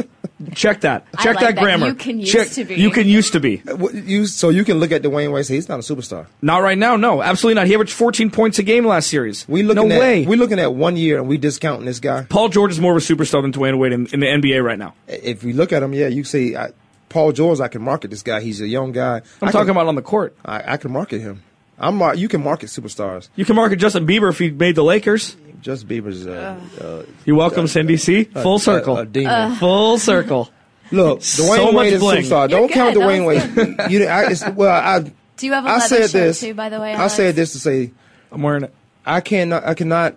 Check 0.56 0.82
that. 0.82 1.06
I 1.18 1.24
Check 1.24 1.36
like 1.36 1.46
that 1.46 1.56
that. 1.56 1.62
grammar. 1.62 1.88
You 1.88 1.96
can 1.96 2.20
used 2.20 2.32
Check, 2.32 2.50
to 2.50 2.66
be. 2.66 2.76
You 2.76 2.92
can 2.92 3.08
used 3.08 3.32
to 3.34 3.40
be. 3.40 3.62
Uh, 3.68 3.88
you 3.90 4.26
so 4.26 4.50
you 4.50 4.66
can 4.66 4.80
look 4.80 4.92
at 4.92 5.02
Dwyane 5.02 5.32
Wade 5.32 5.38
and 5.38 5.46
say 5.46 5.56
he's 5.56 5.70
not 5.70 5.80
a 5.80 5.84
superstar. 5.84 6.28
Not 6.42 6.58
right 6.58 6.78
now. 6.78 6.98
No, 6.98 7.22
absolutely 7.22 7.56
not. 7.56 7.68
He 7.68 7.74
averaged 7.74 7.94
14 7.94 8.30
points 8.30 8.60
a 8.60 8.64
game 8.64 8.86
last 8.86 9.10
series. 9.10 9.48
We 9.48 9.64
looking 9.64 9.88
no 9.88 9.96
at 9.96 10.00
way. 10.02 10.26
we 10.26 10.36
looking 10.36 10.60
at 10.60 10.74
one 10.74 10.98
year 10.98 11.18
and 11.20 11.28
we 11.30 11.38
discounting 11.38 11.86
this 11.86 12.00
guy. 12.00 12.24
Paul 12.24 12.50
George 12.50 12.72
is 12.72 12.80
more 12.80 12.96
of 12.96 12.98
a 12.98 13.06
superstar 13.06 13.42
than 13.42 13.54
Dwyane 13.54 13.78
Wade 13.78 13.94
in, 13.94 14.08
in 14.08 14.20
the 14.20 14.28
NBA 14.28 14.64
right 14.64 14.80
now. 14.80 14.96
If 15.08 15.44
we 15.44 15.54
look 15.54 15.72
at 15.72 15.82
him, 15.82 15.94
yeah, 15.94 16.08
you 16.08 16.24
say 16.24 16.56
I, 16.56 16.72
Paul 17.10 17.32
George. 17.32 17.60
I 17.62 17.68
can 17.70 17.82
market 17.82 18.10
this 18.10 18.24
guy. 18.24 18.42
He's 18.42 18.60
a 18.60 18.68
young 18.68 18.92
guy. 18.92 19.22
I'm 19.42 19.48
I 19.48 19.52
talking 19.52 19.68
can, 19.68 19.78
about 19.78 19.88
on 19.88 19.96
the 19.96 20.02
court. 20.02 20.36
I, 20.44 20.74
I 20.74 20.78
can 20.78 20.92
market 20.92 21.22
him. 21.22 21.44
I'm 21.80 21.96
mar- 21.98 22.16
you 22.16 22.28
can 22.28 22.44
market 22.44 22.68
superstars. 22.68 23.30
You 23.36 23.46
can 23.46 23.56
market 23.56 23.78
Justin 23.78 24.06
Bieber 24.08 24.30
if 24.30 24.38
he 24.40 24.52
made 24.52 24.76
the 24.76 24.84
Lakers. 24.84 25.36
Justin 25.62 25.90
Bieber's 25.90 26.28
uh, 26.28 26.60
uh, 26.82 27.04
You're 27.26 27.36
welcome, 27.38 27.68
Cindy 27.68 27.98
C. 27.98 28.26
Full 28.26 28.60
circle. 28.60 28.98
a- 28.98 29.02
a 29.02 29.06
demon. 29.06 29.56
Full 29.56 29.98
circle. 29.98 30.50
Look, 30.92 31.24
So 31.24 31.44
Dwyane 31.44 31.66
much 31.66 31.74
Wade 31.76 31.94
is 31.94 32.02
a 32.02 32.06
bling. 32.06 32.24
superstar. 32.24 32.50
You're 32.50 32.60
Don't 32.60 32.72
count 32.72 32.94
good. 32.94 33.02
That 33.04 33.10
Dwyane 33.10 33.26
Wade. 33.26 33.92
you, 33.92 34.06
I, 34.06 34.26
it's, 34.30 34.48
well, 34.50 34.70
I 34.76 35.00
Do 35.38 35.46
you 35.48 35.54
have 35.54 35.66
a 35.66 35.70
I 35.70 35.74
leather 35.78 35.88
said 35.88 36.02
shirt 36.02 36.12
this. 36.12 36.40
too, 36.42 36.54
by 36.54 36.70
the 36.70 36.80
way? 36.80 36.94
I 36.94 37.08
said 37.08 37.36
this 37.36 37.54
to 37.54 37.60
say 37.60 37.92
I'm 38.32 38.42
wearing 38.44 38.64
it. 38.64 38.74
I 39.06 39.22
cannot 39.22 39.66
I 39.66 39.74
cannot 39.74 40.16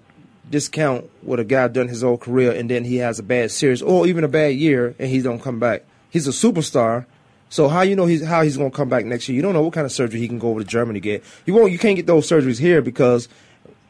discount 0.50 1.08
what 1.22 1.40
a 1.40 1.44
guy 1.44 1.66
done 1.68 1.88
his 1.88 2.02
whole 2.02 2.18
career 2.18 2.52
and 2.52 2.70
then 2.70 2.84
he 2.84 2.96
has 2.96 3.18
a 3.18 3.22
bad 3.22 3.50
series 3.50 3.82
or 3.82 4.06
even 4.06 4.22
a 4.24 4.28
bad 4.28 4.54
year 4.54 4.94
and 4.98 5.08
he 5.10 5.20
don't 5.22 5.40
come 5.40 5.58
back. 5.58 5.84
He's 6.10 6.28
a 6.28 6.30
superstar. 6.30 7.06
So 7.48 7.68
how 7.68 7.82
you 7.82 7.96
know 7.96 8.06
he's 8.06 8.24
how 8.24 8.42
he's 8.42 8.56
gonna 8.56 8.70
come 8.70 8.88
back 8.88 9.04
next 9.04 9.28
year? 9.28 9.36
You 9.36 9.42
don't 9.42 9.54
know 9.54 9.62
what 9.62 9.72
kind 9.72 9.84
of 9.84 9.92
surgery 9.92 10.20
he 10.20 10.28
can 10.28 10.38
go 10.38 10.48
over 10.48 10.60
to 10.60 10.66
Germany 10.66 11.00
to 11.00 11.04
get. 11.04 11.24
You 11.44 11.54
won't 11.54 11.72
you 11.72 11.78
can't 11.78 11.96
get 11.96 12.06
those 12.06 12.28
surgeries 12.28 12.58
here 12.58 12.82
because 12.82 13.28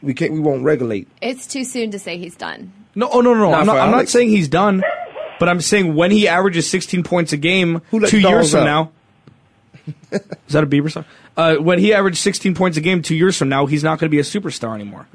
we 0.03 0.15
can't 0.15 0.33
we 0.33 0.41
won't 0.41 0.63
regulate. 0.63 1.09
It's 1.23 1.47
too 1.47 1.65
soon 1.65 1.91
to 1.93 1.99
say 1.99 2.19
he's 2.19 2.37
done. 2.37 2.73
No, 2.95 3.09
oh 3.11 3.21
no, 3.21 3.35
no, 3.35 3.41
no. 3.41 3.51
Not 3.51 3.61
I'm 3.61 3.67
not. 3.67 3.77
I'm 3.79 3.91
not 3.91 4.09
saying 4.09 4.29
he's 4.29 4.49
done, 4.49 4.83
but 5.39 5.49
I'm 5.49 5.61
saying 5.61 5.95
when 5.95 6.11
he 6.11 6.29
averages 6.29 6.69
16 6.71 7.03
points 7.03 7.33
a 7.33 7.37
game 7.37 7.83
Who 7.91 8.07
two 8.07 8.21
years 8.21 8.51
from 8.51 8.61
out? 8.61 8.65
now. 8.65 8.93
Is 10.11 10.53
that 10.53 10.65
a 10.65 10.67
Bieber 10.67 10.91
song? 10.91 11.05
Uh, 11.37 11.57
when 11.57 11.79
he 11.79 11.93
averaged 11.93 12.19
16 12.19 12.55
points 12.55 12.77
a 12.77 12.81
game 12.81 13.03
two 13.03 13.15
years 13.15 13.37
from 13.37 13.49
now, 13.49 13.67
he's 13.67 13.85
not 13.85 13.99
going 13.99 14.11
to 14.11 14.15
be 14.15 14.19
a 14.19 14.23
superstar 14.23 14.75
anymore. 14.75 15.07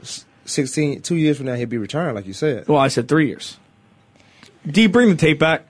16, 0.46 1.02
two 1.02 1.16
years 1.16 1.38
from 1.38 1.48
now 1.48 1.56
he'll 1.56 1.68
be 1.68 1.78
retiring, 1.78 2.16
like 2.16 2.26
you 2.26 2.34
said. 2.34 2.68
Well, 2.68 2.78
I 2.78 2.88
said 2.88 3.08
three 3.08 3.28
years. 3.28 3.58
D, 4.66 4.88
bring 4.88 5.10
the 5.10 5.16
tape 5.16 5.40
back. 5.40 5.66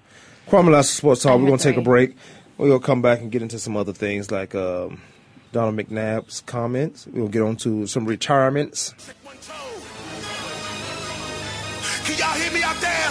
Kwamie 0.47 0.71
Lassiter 0.71 0.97
Sports 0.97 1.23
Talk. 1.23 1.31
I 1.31 1.35
We're 1.35 1.45
gonna 1.45 1.57
take 1.57 1.77
a 1.77 1.81
break. 1.81 2.15
Gonna 2.61 2.79
come 2.79 3.01
back 3.01 3.21
and 3.21 3.31
get 3.31 3.41
into 3.41 3.57
some 3.57 3.75
other 3.75 3.91
things 3.91 4.29
like 4.29 4.53
um, 4.53 5.01
Donald 5.51 5.75
McNabb's 5.75 6.41
comments. 6.41 7.07
We'll 7.07 7.27
get 7.27 7.41
on 7.41 7.55
to 7.57 7.87
some 7.87 8.05
retirements. 8.05 8.93
Can 12.05 12.17
y'all 12.19 12.33
hear 12.39 12.51
me 12.53 12.61
out 12.61 12.79
there? 12.79 13.09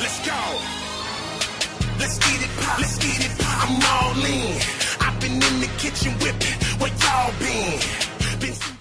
Let's 0.00 0.26
go. 0.26 0.36
Let's 1.98 2.18
it, 2.18 2.50
pop. 2.60 2.78
Let's 2.78 2.98
it, 2.98 3.38
pop. 3.38 3.70
I'm 3.70 3.82
all 3.88 4.24
in. 4.24 4.60
I've 5.00 5.20
been 5.20 5.32
in 5.32 5.60
the 5.60 5.70
kitchen 5.78 6.12
whipping. 6.20 6.58
Where 6.78 6.92
y'all 7.00 7.32
been? 7.40 7.80
Been 8.38 8.79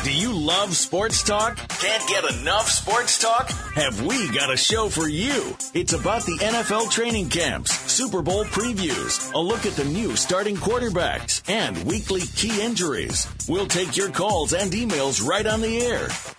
Do 0.00 0.12
you 0.12 0.32
love 0.32 0.74
sports 0.76 1.22
talk? 1.22 1.56
Can't 1.68 2.08
get 2.08 2.24
enough 2.40 2.68
sports 2.68 3.18
talk? 3.20 3.50
Have 3.76 4.04
we 4.04 4.28
got 4.32 4.52
a 4.52 4.56
show 4.56 4.88
for 4.88 5.08
you? 5.08 5.56
It's 5.74 5.92
about 5.92 6.24
the 6.26 6.36
NFL 6.38 6.90
training 6.90 7.28
camps, 7.28 7.72
Super 7.92 8.20
Bowl 8.20 8.44
previews, 8.46 9.32
a 9.32 9.38
look 9.38 9.64
at 9.64 9.76
the 9.76 9.84
new 9.84 10.16
starting 10.16 10.56
quarterbacks, 10.56 11.48
and 11.48 11.84
weekly 11.84 12.22
key 12.34 12.60
injuries. 12.60 13.28
We'll 13.48 13.68
take 13.68 13.96
your 13.96 14.10
calls 14.10 14.52
and 14.54 14.72
emails 14.72 15.24
right 15.24 15.46
on 15.46 15.60
the 15.60 15.78
air. 15.78 16.08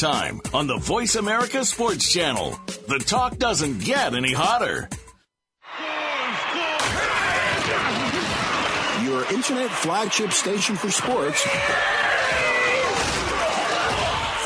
Time 0.00 0.40
on 0.54 0.66
the 0.66 0.78
Voice 0.78 1.16
America 1.16 1.62
Sports 1.62 2.10
Channel. 2.10 2.58
The 2.88 2.98
talk 3.00 3.36
doesn't 3.36 3.84
get 3.84 4.14
any 4.14 4.32
hotter. 4.32 4.88
Your 9.04 9.30
internet 9.30 9.70
flagship 9.70 10.32
station 10.32 10.76
for 10.76 10.90
sports. 10.90 11.44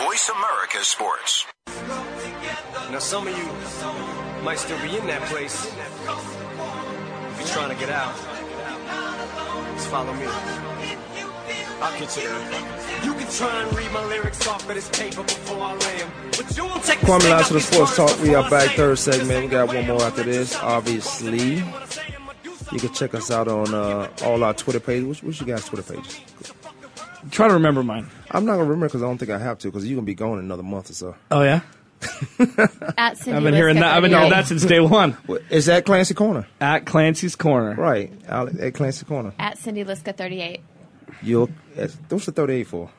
Voice 0.02 0.28
America 0.28 0.82
Sports. 0.82 1.46
Now, 2.90 2.98
some 2.98 3.28
of 3.28 3.38
you 3.38 4.42
might 4.42 4.58
still 4.58 4.82
be 4.82 4.96
in 4.96 5.06
that 5.06 5.22
place. 5.30 5.66
If 5.66 7.38
you're 7.38 7.48
trying 7.48 7.68
to 7.68 7.76
get 7.78 7.90
out, 7.90 8.16
just 9.76 9.88
follow 9.88 10.12
me. 10.14 10.73
I'll 11.80 11.98
get 11.98 12.16
you. 12.16 12.22
You 13.08 13.14
can 13.14 13.30
try 13.30 13.62
and 13.62 13.76
read 13.76 13.90
my 13.92 14.04
lyrics 14.06 14.46
off 14.46 14.68
of 14.68 14.74
this 14.74 14.88
paper 14.90 15.22
before 15.22 15.58
I 15.60 15.74
lay 15.74 16.02
'em, 16.02 16.10
But 16.30 16.56
you 16.56 16.64
won't 16.64 16.82
take 16.84 17.00
the 17.00 17.06
Kwamie 17.06 17.20
sting 17.20 17.30
Lash 17.32 17.40
out 17.42 17.46
to 17.48 17.52
the 17.54 17.60
Sports 17.60 17.96
Talk. 17.96 18.22
We 18.22 18.34
are 18.34 18.48
back 18.50 18.70
third 18.76 18.98
segment. 18.98 19.44
We 19.44 19.50
got 19.50 19.68
one 19.68 19.87
more 19.87 20.02
after 20.02 20.22
this, 20.22 20.56
obviously. 20.62 21.56
You 22.72 22.80
can 22.80 22.92
check 22.94 23.14
us 23.14 23.30
out 23.30 23.48
on 23.48 23.74
uh, 23.74 24.08
all 24.24 24.42
our 24.42 24.54
Twitter 24.54 24.80
pages. 24.80 25.06
What's, 25.06 25.22
which 25.22 25.40
you 25.40 25.46
guys' 25.46 25.64
Twitter 25.66 25.94
pages? 25.94 26.20
Try 27.30 27.48
to 27.48 27.54
remember 27.54 27.82
mine. 27.82 28.08
I'm 28.30 28.44
not 28.44 28.52
gonna 28.52 28.64
remember 28.64 28.87
because 28.87 29.02
I 29.02 29.06
don't 29.06 29.18
think 29.18 29.30
I 29.30 29.38
have 29.38 29.58
to 29.60 29.68
because 29.68 29.87
you're 29.87 29.96
gonna 29.96 30.06
be 30.06 30.14
gone 30.14 30.38
in 30.38 30.44
another 30.44 30.62
month 30.62 30.90
or 30.90 30.94
so. 30.94 31.16
Oh 31.30 31.42
yeah. 31.42 31.60
At 32.98 33.16
Cindy 33.16 33.37
I've 33.37 33.42
been 33.42 33.54
hearing 33.54 33.76
that. 33.76 33.94
I've 33.94 34.02
been 34.02 34.10
hearing 34.10 34.28
that 34.30 34.46
since 34.46 34.64
day 34.64 34.80
one. 34.80 35.16
Is 35.50 35.66
that 35.66 35.87
Clancy 35.87 36.12
Corner? 36.14 36.46
At 36.60 36.84
Clancy's 36.84 37.34
Corner. 37.37 37.74
Right. 37.74 38.12
At 38.28 38.74
Clancy 38.74 39.06
Corner. 39.06 39.32
At 39.38 39.56
Cindy 39.58 39.84
Liska 39.84 40.14
38. 40.14 40.60
You'll. 41.22 41.50
that's- 41.74 41.96
What's 42.08 42.26
the 42.26 42.32
38 42.32 42.66
for? 42.66 42.90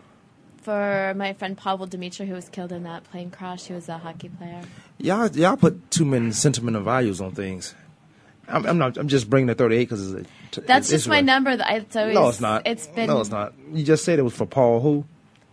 For 0.62 1.14
my 1.16 1.34
friend 1.34 1.56
Pavel 1.56 1.88
Demitra, 1.88 2.28
who 2.28 2.34
was 2.34 2.50
killed 2.50 2.72
in 2.72 2.84
that 2.84 3.04
plane 3.04 3.30
crash, 3.30 3.66
he 3.66 3.74
was 3.74 3.88
a 3.88 4.00
hockey 4.00 4.30
player. 4.30 4.62
Y'all, 4.98 5.28
y'all 5.30 5.58
put 5.58 5.92
too 5.92 6.06
many 6.06 6.32
sentimental 6.32 6.82
values 6.82 7.22
on 7.22 7.32
things. 7.34 7.76
I'm, 8.48 8.66
I'm 8.66 8.78
not. 8.78 8.98
I'm 8.98 9.08
just 9.08 9.30
bringing 9.30 9.48
the 9.48 9.56
38 9.56 9.80
because 9.84 10.14
it's. 10.14 10.30
A, 10.58 10.62
That's 10.62 10.88
it's 10.92 11.04
just 11.04 11.08
my 11.08 11.22
number. 11.22 11.56
That 11.56 11.72
it's 11.72 11.96
always. 11.96 12.16
No, 12.16 12.30
it's 12.30 12.42
not. 12.42 12.66
It's 12.66 12.88
been 12.88 13.08
No, 13.08 13.20
it's 13.20 13.30
not. 13.30 13.54
You 13.72 13.84
just 13.84 14.06
said 14.06 14.20
it 14.20 14.24
was 14.24 14.34
for 14.36 14.46
Paul 14.46 14.80
who? 14.82 15.06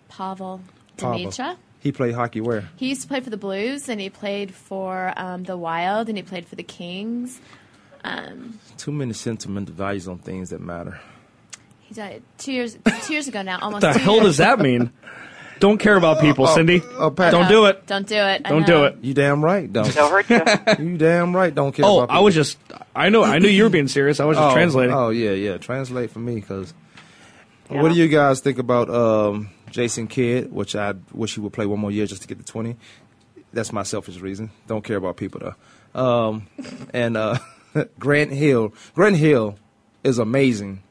Pavel 0.09 0.61
Pavel. 0.97 1.19
Demitra. 1.19 1.57
He 1.81 1.91
played 1.91 2.15
hockey 2.15 2.41
where? 2.41 2.69
He 2.77 2.91
used 2.91 3.03
to 3.03 3.09
play 3.09 3.21
for 3.21 3.31
the 3.31 3.37
Blues, 3.37 3.89
and 3.89 4.01
he 4.01 4.09
played 4.09 4.55
for 4.55 5.13
um, 5.17 5.43
the 5.45 5.57
Wild, 5.57 6.09
and 6.09 6.17
he 6.17 6.23
played 6.23 6.47
for 6.47 6.55
the 6.55 6.63
Kings. 6.63 7.41
Um, 8.05 8.59
Too 8.77 8.93
many 8.93 9.13
sentimental 9.15 9.75
values 9.75 10.07
on 10.07 10.19
things 10.19 10.51
that 10.51 10.61
matter. 10.61 11.01
He 11.95 12.01
died 12.01 12.23
two 12.39 12.53
years 12.53 12.79
two 13.05 13.13
years 13.13 13.29
ago 13.29 13.43
now. 13.43 13.59
Almost. 13.61 13.83
What 13.83 13.85
Almost. 13.85 13.95
the 13.95 13.99
two 13.99 14.05
hell 14.05 14.15
years. 14.15 14.27
does 14.27 14.37
that 14.39 14.59
mean? 14.61 14.93
Don't 15.61 15.79
care 15.79 15.97
about 15.97 16.21
people, 16.21 16.49
Oh, 16.49 16.55
Cindy. 16.57 16.83
oh, 16.99 17.13
Pat. 17.13 17.31
Don't 17.31 17.49
do 17.49 17.67
it. 17.67 17.87
Don't 17.87 18.07
do 18.07 18.17
it. 18.17 18.43
I 18.45 18.49
Don't 18.49 18.67
do 18.67 18.73
know. 18.73 18.85
it. 18.87 18.97
You 19.01 19.15
damn 19.15 19.45
right. 19.45 19.73
Don't. 19.73 19.87
They'll 19.95 20.09
hurt 20.09 20.29
you. 20.29 20.85
you 20.85 20.97
damn 20.99 21.37
right. 21.37 21.55
Don't 21.55 21.73
care. 21.73 21.85
Oh, 21.85 22.01
about 22.01 22.17
I 22.17 22.19
was 22.21 22.35
just. 22.35 22.59
I 22.97 23.11
know. 23.11 23.23
I 23.23 23.39
knew 23.39 23.49
you 23.49 23.63
were 23.63 23.69
being 23.69 23.87
serious. 23.87 24.19
I 24.19 24.25
was 24.25 24.37
just 24.37 24.51
oh, 24.51 24.55
translating. 24.55 24.95
Oh 24.95 25.11
yeah, 25.11 25.31
yeah. 25.31 25.59
Translate 25.59 26.11
for 26.11 26.19
me 26.19 26.37
because. 26.37 26.75
Yeah. 27.71 27.81
What 27.81 27.93
do 27.93 27.95
you 27.95 28.09
guys 28.09 28.41
think 28.41 28.59
about 28.59 28.91
um, 28.91 29.51
Jason 29.71 30.09
Kidd? 30.09 30.53
Which 30.53 30.75
I 30.75 30.95
wish 31.13 31.35
he 31.35 31.41
would 31.41 31.53
play 31.53 31.65
one 31.65 31.79
more 31.79 31.91
year 31.93 32.07
just 32.07 32.23
to 32.23 32.29
get 32.29 32.39
to 32.39 32.45
twenty. 32.45 32.77
That's 33.53 33.73
my 33.73 33.83
selfish 33.85 34.19
reason. 34.19 34.51
Don't 34.67 34.83
care 34.83 34.97
about 34.97 35.17
people 35.17 35.41
though. 35.41 36.01
Um, 36.01 36.49
and 36.93 37.17
uh, 37.17 37.39
Grant 38.01 38.33
Hill. 38.33 38.75
Grant 38.95 39.17
Hill 39.17 39.57
is 40.03 40.19
amazing. 40.19 40.83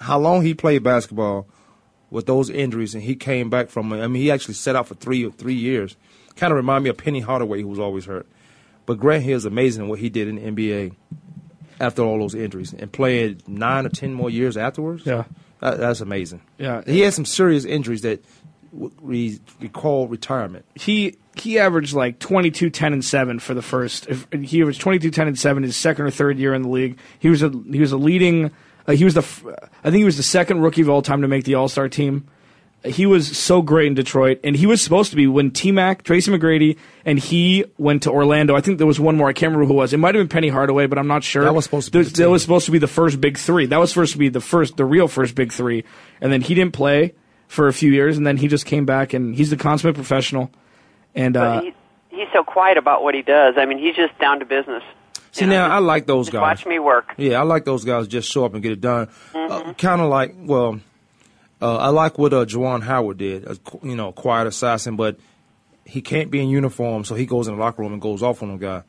How 0.00 0.18
long 0.18 0.42
he 0.42 0.54
played 0.54 0.82
basketball 0.82 1.46
with 2.10 2.26
those 2.26 2.50
injuries, 2.50 2.94
and 2.94 3.02
he 3.02 3.14
came 3.16 3.50
back 3.50 3.68
from. 3.68 3.92
I 3.92 4.06
mean, 4.06 4.22
he 4.22 4.30
actually 4.30 4.54
set 4.54 4.76
out 4.76 4.86
for 4.88 4.94
three 4.94 5.28
three 5.30 5.54
years. 5.54 5.96
Kind 6.36 6.52
of 6.52 6.56
remind 6.56 6.84
me 6.84 6.90
of 6.90 6.96
Penny 6.98 7.20
Hardaway, 7.20 7.62
who 7.62 7.68
was 7.68 7.78
always 7.78 8.04
hurt. 8.04 8.26
But 8.84 8.98
Grant 9.00 9.24
Hill 9.24 9.36
is 9.36 9.44
amazing 9.46 9.84
in 9.84 9.88
what 9.88 9.98
he 9.98 10.08
did 10.10 10.28
in 10.28 10.36
the 10.36 10.42
NBA 10.42 10.94
after 11.80 12.02
all 12.02 12.18
those 12.18 12.34
injuries 12.34 12.72
and 12.72 12.90
played 12.92 13.46
nine 13.48 13.86
or 13.86 13.88
ten 13.88 14.14
more 14.14 14.30
years 14.30 14.56
afterwards. 14.56 15.04
Yeah. 15.04 15.24
That, 15.60 15.78
that's 15.78 16.00
amazing. 16.00 16.42
Yeah. 16.58 16.82
he 16.86 17.00
had 17.00 17.14
some 17.14 17.24
serious 17.24 17.64
injuries 17.64 18.02
that 18.02 18.22
w- 18.72 18.92
re- 19.00 19.40
recall 19.60 20.06
retirement. 20.08 20.64
he 20.74 21.16
he 21.34 21.58
averaged 21.58 21.94
like 21.94 22.18
22 22.18 22.70
10 22.70 22.92
and 22.94 23.04
7 23.04 23.38
for 23.40 23.52
the 23.54 23.60
first 23.62 24.06
if, 24.08 24.26
he 24.32 24.60
averaged 24.62 24.80
22 24.80 25.10
10 25.10 25.28
and 25.28 25.38
7 25.38 25.62
his 25.62 25.76
second 25.76 26.06
or 26.06 26.10
third 26.10 26.38
year 26.38 26.54
in 26.54 26.62
the 26.62 26.68
league 26.68 26.98
he 27.18 27.28
was 27.28 27.42
a 27.42 27.50
he 27.70 27.80
was 27.80 27.92
a 27.92 27.96
leading 27.98 28.50
uh, 28.86 28.92
he 28.92 29.04
was 29.04 29.14
the 29.14 29.20
f- 29.20 29.44
i 29.84 29.84
think 29.90 29.96
he 29.96 30.04
was 30.04 30.16
the 30.16 30.22
second 30.22 30.60
rookie 30.60 30.82
of 30.82 30.88
all 30.88 31.02
time 31.02 31.22
to 31.22 31.28
make 31.28 31.44
the 31.44 31.54
all-star 31.54 31.88
team 31.88 32.26
he 32.84 33.06
was 33.06 33.36
so 33.36 33.62
great 33.62 33.88
in 33.88 33.94
Detroit, 33.94 34.38
and 34.44 34.54
he 34.54 34.66
was 34.66 34.80
supposed 34.80 35.10
to 35.10 35.16
be 35.16 35.26
when 35.26 35.50
T 35.50 35.72
Mac, 35.72 36.04
Tracy 36.04 36.30
McGrady, 36.30 36.76
and 37.04 37.18
he 37.18 37.64
went 37.78 38.04
to 38.04 38.10
Orlando. 38.12 38.54
I 38.54 38.60
think 38.60 38.78
there 38.78 38.86
was 38.86 39.00
one 39.00 39.16
more. 39.16 39.28
I 39.28 39.32
can't 39.32 39.50
remember 39.50 39.66
who 39.66 39.72
it 39.72 39.76
was. 39.76 39.92
It 39.92 39.96
might 39.96 40.14
have 40.14 40.20
been 40.22 40.28
Penny 40.28 40.48
Hardaway, 40.48 40.86
but 40.86 40.98
I'm 40.98 41.08
not 41.08 41.24
sure. 41.24 41.44
That 41.44 41.54
was 41.54 41.64
supposed 41.64 41.86
to 41.86 41.90
be 41.90 41.98
There- 41.98 42.10
the 42.10 42.22
that 42.24 42.30
was 42.30 42.42
supposed 42.42 42.66
to 42.66 42.70
be 42.72 42.78
the 42.78 42.86
first 42.86 43.20
big 43.20 43.38
three. 43.38 43.66
That 43.66 43.78
was 43.78 43.90
supposed 43.90 44.12
to 44.12 44.18
be 44.18 44.28
the 44.28 44.40
first, 44.40 44.76
the 44.76 44.84
real 44.84 45.08
first 45.08 45.34
big 45.34 45.52
three. 45.52 45.84
And 46.20 46.32
then 46.32 46.42
he 46.42 46.54
didn't 46.54 46.74
play 46.74 47.14
for 47.48 47.66
a 47.66 47.72
few 47.72 47.90
years, 47.90 48.16
and 48.16 48.26
then 48.26 48.36
he 48.36 48.46
just 48.46 48.66
came 48.66 48.86
back, 48.86 49.12
and 49.12 49.34
he's 49.34 49.50
the 49.50 49.56
consummate 49.56 49.96
professional. 49.96 50.50
And 51.14 51.36
uh, 51.36 51.56
But 51.56 51.64
he, 51.64 51.74
he's 52.10 52.28
so 52.32 52.44
quiet 52.44 52.78
about 52.78 53.02
what 53.02 53.14
he 53.14 53.22
does. 53.22 53.54
I 53.56 53.64
mean, 53.64 53.78
he's 53.78 53.96
just 53.96 54.16
down 54.20 54.38
to 54.40 54.44
business. 54.44 54.84
See 55.36 55.44
now, 55.44 55.68
I 55.68 55.80
like 55.80 56.06
those 56.06 56.26
Just 56.26 56.32
guys. 56.32 56.40
watch 56.40 56.66
me 56.66 56.78
work. 56.78 57.12
Yeah, 57.18 57.40
I 57.40 57.42
like 57.42 57.66
those 57.66 57.84
guys. 57.84 58.08
Just 58.08 58.30
show 58.30 58.46
up 58.46 58.54
and 58.54 58.62
get 58.62 58.72
it 58.72 58.80
done. 58.80 59.08
Mm-hmm. 59.34 59.52
Uh, 59.52 59.72
kind 59.74 60.00
of 60.00 60.08
like, 60.08 60.34
well, 60.38 60.80
uh, 61.60 61.76
I 61.76 61.88
like 61.88 62.16
what 62.18 62.32
uh, 62.32 62.46
Juwan 62.46 62.82
Howard 62.82 63.18
did. 63.18 63.44
A, 63.46 63.58
you 63.82 63.96
know, 63.96 64.12
quiet 64.12 64.46
assassin, 64.46 64.96
but 64.96 65.18
he 65.84 66.00
can't 66.00 66.30
be 66.30 66.40
in 66.40 66.48
uniform, 66.48 67.04
so 67.04 67.14
he 67.14 67.26
goes 67.26 67.48
in 67.48 67.54
the 67.54 67.60
locker 67.60 67.82
room 67.82 67.92
and 67.92 68.00
goes 68.00 68.22
off 68.22 68.42
on 68.42 68.50
a 68.50 68.56
guy. 68.56 68.82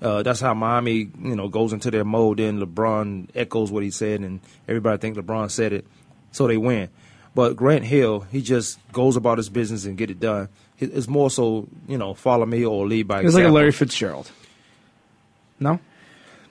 Uh, 0.00 0.24
that's 0.24 0.40
how 0.40 0.52
Miami, 0.54 1.08
you 1.22 1.36
know, 1.36 1.46
goes 1.48 1.72
into 1.72 1.88
their 1.88 2.04
mode. 2.04 2.38
Then 2.38 2.58
LeBron 2.60 3.28
echoes 3.36 3.70
what 3.70 3.84
he 3.84 3.92
said, 3.92 4.20
and 4.22 4.40
everybody 4.66 4.98
think 4.98 5.16
LeBron 5.16 5.52
said 5.52 5.72
it, 5.72 5.86
so 6.32 6.48
they 6.48 6.56
win. 6.56 6.88
But 7.36 7.54
Grant 7.54 7.84
Hill, 7.84 8.26
he 8.32 8.42
just 8.42 8.80
goes 8.92 9.14
about 9.14 9.38
his 9.38 9.48
business 9.48 9.84
and 9.84 9.96
get 9.96 10.10
it 10.10 10.18
done. 10.18 10.48
It's 10.80 11.06
more 11.06 11.30
so, 11.30 11.68
you 11.86 11.96
know, 11.96 12.12
follow 12.12 12.44
me 12.44 12.64
or 12.64 12.88
lead 12.88 13.06
by 13.06 13.22
He's 13.22 13.36
like 13.36 13.44
a. 13.44 13.48
Larry 13.48 13.70
Fitzgerald. 13.70 14.28
No, 15.60 15.78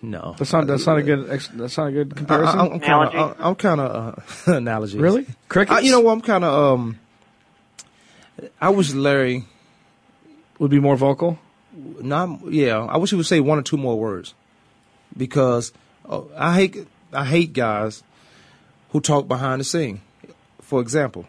No, 0.01 0.35
that's 0.37 0.51
not 0.51 0.65
that's 0.65 0.87
not 0.87 0.97
a 0.97 1.03
good 1.03 1.29
ex- 1.29 1.49
that's 1.53 1.77
not 1.77 1.87
a 1.87 1.91
good 1.91 2.15
comparison. 2.15 2.59
I, 2.59 2.65
am 2.65 2.79
kind 2.79 3.15
of 3.15 3.35
I'm 3.39 3.55
kind 3.55 3.81
of 3.81 4.19
uh, 4.47 4.51
analogy. 4.57 4.97
Really? 4.97 5.27
Crickets? 5.47 5.77
I, 5.77 5.81
you 5.81 5.91
know 5.91 5.99
what? 5.99 6.13
I'm 6.13 6.21
kind 6.21 6.43
of 6.43 6.53
um. 6.53 6.99
I 8.59 8.69
wish 8.69 8.93
Larry 8.93 9.45
would 10.57 10.71
be 10.71 10.79
more 10.79 10.95
vocal. 10.95 11.37
Not 11.73 12.51
yeah. 12.51 12.79
I 12.79 12.97
wish 12.97 13.11
he 13.11 13.15
would 13.15 13.27
say 13.27 13.39
one 13.41 13.59
or 13.59 13.61
two 13.61 13.77
more 13.77 13.97
words, 13.99 14.33
because 15.15 15.71
uh, 16.09 16.21
I 16.35 16.55
hate 16.55 16.87
I 17.13 17.25
hate 17.25 17.53
guys 17.53 18.01
who 18.89 19.01
talk 19.01 19.27
behind 19.27 19.59
the 19.59 19.65
scene. 19.65 20.01
For 20.61 20.81
example, 20.81 21.27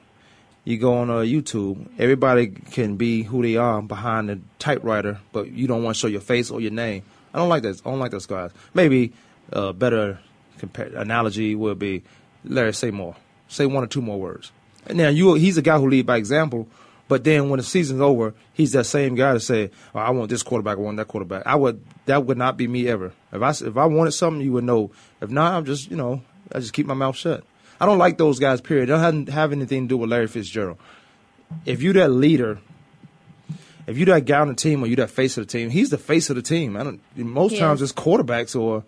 you 0.64 0.78
go 0.78 0.94
on 0.94 1.10
uh, 1.10 1.16
YouTube. 1.16 1.88
Everybody 1.98 2.46
can 2.46 2.96
be 2.96 3.22
who 3.22 3.42
they 3.42 3.56
are 3.56 3.82
behind 3.82 4.30
the 4.30 4.40
typewriter, 4.58 5.18
but 5.32 5.50
you 5.50 5.66
don't 5.66 5.82
want 5.82 5.96
to 5.96 6.00
show 6.00 6.06
your 6.06 6.20
face 6.22 6.50
or 6.50 6.60
your 6.60 6.70
name. 6.70 7.02
I 7.34 7.38
don't 7.38 7.48
like 7.48 7.62
that. 7.62 7.80
I 7.84 7.90
don't 7.90 7.98
like 7.98 8.10
those 8.10 8.26
guys. 8.26 8.50
Maybe 8.74 9.12
a 9.50 9.72
better 9.72 10.18
compar- 10.58 10.94
analogy 10.94 11.54
would 11.54 11.78
be 11.78 12.02
Larry, 12.44 12.74
say 12.74 12.90
more. 12.90 13.16
Say 13.48 13.66
one 13.66 13.84
or 13.84 13.86
two 13.86 14.02
more 14.02 14.18
words. 14.18 14.52
And 14.86 14.98
now 14.98 15.08
you, 15.08 15.34
he's 15.34 15.56
a 15.56 15.62
guy 15.62 15.78
who 15.78 15.88
lead 15.88 16.06
by 16.06 16.16
example. 16.16 16.68
But 17.08 17.24
then 17.24 17.50
when 17.50 17.58
the 17.58 17.64
season's 17.64 18.00
over, 18.00 18.34
he's 18.54 18.72
that 18.72 18.84
same 18.84 19.14
guy 19.14 19.34
to 19.34 19.40
say, 19.40 19.70
oh, 19.94 19.98
"I 19.98 20.10
want 20.10 20.30
this 20.30 20.42
quarterback, 20.42 20.78
I 20.78 20.80
want 20.80 20.96
that 20.96 21.08
quarterback." 21.08 21.46
I 21.46 21.56
would 21.56 21.84
that 22.06 22.24
would 22.24 22.38
not 22.38 22.56
be 22.56 22.66
me 22.66 22.88
ever. 22.88 23.12
If 23.32 23.42
I 23.42 23.50
if 23.50 23.76
I 23.76 23.84
wanted 23.84 24.12
something, 24.12 24.40
you 24.40 24.52
would 24.52 24.64
know. 24.64 24.92
If 25.20 25.28
not, 25.28 25.52
I'm 25.52 25.66
just 25.66 25.90
you 25.90 25.96
know 25.96 26.22
I 26.50 26.60
just 26.60 26.72
keep 26.72 26.86
my 26.86 26.94
mouth 26.94 27.16
shut. 27.16 27.44
I 27.78 27.84
don't 27.84 27.98
like 27.98 28.16
those 28.16 28.38
guys. 28.38 28.62
Period. 28.62 28.84
It 28.84 28.92
doesn't 28.92 29.28
have 29.28 29.52
anything 29.52 29.82
to 29.82 29.88
do 29.88 29.98
with 29.98 30.08
Larry 30.08 30.26
Fitzgerald. 30.26 30.78
If 31.66 31.82
you're 31.82 31.92
that 31.94 32.10
leader, 32.12 32.60
if 33.86 33.96
you're 33.96 34.06
that 34.06 34.24
guy 34.26 34.40
on 34.40 34.48
the 34.48 34.54
team 34.54 34.82
or 34.82 34.86
you're 34.86 34.96
that 34.96 35.10
face 35.10 35.36
of 35.38 35.46
the 35.46 35.50
team, 35.52 35.70
he's 35.70 35.90
the 35.90 35.98
face 35.98 36.30
of 36.30 36.36
the 36.36 36.42
team. 36.42 36.76
I 36.76 36.84
don't. 36.84 37.00
Most 37.16 37.52
He 37.52 37.58
times 37.58 37.82
it's 37.82 37.92
quarterbacks 37.92 38.58
or 38.58 38.84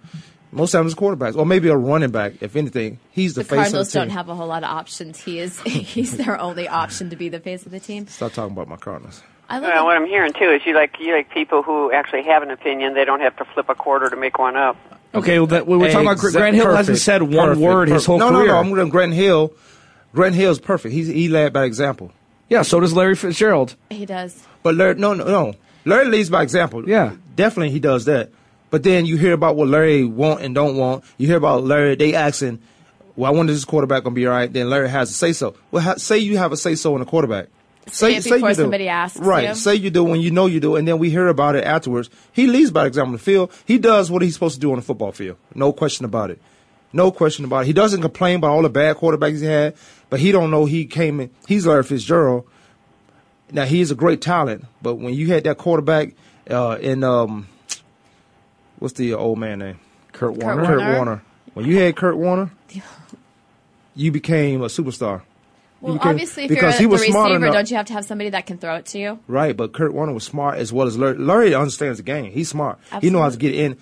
most 0.53 0.71
times 0.73 0.93
it's 0.93 1.01
quarterbacks 1.01 1.37
or 1.37 1.45
maybe 1.45 1.69
a 1.69 1.77
running 1.77 2.11
back. 2.11 2.35
If 2.41 2.55
anything, 2.57 2.99
he's 3.11 3.35
the, 3.35 3.43
The 3.43 3.49
face 3.49 3.57
Cardinals 3.57 3.89
of 3.89 3.93
the 3.93 3.99
team. 4.01 4.09
don't 4.09 4.17
have 4.17 4.29
a 4.29 4.35
whole 4.35 4.47
lot 4.47 4.63
of 4.63 4.71
options. 4.71 5.21
He 5.21 5.39
is 5.41 5.61
he's 5.63 6.17
their 6.17 6.39
only 6.41 6.69
option 6.69 7.11
to 7.11 7.17
be 7.17 7.29
the 7.29 7.41
face 7.41 7.67
of 7.67 7.73
the 7.73 7.81
team. 7.81 8.07
Stop 8.07 8.33
talking 8.33 8.53
about 8.53 8.69
my 8.69 8.77
Cardinals. 8.77 9.23
I 9.49 9.59
look 9.59 9.69
Well, 9.69 9.79
at- 9.81 9.85
what 9.85 9.97
I'm 9.97 10.07
hearing 10.07 10.33
too 10.33 10.51
is 10.51 10.63
you 10.65 10.75
like 10.75 10.97
you 11.01 11.15
like 11.15 11.31
people 11.31 11.63
who 11.63 11.93
actually 11.93 12.23
have 12.25 12.43
an 12.43 12.51
opinion. 12.51 12.95
They 12.95 13.05
don't 13.05 13.21
have 13.21 13.37
to 13.37 13.45
flip 13.45 13.69
a 13.69 13.75
quarter 13.75 14.09
to 14.11 14.17
make 14.17 14.39
one 14.39 14.57
up. 14.57 14.77
Okay, 15.15 15.39
well, 15.39 15.47
that, 15.49 15.67
we 15.67 15.77
we're 15.77 15.93
talking 15.93 16.09
about 16.09 16.19
Grant 16.19 16.57
Hill 16.57 16.75
hasn't 16.75 16.99
said 16.99 17.23
one 17.23 17.49
perfect, 17.51 17.61
word 17.61 17.89
his 17.89 17.95
perfect. 18.05 18.07
whole 18.07 18.19
no, 18.19 18.31
career. 18.31 18.47
No, 18.49 18.53
no, 18.55 18.59
I'm 18.59 18.75
going 18.75 18.89
Grant 18.89 19.13
Hill. 19.13 19.53
Grant 20.13 20.35
Hill's 20.35 20.59
perfect. 20.61 20.93
He's 20.95 21.07
he 21.09 21.29
led 21.29 21.53
by 21.53 21.65
example. 21.65 22.11
Yeah, 22.49 22.63
so 22.63 22.81
does 22.81 22.93
Larry 22.93 23.15
Fitzgerald. 23.17 23.75
he 23.91 24.07
does. 24.07 24.43
But 24.63 24.75
Larry, 24.75 24.95
no, 24.97 25.15
no, 25.15 25.25
no. 25.25 25.55
Larry 25.85 26.07
leads 26.07 26.31
by 26.31 26.43
example. 26.43 26.89
Yeah. 26.89 27.13
definitely 27.37 27.71
he 27.71 27.81
does 27.81 28.05
that. 28.07 28.31
But 28.71 28.83
then 28.83 29.07
you 29.07 29.17
hear 29.17 29.33
about 29.33 29.57
what 29.57 29.69
Larry 29.69 30.05
want 30.05 30.41
and 30.43 30.55
don't 30.55 30.77
want. 30.77 31.05
You 31.19 31.27
hear 31.27 31.37
about 31.37 31.63
Larry. 31.65 31.95
They 31.95 32.15
asking, 32.15 32.59
"Well, 33.17 33.33
I 33.33 33.35
wonder 33.37 33.53
if 33.53 33.57
this 33.59 33.65
quarterback 33.65 34.03
gonna 34.05 34.15
be 34.15 34.27
all 34.27 34.33
right." 34.33 34.53
Then 34.53 34.69
Larry 34.69 34.89
has 34.89 35.11
a 35.11 35.13
say 35.13 35.33
so. 35.33 35.55
Well, 35.71 35.83
ha- 35.83 35.95
say 35.97 36.19
you 36.19 36.39
have 36.39 36.51
a 36.53 36.57
say 36.57 36.75
so 36.75 36.97
in 36.97 37.03
a 37.03 37.05
quarterback. 37.05 37.49
Say 37.91 38.17
it 38.17 38.25
before 38.25 38.39
you 38.39 38.55
do. 38.57 38.63
somebody 38.63 38.89
asks 38.89 39.19
Right. 39.21 39.49
you. 39.51 39.55
Say 39.55 39.75
you 39.77 39.91
do 39.91 40.03
when 40.03 40.21
you 40.23 40.31
know 40.31 40.47
you 40.47 40.59
do, 40.59 40.75
and 40.77 40.89
then 40.89 40.99
we 40.99 41.11
hear 41.11 41.29
about 41.29 41.55
it 41.55 41.65
afterwards. 41.65 42.09
He 42.33 42.47
leads 42.47 42.71
by 42.73 42.87
example 42.87 43.09
on 43.11 43.13
the 43.13 43.19
field. 43.19 43.51
He 43.67 43.79
does 43.79 44.11
what 44.11 44.23
he's 44.23 44.35
supposed 44.35 44.55
to 44.57 44.61
do 44.61 44.71
on 44.71 44.77
the 44.77 44.83
football 44.83 45.13
field. 45.13 45.37
No 45.55 45.71
question 45.73 46.05
about 46.05 46.31
it. 46.31 46.41
No 46.93 47.11
question 47.13 47.45
about 47.45 47.65
it. 47.65 47.67
He 47.67 47.73
doesn't 47.75 48.01
complain 48.01 48.37
about 48.37 48.51
all 48.53 48.63
the 48.63 48.69
bad 48.71 48.97
quarterbacks 48.97 49.41
he 49.41 49.47
had, 49.47 49.75
but 50.11 50.21
he 50.21 50.33
don't 50.33 50.51
know 50.51 50.65
he 50.67 50.87
came 50.87 51.21
in. 51.21 51.31
He's 51.47 51.67
Larry 51.67 51.83
Fitzgerald. 51.83 52.49
Now 53.53 53.65
he 53.65 53.81
is 53.81 53.91
a 53.91 53.95
great 53.95 54.21
talent, 54.21 54.65
but 54.83 54.97
when 54.97 55.15
you 55.15 55.29
had 55.29 55.45
that 55.45 55.59
quarterback 55.59 56.15
uh, 56.51 56.79
in 56.81 57.05
um, 57.05 57.47
what's 58.79 58.95
the 58.95 59.15
old 59.15 59.39
man 59.39 59.59
name? 59.61 59.81
Kurt 60.13 60.35
Warner. 60.37 60.67
Kurt 60.67 60.79
Warner. 60.79 60.95
Warner. 60.97 61.23
When 61.55 61.67
you 61.67 61.79
had 61.79 61.97
Kurt 61.97 62.17
Warner, 62.17 62.51
you 63.95 64.11
became 64.13 64.63
a 64.63 64.67
superstar. 64.67 65.23
Well, 65.81 65.95
became- 65.95 66.11
obviously, 66.13 66.45
if 66.45 66.51
you're 66.51 66.57
because 66.57 66.77
a, 66.77 66.79
he 66.79 66.87
was 66.87 67.03
smart 67.05 67.31
receiver, 67.31 67.45
enough- 67.45 67.55
don't 67.55 67.71
you 67.71 67.77
have 67.77 67.87
to 67.87 67.93
have 67.93 68.05
somebody 68.05 68.31
that 68.31 68.47
can 68.47 68.59
throw 68.59 68.77
it 68.77 68.87
to 68.87 68.99
you? 68.99 69.19
Right, 69.29 69.57
but 69.57 69.73
Kurt 69.73 69.93
Warner 69.93 70.13
was 70.13 70.25
smart 70.25 70.59
as 70.59 70.73
well 70.73 70.87
as 70.87 70.97
Larry. 70.97 71.19
Larry 71.19 71.55
understands 71.55 71.99
the 71.99 72.05
game. 72.05 72.33
He's 72.33 72.49
smart. 72.49 72.79
He 73.01 73.11
knows 73.11 73.23
how 73.23 73.31
to 73.31 73.37
get 73.37 73.55
in. 73.55 73.77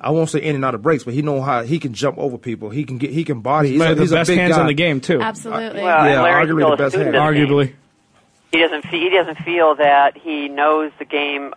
I 0.00 0.10
won't 0.10 0.30
say 0.30 0.40
in 0.40 0.54
and 0.54 0.64
out 0.64 0.74
of 0.74 0.82
breaks, 0.82 1.04
but 1.04 1.12
he 1.14 1.22
know 1.22 1.42
how 1.42 1.62
he 1.62 1.78
can 1.78 1.92
jump 1.92 2.16
over 2.18 2.38
people. 2.38 2.70
He 2.70 2.84
can 2.84 2.98
get. 2.98 3.10
He 3.10 3.22
can 3.24 3.40
body. 3.40 3.72
He's 3.72 3.80
a, 3.80 3.84
one 3.84 3.94
the 3.96 4.00
he's 4.02 4.12
a 4.12 4.14
best 4.14 4.28
big 4.28 4.38
hands 4.38 4.54
guy. 4.54 4.60
in 4.62 4.66
the 4.66 4.74
game 4.74 5.00
too. 5.00 5.20
Absolutely. 5.20 5.82
Well, 5.82 6.06
Yeah, 6.08 6.24
and 6.24 6.48
arguably 6.48 6.70
the 6.70 6.76
best 6.76 6.92
student 6.94 7.14
hand. 7.14 7.28
of 7.28 7.34
the 7.34 7.46
game. 7.46 7.48
Arguably, 7.48 7.74
He 8.52 8.58
doesn't. 8.60 8.82
Fe- 8.82 9.00
he 9.00 9.10
doesn't 9.10 9.38
feel 9.44 9.74
that 9.76 10.16
he 10.16 10.48
knows 10.48 10.90
the 10.98 11.04
game 11.04 11.52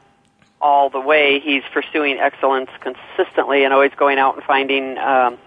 all 0.61 0.89
the 0.89 0.99
way. 0.99 1.39
He's 1.39 1.63
pursuing 1.73 2.17
excellence 2.19 2.69
consistently 2.81 3.63
and 3.63 3.73
always 3.73 3.91
going 3.95 4.19
out 4.19 4.35
and 4.35 4.43
finding. 4.43 4.97
Um, 4.97 5.37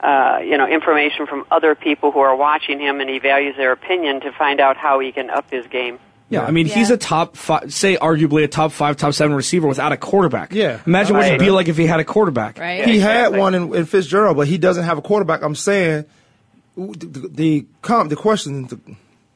uh, 0.00 0.40
you 0.44 0.58
know, 0.58 0.66
information 0.66 1.26
from 1.28 1.46
other 1.52 1.76
people 1.76 2.10
who 2.10 2.18
are 2.18 2.34
watching 2.34 2.80
him, 2.80 3.00
and 3.00 3.08
he 3.08 3.20
values 3.20 3.54
their 3.56 3.70
opinion 3.70 4.20
to 4.22 4.32
find 4.32 4.58
out 4.58 4.76
how 4.76 4.98
he 4.98 5.12
can 5.12 5.30
up 5.30 5.48
his 5.48 5.64
game. 5.68 6.00
Yeah. 6.32 6.44
I 6.44 6.50
mean, 6.50 6.66
he's 6.66 6.90
a 6.90 6.96
top 6.96 7.36
five, 7.36 7.72
say 7.72 7.96
arguably 7.96 8.42
a 8.44 8.48
top 8.48 8.72
five, 8.72 8.96
top 8.96 9.14
seven 9.14 9.34
receiver 9.36 9.66
without 9.68 9.92
a 9.92 9.96
quarterback. 9.96 10.52
Yeah. 10.52 10.80
Imagine 10.86 11.14
what 11.16 11.20
Right. 11.22 11.28
it'd 11.34 11.40
be 11.40 11.50
like 11.50 11.68
if 11.68 11.76
he 11.76 11.86
had 11.86 12.00
a 12.00 12.04
quarterback. 12.04 12.58
Right. 12.58 12.84
He 12.84 12.98
had 12.98 13.18
exactly. 13.28 13.38
one 13.40 13.54
in, 13.54 13.74
in 13.74 13.84
Fitzgerald, 13.86 14.36
but 14.36 14.46
he 14.48 14.58
doesn't 14.58 14.84
have 14.84 14.98
a 14.98 15.02
quarterback. 15.02 15.42
I'm 15.42 15.54
saying 15.54 16.04
the 16.76 17.06
the, 17.06 17.28
the, 17.28 17.66
com, 17.82 18.08
the 18.08 18.16
question, 18.16 18.66
the, 18.66 18.80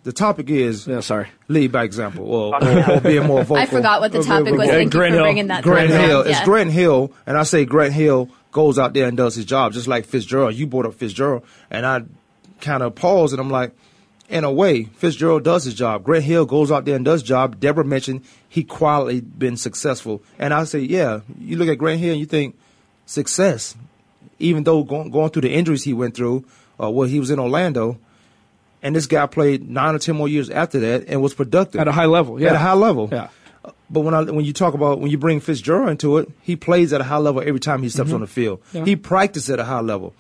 the 0.05 0.13
topic 0.13 0.49
is 0.51 0.87
Yeah, 0.87 1.01
sorry. 1.01 1.29
lead 1.49 1.73
by 1.73 1.85
example, 1.85 2.25
or, 2.33 2.55
or, 2.65 2.91
or 2.97 3.01
being 3.01 3.27
more 3.27 3.43
vocal. 3.43 3.57
I 3.57 3.67
forgot 3.67 4.01
what 4.01 4.13
the 4.13 4.23
topic 4.23 4.53
was. 4.53 4.61
vocal. 4.63 4.69
Thank 4.73 4.85
you 4.95 4.99
Grant 4.99 5.13
for 5.13 5.17
Hill. 5.17 5.25
bringing 5.25 5.47
that. 5.49 5.63
Grant 5.65 5.91
back 5.91 6.01
Hill. 6.09 6.19
up. 6.21 6.27
It's 6.27 6.39
Yeah. 6.39 6.45
Grant 6.45 6.71
Hill, 6.73 7.13
and 7.27 7.37
I 7.37 7.43
say 7.43 7.65
Grant 7.65 7.93
Hill 7.93 8.31
goes 8.53 8.79
out 8.79 8.95
there 8.95 9.07
and 9.07 9.17
does 9.17 9.35
his 9.35 9.45
job, 9.45 9.73
just 9.75 9.87
like 9.87 10.07
Fitzgerald. 10.07 10.55
You 10.55 10.67
brought 10.67 10.87
up 10.87 10.95
Fitzgerald, 10.95 11.43
and 11.71 11.85
I 11.85 12.03
kind 12.63 12.83
of 12.83 12.95
paused, 12.95 13.35
and 13.35 13.41
I'm 13.41 13.51
like, 13.51 13.73
in 14.29 14.45
a 14.45 14.51
way, 14.51 14.85
Fitzgerald 14.85 15.45
does 15.45 15.65
his 15.65 15.75
job. 15.75 16.03
Grant 16.05 16.25
Hill 16.25 16.47
goes 16.47 16.71
out 16.73 16.85
there 16.85 16.97
and 16.97 17.05
does 17.05 17.23
job. 17.23 17.61
Deborah 17.61 17.85
mentioned 17.85 18.23
he 18.49 18.65
quietly 18.65 19.21
been 19.21 19.57
successful, 19.57 20.23
and 20.39 20.53
I 20.53 20.65
say, 20.65 20.81
yeah. 20.81 21.21
You 21.39 21.57
look 21.57 21.69
at 21.69 21.79
Grant 21.79 22.01
Hill, 22.01 22.13
and 22.13 22.21
you 22.21 22.27
think 22.27 22.57
success, 23.07 23.75
even 24.39 24.65
though 24.65 24.83
going, 24.83 25.11
going 25.11 25.31
through 25.31 25.43
the 25.43 25.53
injuries 25.53 25.85
he 25.85 25.93
went 25.93 26.15
through, 26.17 26.45
uh, 26.81 26.91
he 27.03 27.21
was 27.21 27.31
in 27.31 27.39
Orlando. 27.39 27.99
And 28.83 28.95
this 28.95 29.07
guy 29.07 29.27
played 29.27 29.69
nine 29.69 29.95
or 29.95 29.99
ten 29.99 30.15
more 30.17 30.29
years 30.29 30.51
after 30.51 30.79
that 30.81 31.05
and 31.09 31.21
was 31.23 31.35
productive 31.35 31.81
At 31.81 31.89
a 31.89 31.93
high 31.93 32.05
level. 32.05 32.41
Yeah. 32.41 32.51
At 32.51 32.57
a 32.57 32.59
high 32.59 32.75
level, 32.75 33.09
Yeah. 33.11 33.29
but 33.91 34.01
when 34.01 34.15
I 34.15 34.23
when 34.23 34.45
you 34.45 34.53
talk 34.53 34.75
about 34.75 35.01
when 35.01 35.11
you 35.11 35.19
bring 35.19 35.41
Fitzgerald 35.41 35.89
into 35.89 36.19
it, 36.19 36.29
he 36.43 36.55
plays 36.57 36.93
at 36.93 37.01
a 37.01 37.05
high 37.05 37.17
level 37.17 37.43
every 37.45 37.59
time 37.59 37.83
he 37.83 37.89
steps 37.89 38.13
on 38.13 38.21
the 38.21 38.27
field. 38.27 38.61
Yeah. 38.73 38.85
He 38.85 38.95
practices 38.95 39.51
at 39.51 39.59
a 39.59 39.65
high 39.65 39.81
level. 39.81 40.15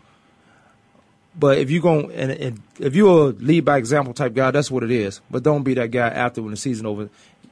But 1.38 1.58
if 1.58 1.70
you 1.70 1.80
go 1.80 2.00
and, 2.10 2.30
and 2.32 2.62
if 2.80 2.94
you're 2.94 3.28
a 3.28 3.32
lead 3.32 3.64
by 3.64 3.76
example 3.76 4.14
type 4.14 4.34
guy, 4.34 4.50
that's 4.50 4.70
what 4.70 4.82
it 4.82 4.90
is. 4.90 5.20
But 5.30 5.42
don't 5.42 5.62
be 5.64 5.74
that 5.74 5.90
guy 5.90 6.08
after 6.08 6.40
when 6.42 6.50
the 6.50 6.56
season 6.56 6.86
over. 6.86 7.08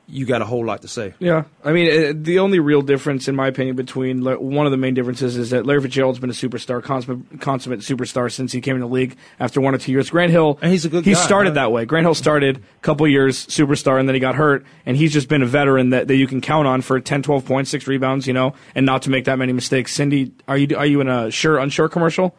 You 0.07 0.27
got 0.27 0.43
a 0.43 0.45
whole 0.45 0.67
lot 0.67 0.83
to 0.83 0.89
say. 0.89 1.15
Yeah, 1.19 1.45
I 1.65 1.73
mean, 1.73 1.91
uh, 1.91 2.13
the 2.15 2.39
only 2.39 2.59
real 2.59 2.83
difference, 2.83 3.27
in 3.27 3.35
my 3.35 3.47
opinion, 3.47 3.75
between 3.75 4.23
one 4.23 4.67
of 4.67 4.71
the 4.71 4.77
main 4.77 4.93
differences 4.93 5.39
is 5.39 5.49
that 5.49 5.65
Larry 5.65 5.81
Fitzgerald's 5.81 6.19
been 6.19 6.29
a 6.29 6.35
superstar, 6.35 6.83
consummate, 6.83 7.41
consummate 7.41 7.81
superstar 7.81 8.31
since 8.31 8.53
he 8.53 8.61
came 8.61 8.75
in 8.77 8.83
the 8.83 8.87
league 8.87 9.17
after 9.41 9.63
one 9.63 9.75
or 9.75 9.79
two 9.79 9.93
years. 9.93 10.11
Grant 10.11 10.31
Hill, 10.31 10.59
And 10.61 10.71
he's 10.71 10.85
a 10.85 10.91
good 10.91 11.07
He 11.07 11.15
guy, 11.15 11.19
started 11.21 11.51
right? 11.51 11.55
that 11.55 11.73
way. 11.73 11.87
Grant 11.87 12.05
Hill 12.05 12.13
started 12.15 12.59
a 12.59 12.81
couple 12.83 13.09
years 13.09 13.47
superstar, 13.47 13.99
and 13.99 14.07
then 14.07 14.15
he 14.15 14.21
got 14.21 14.35
hurt, 14.35 14.67
and 14.85 14.95
he's 14.95 15.11
just 15.11 15.31
been 15.31 15.41
a 15.43 15.47
veteran 15.47 15.89
that, 15.91 16.07
that 16.09 16.17
you 16.17 16.27
can 16.27 16.43
count 16.43 16.69
on 16.69 16.83
for 16.83 17.01
10, 17.01 17.23
12 17.23 17.47
points, 17.47 17.71
six 17.71 17.87
rebounds, 17.87 18.27
you 18.27 18.35
know, 18.35 18.53
and 18.75 18.85
not 18.85 19.01
to 19.03 19.11
make 19.11 19.25
that 19.25 19.39
many 19.39 19.55
mistakes. 19.55 19.95
Cindy, 19.95 20.33
are 20.47 20.59
you 20.59 20.77
are 20.77 20.85
you 20.87 21.01
in 21.01 21.09
a 21.09 21.31
sure 21.31 21.57
unsure 21.57 21.89
commercial? 21.89 22.37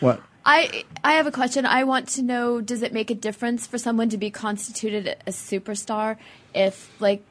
What? 0.00 0.20
I 0.46 0.84
I 1.02 1.14
have 1.14 1.26
a 1.26 1.32
question. 1.32 1.66
I 1.66 1.82
want 1.84 2.08
to 2.10 2.22
know: 2.22 2.60
Does 2.60 2.82
it 2.82 2.92
make 2.92 3.10
a 3.10 3.14
difference 3.14 3.66
for 3.66 3.78
someone 3.78 4.08
to 4.10 4.16
be 4.16 4.30
constituted 4.30 5.16
a 5.26 5.30
superstar 5.30 6.16
if, 6.54 6.88
like, 7.00 7.24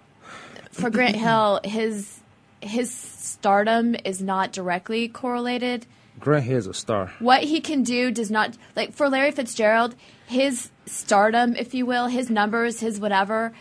for 0.71 0.89
Grant 0.89 1.15
Hill, 1.27 1.61
his 1.63 2.19
his 2.61 2.93
stardom 2.93 3.95
is 4.03 4.21
not 4.21 4.51
directly 4.51 5.07
correlated? 5.07 5.85
Grant 6.19 6.43
Hill 6.43 6.57
is 6.57 6.67
a 6.67 6.73
star. 6.73 7.13
What 7.19 7.43
he 7.43 7.61
can 7.61 7.83
do 7.83 8.11
does 8.11 8.29
not 8.29 8.57
like 8.75 8.93
for 8.93 9.07
Larry 9.07 9.31
Fitzgerald, 9.31 9.95
his 10.27 10.69
stardom, 10.85 11.55
if 11.55 11.73
you 11.73 11.85
will, 11.85 12.07
his 12.07 12.29
numbers, 12.29 12.81
his 12.81 12.99
whatever, 12.99 13.53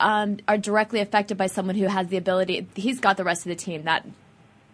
um, 0.00 0.38
are 0.48 0.58
directly 0.58 1.00
affected 1.00 1.36
by 1.36 1.46
someone 1.46 1.76
who 1.76 1.86
has 1.86 2.08
the 2.08 2.16
ability. 2.16 2.66
He's 2.74 3.00
got 3.00 3.18
the 3.18 3.24
rest 3.24 3.44
of 3.44 3.50
the 3.50 3.56
team 3.56 3.84
that 3.84 4.06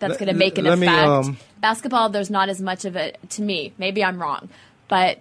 that's 0.00 0.16
going 0.16 0.26
to 0.28 0.34
make 0.34 0.58
an 0.58 0.64
let 0.64 0.78
me, 0.78 0.86
effect. 0.86 1.06
um, 1.08 1.36
Basketball, 1.60 2.08
there's 2.08 2.30
not 2.30 2.48
as 2.48 2.60
much 2.60 2.84
of 2.84 2.96
it 2.96 3.18
to 3.30 3.42
me. 3.42 3.72
Maybe 3.78 4.02
I'm 4.02 4.20
wrong, 4.20 4.48
but 4.88 5.20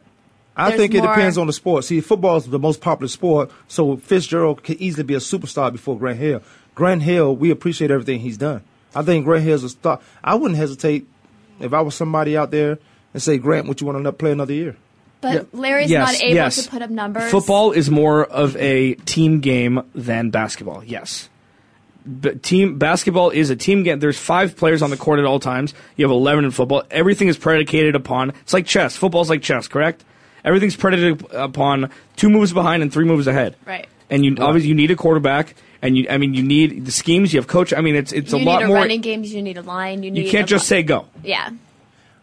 I 0.57 0.75
think 0.75 0.93
it 0.93 1.03
more- 1.03 1.13
depends 1.13 1.37
on 1.37 1.47
the 1.47 1.53
sport. 1.53 1.83
See, 1.85 2.01
football 2.01 2.37
is 2.37 2.45
the 2.45 2.59
most 2.59 2.81
popular 2.81 3.07
sport, 3.09 3.51
so 3.67 3.97
Fitzgerald 3.97 4.63
could 4.63 4.77
easily 4.77 5.03
be 5.03 5.13
a 5.13 5.19
superstar 5.19 5.71
before 5.71 5.97
Grant 5.97 6.17
Hill. 6.19 6.41
Grant 6.75 7.03
Hill, 7.03 7.35
we 7.35 7.51
appreciate 7.51 7.91
everything 7.91 8.19
he's 8.21 8.37
done. 8.37 8.61
I 8.95 9.03
think 9.03 9.25
Grant 9.25 9.43
Hill's 9.43 9.63
a 9.63 9.69
star. 9.69 9.99
I 10.23 10.35
wouldn't 10.35 10.57
hesitate 10.57 11.07
if 11.59 11.73
I 11.73 11.81
was 11.81 11.93
somebody 11.95 12.35
out 12.35 12.51
there 12.51 12.79
and 13.13 13.21
say, 13.21 13.37
Grant, 13.37 13.67
would 13.67 13.79
you 13.81 13.87
want 13.87 14.03
to 14.03 14.11
play 14.13 14.31
another 14.31 14.53
year? 14.53 14.75
but 15.21 15.53
Larry's 15.53 15.89
Yes, 15.91 16.13
not 16.13 16.23
able 16.23 16.35
yes. 16.35 16.63
to 16.63 16.69
put 16.69 16.81
up 16.81 16.89
numbers. 16.89 17.29
Football 17.29 17.73
is 17.73 17.89
more 17.91 18.23
of 18.23 18.55
a 18.55 18.93
team 18.93 19.41
game 19.41 19.81
than 19.93 20.29
basketball. 20.29 20.81
Yes. 20.85 21.27
B- 22.21 22.31
team 22.35 22.77
basketball 22.77 23.29
is 23.29 23.49
a 23.49 23.55
team 23.55 23.83
game. 23.83 23.99
There's 23.99 24.17
five 24.17 24.55
players 24.55 24.81
on 24.81 24.89
the 24.89 24.97
court 24.97 25.19
at 25.19 25.25
all 25.25 25.39
times. 25.39 25.73
You 25.97 26.05
have 26.05 26.11
11 26.11 26.45
in 26.45 26.51
football. 26.51 26.83
Everything 26.91 27.27
is 27.27 27.37
predicated 27.37 27.95
upon. 27.95 28.29
It's 28.41 28.53
like 28.53 28.65
chess. 28.65 28.95
Football's 28.95 29.29
like 29.29 29.41
chess, 29.41 29.67
correct? 29.67 30.03
Everything's 30.45 30.75
predicated 30.75 31.25
upon 31.33 31.89
two 32.15 32.29
moves 32.29 32.53
behind 32.53 32.81
and 32.81 32.91
three 32.93 33.05
moves 33.05 33.27
ahead. 33.27 33.55
Right. 33.65 33.87
And 34.09 34.23
you 34.25 34.35
obviously 34.39 34.69
you 34.69 34.75
need 34.75 34.89
a 34.89 34.95
quarterback, 34.95 35.53
and 35.81 35.95
you 35.97 36.07
I 36.09 36.17
mean 36.17 36.33
you 36.33 36.41
need 36.41 36.85
the 36.85 36.91
schemes. 36.91 37.31
You 37.33 37.39
have 37.39 37.47
coach. 37.47 37.73
I 37.73 37.81
mean 37.81 37.95
it's 37.95 38.11
it's 38.11 38.31
you 38.31 38.39
a 38.39 38.43
lot 38.43 38.59
need 38.59 38.65
a 38.65 38.67
more. 38.69 38.77
running 38.77 39.01
game. 39.01 39.23
You 39.23 39.41
need 39.43 39.57
a 39.57 39.61
line. 39.61 40.01
You 40.01 40.09
need. 40.09 40.25
you 40.25 40.31
can't 40.31 40.47
just 40.47 40.63
bu- 40.63 40.67
say 40.67 40.83
go. 40.83 41.05
Yeah. 41.23 41.49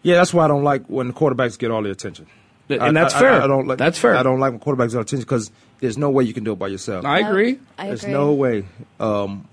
Yeah, 0.03 0.15
that's 0.17 0.33
why 0.35 0.45
I 0.47 0.49
don't 0.49 0.65
like 0.65 0.87
when 0.87 1.09
the 1.09 1.13
quarterbacks 1.13 1.59
get 1.59 1.71
all 1.71 1.83
the 1.83 1.91
attention. 1.91 2.27
And 2.69 2.81
I- 2.83 2.91
that's 3.03 3.15
I- 3.15 3.21
fair. 3.21 3.33
I, 3.41 3.45
I 3.45 3.47
don't 3.47 3.67
like, 3.69 3.79
That's 3.79 3.99
fair. 3.99 4.17
I 4.17 4.23
don't 4.25 4.41
like 4.41 4.51
when 4.53 4.61
quarterbacks 4.61 4.93
get 4.93 5.01
attention 5.03 5.21
because 5.21 5.53
there's 5.79 5.97
no 5.99 6.11
way 6.11 6.25
you 6.25 6.33
can 6.35 6.43
do 6.43 6.53
it 6.53 6.59
by 6.59 6.69
yourself. 6.69 7.05
I 7.05 7.21
agree. 7.21 7.59
I 7.79 7.89
There's 7.89 8.07
no 8.07 8.33
way. 8.33 8.65
Um, 8.99 9.47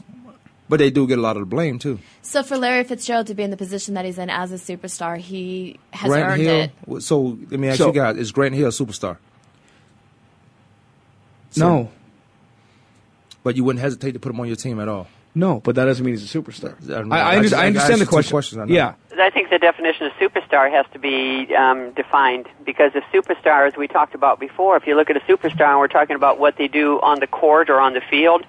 but 0.70 0.80
they 0.80 0.89
do 0.89 1.05
get 1.07 1.18
a 1.18 1.22
lot 1.22 1.36
of 1.36 1.41
the 1.41 1.45
blame 1.45 1.78
too. 1.80 1.99
So 2.22 2.41
for 2.43 2.57
Larry 2.57 2.84
Fitzgerald 2.84 3.28
to 3.28 3.34
be 3.36 3.43
in 3.43 3.51
the 3.51 3.57
position 3.57 3.93
that 3.95 4.05
he's 4.05 4.18
in 4.18 4.30
as 4.30 4.51
a 4.51 4.55
superstar, 4.55 5.18
he 5.18 5.80
has 5.91 6.09
Grant 6.09 6.30
earned 6.32 6.41
Hill. 6.41 6.55
it. 6.61 6.72
w- 6.82 7.01
So 7.01 7.38
let 7.51 7.59
me 7.59 7.68
ask 7.70 7.78
So- 7.78 7.88
you 7.88 7.93
guys: 7.93 8.18
Is 8.18 8.32
Grant 8.32 8.55
Hill 8.55 8.68
a 8.68 8.72
superstar? 8.72 9.18
No, 11.55 11.89
But 13.43 13.55
you 13.55 13.64
wouldn't 13.64 13.82
hesitate 13.82 14.14
to 14.14 14.20
put 14.20 14.32
him 14.32 14.39
on 14.39 14.47
your 14.47 14.55
team 14.55 14.80
at 14.80 14.88
all. 14.88 15.07
no, 15.36 15.59
but 15.59 15.76
that 15.76 15.86
doesn't 15.86 16.03
mean 16.05 16.16
he's 16.16 16.34
a 16.36 16.39
superstar. 16.41 16.74
I 16.89 17.16
I, 17.16 17.20
I, 17.20 17.38
I 17.38 17.41
just- 17.41 17.53
I 17.53 17.64
I 17.64 17.68
understand 17.68 17.91
asked 17.93 17.99
the 17.99 18.05
question. 18.07 18.32
questions, 18.32 18.59
I 18.61 18.66
know. 18.66 18.74
Yeah, 18.74 18.93
I 19.20 19.30
think 19.30 19.49
the 19.51 19.59
definition 19.59 20.07
of 20.07 20.14
superstar 20.14 20.72
has 20.72 20.86
to 20.93 20.99
be 20.99 21.53
um, 21.55 21.91
defined 21.91 22.47
because 22.66 22.91
if 22.95 23.03
superstar, 23.14 23.68
as 23.68 23.76
we 23.78 23.88
talked 23.88 24.16
about 24.16 24.39
before, 24.39 24.78
if 24.78 24.88
you 24.88 24.95
look 24.95 25.09
at 25.11 25.18
a 25.18 25.20
superstar 25.22 25.70
and 25.72 25.80
we're 25.80 25.88
talking 25.88 26.16
about 26.16 26.39
what 26.39 26.55
they 26.57 26.68
do 26.68 26.99
on 27.01 27.20
the 27.20 27.28
court 27.28 27.70
or 27.70 27.80
on 27.80 27.93
the 27.93 28.01
field, 28.01 28.45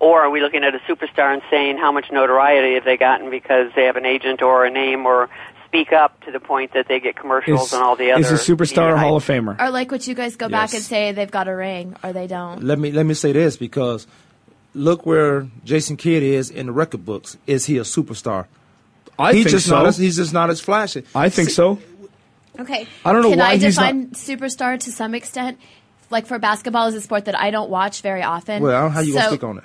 or 0.00 0.22
are 0.22 0.30
we 0.30 0.40
looking 0.40 0.64
at 0.64 0.74
a 0.74 0.78
superstar 0.80 1.32
and 1.32 1.42
saying 1.50 1.78
how 1.78 1.90
much 1.92 2.10
notoriety 2.12 2.74
have 2.74 2.84
they 2.84 2.96
gotten 2.96 3.30
because 3.30 3.70
they 3.74 3.84
have 3.84 3.96
an 3.96 4.06
agent 4.06 4.42
or 4.42 4.64
a 4.64 4.70
name 4.70 5.06
or 5.06 5.28
speak 5.66 5.92
up 5.92 6.18
to 6.24 6.30
the 6.32 6.40
point 6.40 6.72
that 6.72 6.88
they 6.88 6.98
get 7.00 7.14
commercials 7.16 7.66
is, 7.66 7.72
and 7.74 7.82
all 7.82 7.94
the 7.96 8.12
other 8.12 8.20
is 8.22 8.30
a 8.30 8.34
superstar 8.52 8.94
a 8.94 8.98
Hall 8.98 9.16
of 9.16 9.24
Famer? 9.26 9.60
Or 9.60 9.70
like 9.70 9.90
what 9.90 10.06
you 10.06 10.14
guys 10.14 10.36
go 10.36 10.48
back 10.48 10.72
and 10.72 10.82
say 10.82 11.12
they've 11.12 11.30
got 11.30 11.46
a 11.48 11.54
ring 11.54 11.94
or 12.02 12.12
they 12.12 12.26
don't. 12.26 12.62
Let 12.62 12.78
me 12.78 12.90
let 12.92 13.04
me 13.06 13.14
say 13.14 13.32
this 13.32 13.56
because 13.56 14.06
look 14.74 15.04
where 15.04 15.46
Jason 15.64 15.96
Kidd 15.96 16.22
is 16.22 16.50
in 16.50 16.66
the 16.66 16.72
record 16.72 17.04
books. 17.04 17.36
Is 17.46 17.66
he 17.66 17.76
a 17.78 17.82
superstar? 17.82 18.46
I 19.18 19.34
he's 19.34 19.44
think 19.44 19.50
just 19.56 19.66
so. 19.66 19.74
not. 19.76 19.86
As, 19.86 19.96
he's 19.96 20.16
just 20.16 20.32
not 20.32 20.48
as 20.48 20.60
flashy. 20.60 21.04
I 21.14 21.28
think 21.28 21.50
so. 21.50 21.78
Okay. 22.58 22.86
I 23.04 23.12
don't 23.12 23.22
know 23.22 23.30
Can 23.30 23.38
why 23.40 23.50
I 23.50 23.56
he's 23.56 23.76
not- 23.76 23.94
superstar 24.12 24.78
to 24.80 24.92
some 24.92 25.14
extent? 25.14 25.58
Like 26.10 26.26
for 26.26 26.38
basketball 26.38 26.86
is 26.86 26.94
a 26.94 27.00
sport 27.00 27.26
that 27.26 27.38
I 27.38 27.50
don't 27.50 27.68
watch 27.68 28.00
very 28.00 28.22
often. 28.22 28.62
Well, 28.62 28.88
how 28.88 29.00
you 29.00 29.12
gonna 29.12 29.24
So- 29.26 29.30
speak 29.32 29.44
on 29.44 29.58
it? 29.58 29.64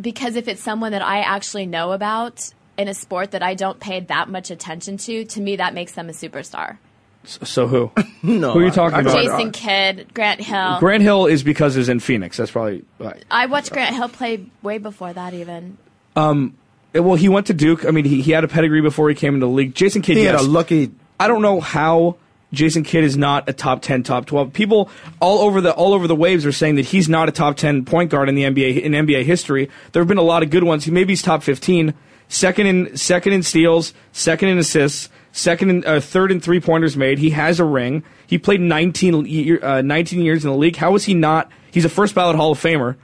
Because 0.00 0.36
if 0.36 0.48
it's 0.48 0.62
someone 0.62 0.92
that 0.92 1.02
I 1.02 1.20
actually 1.20 1.66
know 1.66 1.92
about 1.92 2.52
in 2.76 2.88
a 2.88 2.94
sport 2.94 3.32
that 3.32 3.42
I 3.42 3.54
don't 3.54 3.78
pay 3.78 4.00
that 4.00 4.28
much 4.28 4.50
attention 4.50 4.96
to, 4.98 5.24
to 5.24 5.40
me 5.40 5.56
that 5.56 5.74
makes 5.74 5.92
them 5.92 6.08
a 6.08 6.12
superstar. 6.12 6.78
So 7.24 7.68
who? 7.68 7.92
no, 8.22 8.52
who 8.52 8.60
are 8.60 8.64
you 8.64 8.70
talking 8.70 8.98
about? 8.98 9.14
Jason 9.14 9.52
Kidd, 9.52 10.12
Grant 10.12 10.40
Hill. 10.40 10.78
Grant 10.80 11.02
Hill 11.02 11.26
is 11.26 11.42
because 11.42 11.74
he's 11.74 11.88
in 11.88 12.00
Phoenix. 12.00 12.36
That's 12.36 12.50
probably. 12.50 12.84
Right. 12.98 13.24
I 13.30 13.46
watched 13.46 13.72
Grant 13.72 13.94
Hill 13.94 14.08
play 14.08 14.44
way 14.62 14.78
before 14.78 15.12
that 15.12 15.32
even. 15.32 15.78
Um, 16.16 16.56
well, 16.94 17.14
he 17.14 17.28
went 17.28 17.46
to 17.46 17.54
Duke. 17.54 17.86
I 17.86 17.90
mean, 17.90 18.04
he, 18.04 18.22
he 18.22 18.32
had 18.32 18.44
a 18.44 18.48
pedigree 18.48 18.80
before 18.80 19.08
he 19.08 19.14
came 19.14 19.34
into 19.34 19.46
the 19.46 19.52
league. 19.52 19.74
Jason 19.74 20.02
Kidd, 20.02 20.16
He 20.16 20.24
had 20.24 20.34
a 20.34 20.42
lucky. 20.42 20.90
I 21.20 21.28
don't 21.28 21.42
know 21.42 21.60
how 21.60 22.16
Jason 22.52 22.82
Kidd 22.82 23.04
is 23.04 23.16
not 23.16 23.48
a 23.48 23.52
top 23.52 23.82
ten, 23.82 24.02
top 24.02 24.26
twelve. 24.26 24.52
People 24.52 24.90
all 25.20 25.40
over 25.40 25.60
the 25.60 25.72
all 25.72 25.94
over 25.94 26.06
the 26.06 26.16
waves 26.16 26.44
are 26.44 26.52
saying 26.52 26.76
that 26.76 26.84
he's 26.86 27.08
not 27.08 27.28
a 27.28 27.32
top 27.32 27.56
ten 27.56 27.84
point 27.84 28.10
guard 28.10 28.28
in 28.28 28.34
the 28.34 28.42
NBA 28.42 28.82
in 28.82 28.92
NBA 28.92 29.24
history. 29.24 29.70
There 29.92 30.00
have 30.02 30.08
been 30.08 30.18
a 30.18 30.22
lot 30.22 30.42
of 30.42 30.50
good 30.50 30.64
ones. 30.64 30.84
He 30.84 30.90
maybe 30.90 31.12
he's 31.12 31.22
top 31.22 31.42
fifteen, 31.42 31.94
second 32.28 32.66
in 32.66 32.96
second 32.96 33.32
in 33.32 33.42
steals, 33.42 33.94
second 34.12 34.50
in 34.50 34.58
assists, 34.58 35.08
second 35.32 35.70
in 35.70 35.84
uh, 35.86 36.00
third 36.00 36.30
in 36.30 36.40
three 36.40 36.60
pointers 36.60 36.96
made. 36.96 37.18
He 37.18 37.30
has 37.30 37.58
a 37.58 37.64
ring. 37.64 38.02
He 38.26 38.38
played 38.38 38.62
19, 38.62 39.62
uh, 39.62 39.82
19 39.82 40.20
years 40.22 40.42
in 40.42 40.50
the 40.50 40.56
league. 40.56 40.76
How 40.76 40.94
is 40.94 41.04
he 41.04 41.12
not? 41.12 41.50
He's 41.70 41.84
a 41.84 41.90
first 41.90 42.14
ballot 42.14 42.34
Hall 42.36 42.52
of 42.52 42.58
Famer. 42.58 42.96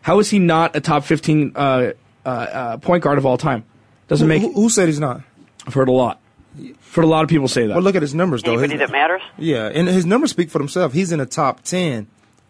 How 0.00 0.20
is 0.20 0.30
he 0.30 0.38
not 0.38 0.74
a 0.74 0.80
top 0.80 1.04
fifteen 1.04 1.52
uh, 1.54 1.92
uh, 2.24 2.28
uh, 2.28 2.76
point 2.78 3.02
guard 3.02 3.18
of 3.18 3.26
all 3.26 3.36
time? 3.36 3.64
Doesn't 4.08 4.28
Who, 4.28 4.46
make. 4.46 4.54
who 4.54 4.70
said 4.70 4.88
he's 4.88 5.00
not? 5.00 5.22
I've 5.66 5.74
heard 5.74 5.88
a 5.88 5.92
lot. 5.92 6.20
I've 6.58 6.98
a 6.98 7.06
lot 7.06 7.22
of 7.22 7.30
people 7.30 7.48
say 7.48 7.66
that. 7.66 7.74
Well, 7.74 7.82
look 7.82 7.94
at 7.94 8.02
his 8.02 8.14
numbers 8.14 8.42
though. 8.42 8.52
Anybody 8.52 8.72
His- 8.74 8.80
that 8.80 8.90
matters? 8.92 9.22
Yeah, 9.36 9.66
and 9.72 9.88
his 9.88 10.04
numbers 10.06 10.30
speak 10.30 10.50
for 10.50 10.58
themselves. 10.58 10.94
He's 10.94 11.12
in 11.12 11.18
the 11.18 11.26
top 11.26 11.62
ten 11.62 12.06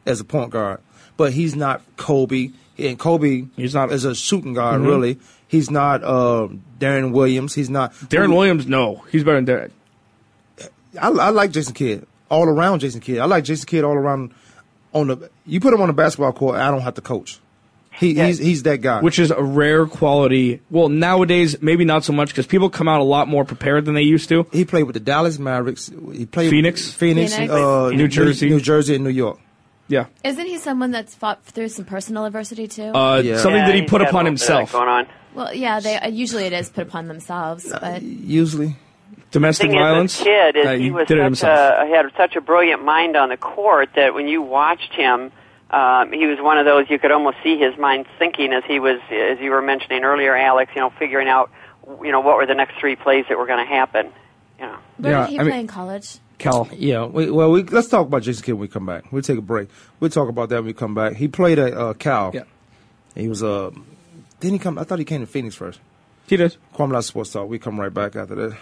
as 0.06 0.20
a 0.20 0.24
point 0.24 0.50
guard, 0.50 0.80
but 1.16 1.32
he's 1.32 1.54
not 1.54 1.82
Kobe. 1.96 2.50
And 2.78 2.98
Kobe, 2.98 3.46
he's 3.56 3.74
not 3.74 3.90
as 3.90 4.04
a 4.04 4.14
shooting 4.14 4.54
guard. 4.54 4.80
Mhm. 4.80 4.86
Really, 4.86 5.18
he's 5.48 5.70
not 5.70 6.02
uh, 6.04 6.48
Deron 6.78 7.12
Williams. 7.12 7.54
He's 7.54 7.68
not 7.68 7.92
Deron 7.94 8.34
Williams, 8.34 8.66
no, 8.66 9.02
he's 9.10 9.24
better 9.24 9.40
than 9.40 9.46
Deron. 9.46 9.70
I, 11.00 11.08
I 11.08 11.30
like 11.30 11.50
Jason 11.50 11.74
Kidd 11.74 12.06
all 12.30 12.44
around. 12.44 12.80
Jason 12.80 13.00
Kidd. 13.00 13.18
I 13.18 13.26
like 13.26 13.44
Jason 13.44 13.66
Kidd 13.66 13.84
all 13.84 13.94
around. 13.94 14.32
On 14.94 15.06
the 15.08 15.30
you 15.44 15.60
put 15.60 15.74
him 15.74 15.82
on 15.82 15.88
the 15.88 15.92
basketball 15.92 16.32
court, 16.32 16.56
I 16.56 16.70
don't 16.70 16.80
have 16.80 16.94
to 16.94 17.02
coach. 17.02 17.40
He, 17.98 18.14
he's 18.14 18.38
he's 18.38 18.62
that 18.62 18.80
guy. 18.80 19.00
which 19.00 19.18
is 19.18 19.30
a 19.30 19.42
rare 19.42 19.84
quality. 19.86 20.60
Well, 20.70 20.88
nowadays 20.88 21.60
maybe 21.60 21.84
not 21.84 22.04
so 22.04 22.12
much 22.12 22.28
because 22.28 22.46
people 22.46 22.70
come 22.70 22.86
out 22.88 23.00
a 23.00 23.04
lot 23.04 23.26
more 23.28 23.44
prepared 23.44 23.84
than 23.86 23.94
they 23.94 24.02
used 24.02 24.28
to. 24.28 24.46
He 24.52 24.64
played 24.64 24.84
with 24.84 24.94
the 24.94 25.00
Dallas 25.00 25.38
Mavericks. 25.38 25.90
He 26.12 26.24
played 26.26 26.50
Phoenix, 26.50 26.90
Phoenix, 26.92 27.34
Phoenix. 27.34 27.52
Uh, 27.52 27.90
New 27.90 28.06
Jersey. 28.08 28.48
New 28.50 28.60
Jersey, 28.60 28.94
and 28.94 29.04
New 29.04 29.10
York. 29.10 29.38
Yeah, 29.90 30.04
Isn't 30.22 30.44
he 30.46 30.58
someone 30.58 30.90
that's 30.90 31.14
fought 31.14 31.42
through 31.46 31.70
some 31.70 31.86
personal 31.86 32.26
adversity 32.26 32.68
too? 32.68 32.82
uh, 32.82 33.22
something 33.38 33.64
that 33.64 33.74
he 33.74 33.82
put 33.82 34.02
upon 34.02 34.26
little 34.26 34.32
bit 34.36 34.42
of 34.42 34.48
that 34.48 34.58
himself. 34.58 34.72
going 34.72 34.88
on. 34.88 35.06
well, 35.34 35.54
yeah, 35.54 35.80
they 35.80 35.96
uh, 35.96 36.08
usually 36.08 36.44
it 36.44 36.52
is 36.52 36.68
put 36.68 36.86
upon 36.86 37.08
themselves, 37.08 37.72
but 37.80 38.02
Usually, 38.02 38.76
Domestic 39.30 39.70
thing 39.70 39.78
violence. 39.78 40.12
Is, 40.12 40.24
this 40.24 40.26
kid 40.26 40.56
is 40.56 40.66
Uh, 40.66 40.72
he 40.72 40.82
he 40.84 40.90
was 40.90 41.08
did 41.08 41.16
it 41.18 41.24
himself. 41.24 41.58
a, 41.80 41.86
he 41.86 41.92
had 41.92 42.04
such 42.18 42.36
a 42.36 42.40
brilliant 42.42 42.84
mind 42.84 43.16
on 43.16 43.30
the 43.30 43.38
court 43.38 43.88
that 43.96 44.12
when 44.12 44.28
you 44.28 44.42
watched 44.42 44.92
him, 44.94 45.32
um, 45.70 46.12
he 46.12 46.26
was 46.26 46.38
one 46.40 46.58
of 46.58 46.64
those 46.64 46.88
you 46.88 46.98
could 46.98 47.10
almost 47.12 47.36
see 47.42 47.58
his 47.58 47.76
mind 47.78 48.06
thinking 48.18 48.52
as 48.52 48.64
he 48.66 48.80
was, 48.80 49.00
as 49.10 49.38
you 49.40 49.50
were 49.50 49.62
mentioning 49.62 50.04
earlier, 50.04 50.34
Alex. 50.34 50.72
You 50.74 50.80
know, 50.82 50.90
figuring 50.98 51.28
out, 51.28 51.50
you 52.02 52.10
know, 52.12 52.20
what 52.20 52.36
were 52.36 52.46
the 52.46 52.54
next 52.54 52.78
three 52.78 52.96
plays 52.96 53.24
that 53.28 53.36
were 53.38 53.46
going 53.46 53.64
to 53.64 53.70
happen. 53.70 54.10
You 54.58 54.66
know. 54.66 54.76
where 54.96 55.12
Yeah, 55.12 55.20
did 55.26 55.30
he 55.30 55.38
I 55.38 55.42
mean- 55.42 55.50
play 55.52 55.60
in 55.60 55.66
college? 55.66 56.18
Cal. 56.38 56.68
Yeah, 56.72 57.04
we, 57.06 57.30
well, 57.32 57.50
we, 57.50 57.64
let's 57.64 57.88
talk 57.88 58.06
about 58.06 58.22
Jason 58.22 58.44
Kidd 58.44 58.54
when 58.54 58.60
we 58.60 58.68
come 58.68 58.86
back. 58.86 59.10
We'll 59.10 59.22
take 59.22 59.38
a 59.38 59.42
break. 59.42 59.68
We'll 59.98 60.08
talk 60.10 60.28
about 60.28 60.50
that 60.50 60.58
when 60.58 60.66
we 60.66 60.72
come 60.72 60.94
back. 60.94 61.14
He 61.16 61.26
played 61.26 61.58
at 61.58 61.74
uh, 61.74 61.94
Cal. 61.94 62.30
Yeah. 62.32 62.44
He 63.16 63.26
was 63.28 63.42
uh, 63.42 63.70
didn't 64.38 64.52
he 64.52 64.58
come? 64.60 64.78
I 64.78 64.84
thought 64.84 65.00
he 65.00 65.04
came 65.04 65.20
to 65.20 65.26
Phoenix 65.26 65.56
first. 65.56 65.80
He 66.28 66.36
did. 66.36 66.56
Kwamie 66.76 66.92
Lassiter 66.92 67.08
Sports 67.08 67.32
Talk. 67.32 67.48
We 67.48 67.58
come 67.58 67.80
right 67.80 67.92
back 67.92 68.14
after 68.14 68.36
that. 68.36 68.56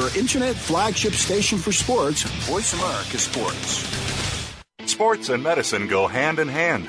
Your 0.00 0.16
internet 0.16 0.56
flagship 0.56 1.12
station 1.12 1.58
for 1.58 1.72
sports. 1.72 2.22
Voice 2.48 2.72
America 2.72 3.18
Sports. 3.18 3.86
Sports 4.86 5.28
and 5.28 5.42
medicine 5.42 5.88
go 5.88 6.06
hand 6.06 6.38
in 6.38 6.48
hand. 6.48 6.88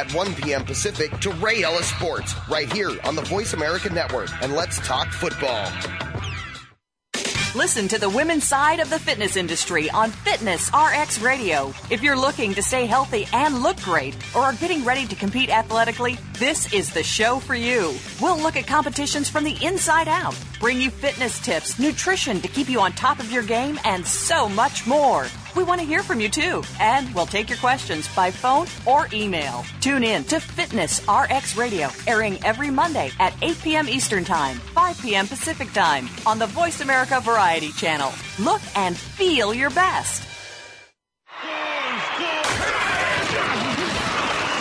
1 0.09 0.35
p.m. 0.35 0.63
Pacific 0.63 1.11
to 1.19 1.31
Ray 1.33 1.63
Ellis 1.63 1.89
Sports 1.89 2.33
right 2.49 2.71
here 2.71 2.91
on 3.03 3.15
the 3.15 3.21
Voice 3.23 3.53
America 3.53 3.89
Network. 3.89 4.29
And 4.41 4.53
let's 4.53 4.79
talk 4.79 5.09
football. 5.09 5.69
Listen 7.53 7.89
to 7.89 7.99
the 7.99 8.09
women's 8.09 8.45
side 8.45 8.79
of 8.79 8.89
the 8.89 8.97
fitness 8.97 9.35
industry 9.35 9.89
on 9.89 10.09
Fitness 10.09 10.71
RX 10.73 11.19
Radio. 11.19 11.73
If 11.89 12.01
you're 12.01 12.17
looking 12.17 12.53
to 12.53 12.63
stay 12.63 12.85
healthy 12.85 13.27
and 13.33 13.61
look 13.61 13.75
great, 13.81 14.15
or 14.33 14.43
are 14.43 14.53
getting 14.53 14.85
ready 14.85 15.05
to 15.05 15.15
compete 15.15 15.49
athletically, 15.49 16.17
this 16.39 16.71
is 16.71 16.93
the 16.93 17.03
show 17.03 17.39
for 17.39 17.53
you. 17.53 17.93
We'll 18.21 18.37
look 18.37 18.55
at 18.55 18.67
competitions 18.67 19.29
from 19.29 19.43
the 19.43 19.57
inside 19.61 20.07
out, 20.07 20.39
bring 20.61 20.79
you 20.79 20.89
fitness 20.89 21.41
tips, 21.41 21.77
nutrition 21.77 22.39
to 22.39 22.47
keep 22.47 22.69
you 22.69 22.79
on 22.79 22.93
top 22.93 23.19
of 23.19 23.29
your 23.29 23.43
game, 23.43 23.77
and 23.83 24.07
so 24.07 24.47
much 24.47 24.87
more. 24.87 25.27
We 25.55 25.63
want 25.63 25.81
to 25.81 25.87
hear 25.87 26.01
from 26.01 26.21
you 26.21 26.29
too, 26.29 26.63
and 26.79 27.13
we'll 27.13 27.25
take 27.25 27.49
your 27.49 27.57
questions 27.57 28.07
by 28.15 28.31
phone 28.31 28.67
or 28.85 29.07
email. 29.11 29.65
Tune 29.81 30.03
in 30.03 30.23
to 30.25 30.39
Fitness 30.39 31.01
RX 31.09 31.57
Radio, 31.57 31.89
airing 32.07 32.43
every 32.45 32.69
Monday 32.69 33.11
at 33.19 33.33
8 33.41 33.57
p.m. 33.61 33.89
Eastern 33.89 34.23
Time, 34.23 34.57
5 34.57 35.01
p.m. 35.01 35.27
Pacific 35.27 35.71
Time 35.73 36.07
on 36.25 36.39
the 36.39 36.47
Voice 36.47 36.81
America 36.81 37.19
Variety 37.21 37.71
Channel. 37.71 38.11
Look 38.39 38.61
and 38.75 38.95
feel 38.95 39.53
your 39.53 39.69
best. 39.71 40.23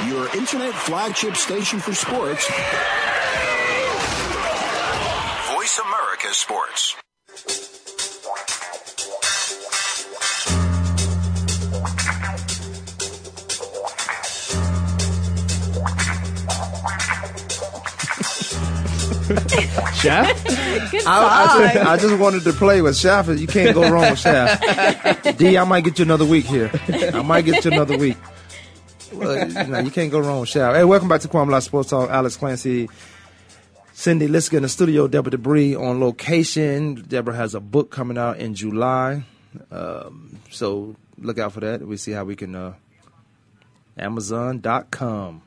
Your 0.09 0.37
internet 0.37 0.75
flagship 0.75 1.37
station 1.37 1.79
for 1.79 1.95
sports. 1.95 2.51
Voice 5.55 5.79
America 5.79 6.35
Sports. 6.35 6.97
Shaft? 19.95 20.47
Good 20.91 21.07
I, 21.07 21.45
I, 21.45 21.73
just, 21.73 21.77
I 21.77 21.97
just 21.97 22.19
wanted 22.19 22.45
to 22.45 22.53
play 22.53 22.83
with 22.83 22.97
Shaft. 22.97 23.29
You 23.31 23.47
can't 23.47 23.75
go 23.75 23.89
wrong 23.91 24.11
with 24.11 24.19
Shaft. 24.19 25.39
D, 25.39 25.57
I 25.57 25.65
might 25.65 25.85
get 25.85 25.99
you 25.99 26.05
another 26.05 26.25
week 26.25 26.47
here. 26.47 26.71
I 27.15 27.23
might 27.23 27.43
get 27.43 27.65
you 27.65 27.73
another 27.73 27.97
week. 27.97 28.17
Well, 29.13 29.49
you, 29.49 29.67
know, 29.67 29.79
you 29.81 29.91
can't 29.91 30.11
go 30.11 30.21
wrong 30.21 30.41
with 30.41 30.49
Shaft. 30.49 30.77
Hey, 30.77 30.85
welcome 30.85 31.09
back 31.09 31.21
to 31.23 31.29
Kwamie 31.29 31.51
Live 31.51 31.65
Sports 31.65 31.91
Talk. 31.91 32.11
Alex 32.11 32.37
Clancy, 32.37 32.89
Cindy 33.93 34.29
Liska 34.29 34.55
in 34.55 34.63
the 34.63 34.69
studio, 34.69 35.09
Deborah 35.09 35.31
Debris 35.33 35.75
on 35.75 36.01
location. 36.01 36.95
Deborah 36.95 37.37
has 37.37 37.55
a 37.55 37.61
book 37.61 37.91
coming 37.91 38.19
out 38.19 38.39
in 38.39 38.55
July. 38.55 39.25
Um, 39.71 40.39
so 40.51 40.97
look 41.19 41.39
out 41.39 41.53
for 41.53 41.61
that. 41.61 41.87
We 41.87 41.97
see 41.97 42.13
how 42.13 42.25
we 42.25 42.37
can. 42.37 42.55
Uh, 42.55 42.75
Amazon.com. 44.01 45.43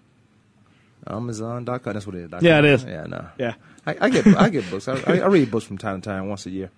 Amazon.com. 1.08 1.94
That's 1.94 2.06
what 2.06 2.16
it 2.16 2.34
is. 2.34 2.44
Yeah, 2.44 2.60
it 2.60 2.66
is. 2.66 2.84
Yeah, 2.84 3.06
no. 3.08 3.28
Yeah. 3.38 3.56
I, 3.86 3.96
I 4.02 4.10
get 4.10 4.28
I 4.28 4.50
get 4.50 4.70
books. 4.70 4.88
I, 4.88 4.96
I, 5.08 5.20
I 5.20 5.26
read 5.28 5.52
books 5.52 5.66
from 5.66 5.78
time 5.78 6.02
to 6.02 6.10
time, 6.10 6.30
once 6.30 6.46
a 6.46 6.50
year. 6.50 6.70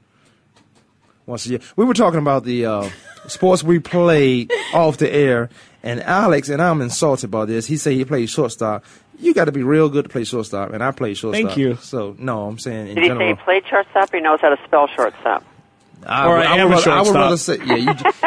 Once 1.25 1.45
a 1.45 1.49
year. 1.49 1.59
We 1.75 1.85
were 1.85 1.93
talking 1.93 2.19
about 2.19 2.43
the 2.43 2.65
uh, 2.65 2.89
sports 3.27 3.63
we 3.63 3.79
played 3.79 4.51
off 4.73 4.97
the 4.97 5.11
air, 5.11 5.49
and 5.83 6.01
Alex 6.03 6.49
and 6.49 6.61
I'm 6.61 6.81
insulted 6.81 7.29
by 7.31 7.45
this. 7.45 7.65
He 7.67 7.77
said 7.77 7.93
he 7.93 8.05
played 8.05 8.29
shortstop. 8.29 8.83
You 9.19 9.33
got 9.33 9.45
to 9.45 9.51
be 9.51 9.63
real 9.63 9.87
good 9.89 10.03
to 10.05 10.09
play 10.09 10.23
shortstop, 10.23 10.71
and 10.73 10.83
I 10.83 10.91
played 10.91 11.17
shortstop. 11.17 11.45
Thank 11.47 11.57
you. 11.57 11.75
So 11.75 12.15
no, 12.19 12.47
I'm 12.47 12.59
saying 12.59 12.89
in 12.89 12.95
Did 12.95 13.03
he 13.05 13.09
say 13.17 13.27
he 13.29 13.33
played 13.35 13.65
shortstop 13.67 14.13
or 14.13 14.17
he 14.17 14.21
knows 14.23 14.41
how 14.41 14.49
to 14.53 14.57
spell 14.65 14.87
shortstop? 14.87 15.43
I, 16.05 16.27
Or 16.27 16.37
I 16.37 16.43
I 16.43 16.57
am 16.57 16.69
would, 16.69 16.73
a 16.73 16.81
rather- 16.81 16.91
I 16.91 16.97
would 16.99 17.05
shortstop. 17.05 17.15
rather 17.15 17.37
say, 17.37 17.57
yeah, 17.65 17.75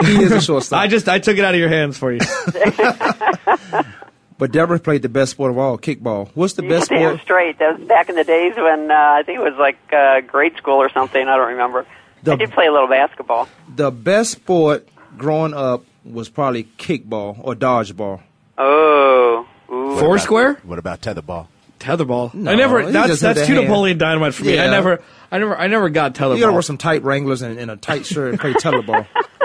you, 0.03 0.07
he 0.16 0.22
is 0.24 0.33
a 0.33 0.41
shortstop. 0.41 0.81
I 0.83 0.87
just 0.89 1.09
I 1.09 1.18
took 1.20 1.37
it 1.39 1.45
out 1.45 1.55
of 1.55 1.61
your 1.61 1.68
hands 1.68 1.97
for 1.99 2.11
you. 2.12 2.18
but 4.39 4.53
Deborah 4.53 4.78
played 4.78 5.03
the 5.03 5.09
best 5.09 5.32
sport 5.32 5.51
of 5.51 5.59
all, 5.59 5.76
kickball. 5.78 6.28
What's 6.34 6.55
the 6.55 6.62
best 6.62 6.91
Damn 6.91 7.16
sport? 7.16 7.20
straight. 7.22 7.59
That 7.59 7.78
was 7.78 7.89
back 7.89 8.09
in 8.09 8.14
the 8.14 8.24
days 8.24 8.55
when 8.57 8.91
uh, 8.91 8.95
I 8.95 9.22
think 9.24 9.39
it 9.41 9.43
was 9.43 9.57
like 9.59 9.78
uh, 9.93 10.20
grade 10.22 10.57
school 10.57 10.76
or 10.76 10.89
something. 10.91 11.26
I 11.26 11.36
don't 11.36 11.49
remember. 11.49 11.86
The- 12.22 12.32
I 12.32 12.36
did 12.36 12.53
play 12.53 12.66
a 12.66 12.72
little 12.72 12.89
basketball. 12.89 13.49
The 13.74 13.91
best 13.91 14.32
sport 14.32 14.89
growing 15.16 15.55
up 15.55 15.84
was 16.05 16.28
probably 16.28 16.64
kickball 16.64 17.39
or 17.43 17.55
dodgeball. 17.55 18.20
Oh, 18.57 19.47
ooh. 19.70 19.99
Foursquare? 19.99 20.55
What 20.64 20.78
about 20.78 21.01
tetherball? 21.01 21.47
Tetherball. 21.78 22.34
No, 22.34 22.51
I 22.51 22.55
never. 22.57 22.91
That's 22.91 23.09
just 23.09 23.22
that's 23.22 23.47
too 23.47 23.55
hand. 23.55 23.66
Napoleon 23.68 23.99
Dynamite 23.99 24.34
for 24.34 24.45
me. 24.45 24.59
I 24.59 24.68
never. 24.68 25.01
I 25.30 25.39
never. 25.39 25.57
I 25.57 25.66
never 25.68 25.89
got 25.91 26.14
tetherball. 26.14 26.34
You 26.36 26.41
gotta 26.41 26.53
wear 26.53 26.62
some 26.62 26.78
tight 26.78 27.05
Wranglers 27.05 27.43
and, 27.43 27.59
and 27.59 27.70
a 27.70 27.76
tight 27.76 28.05
shirt 28.05 28.30
and 28.30 28.41
play 28.41 28.53
tetherball. 28.55 29.07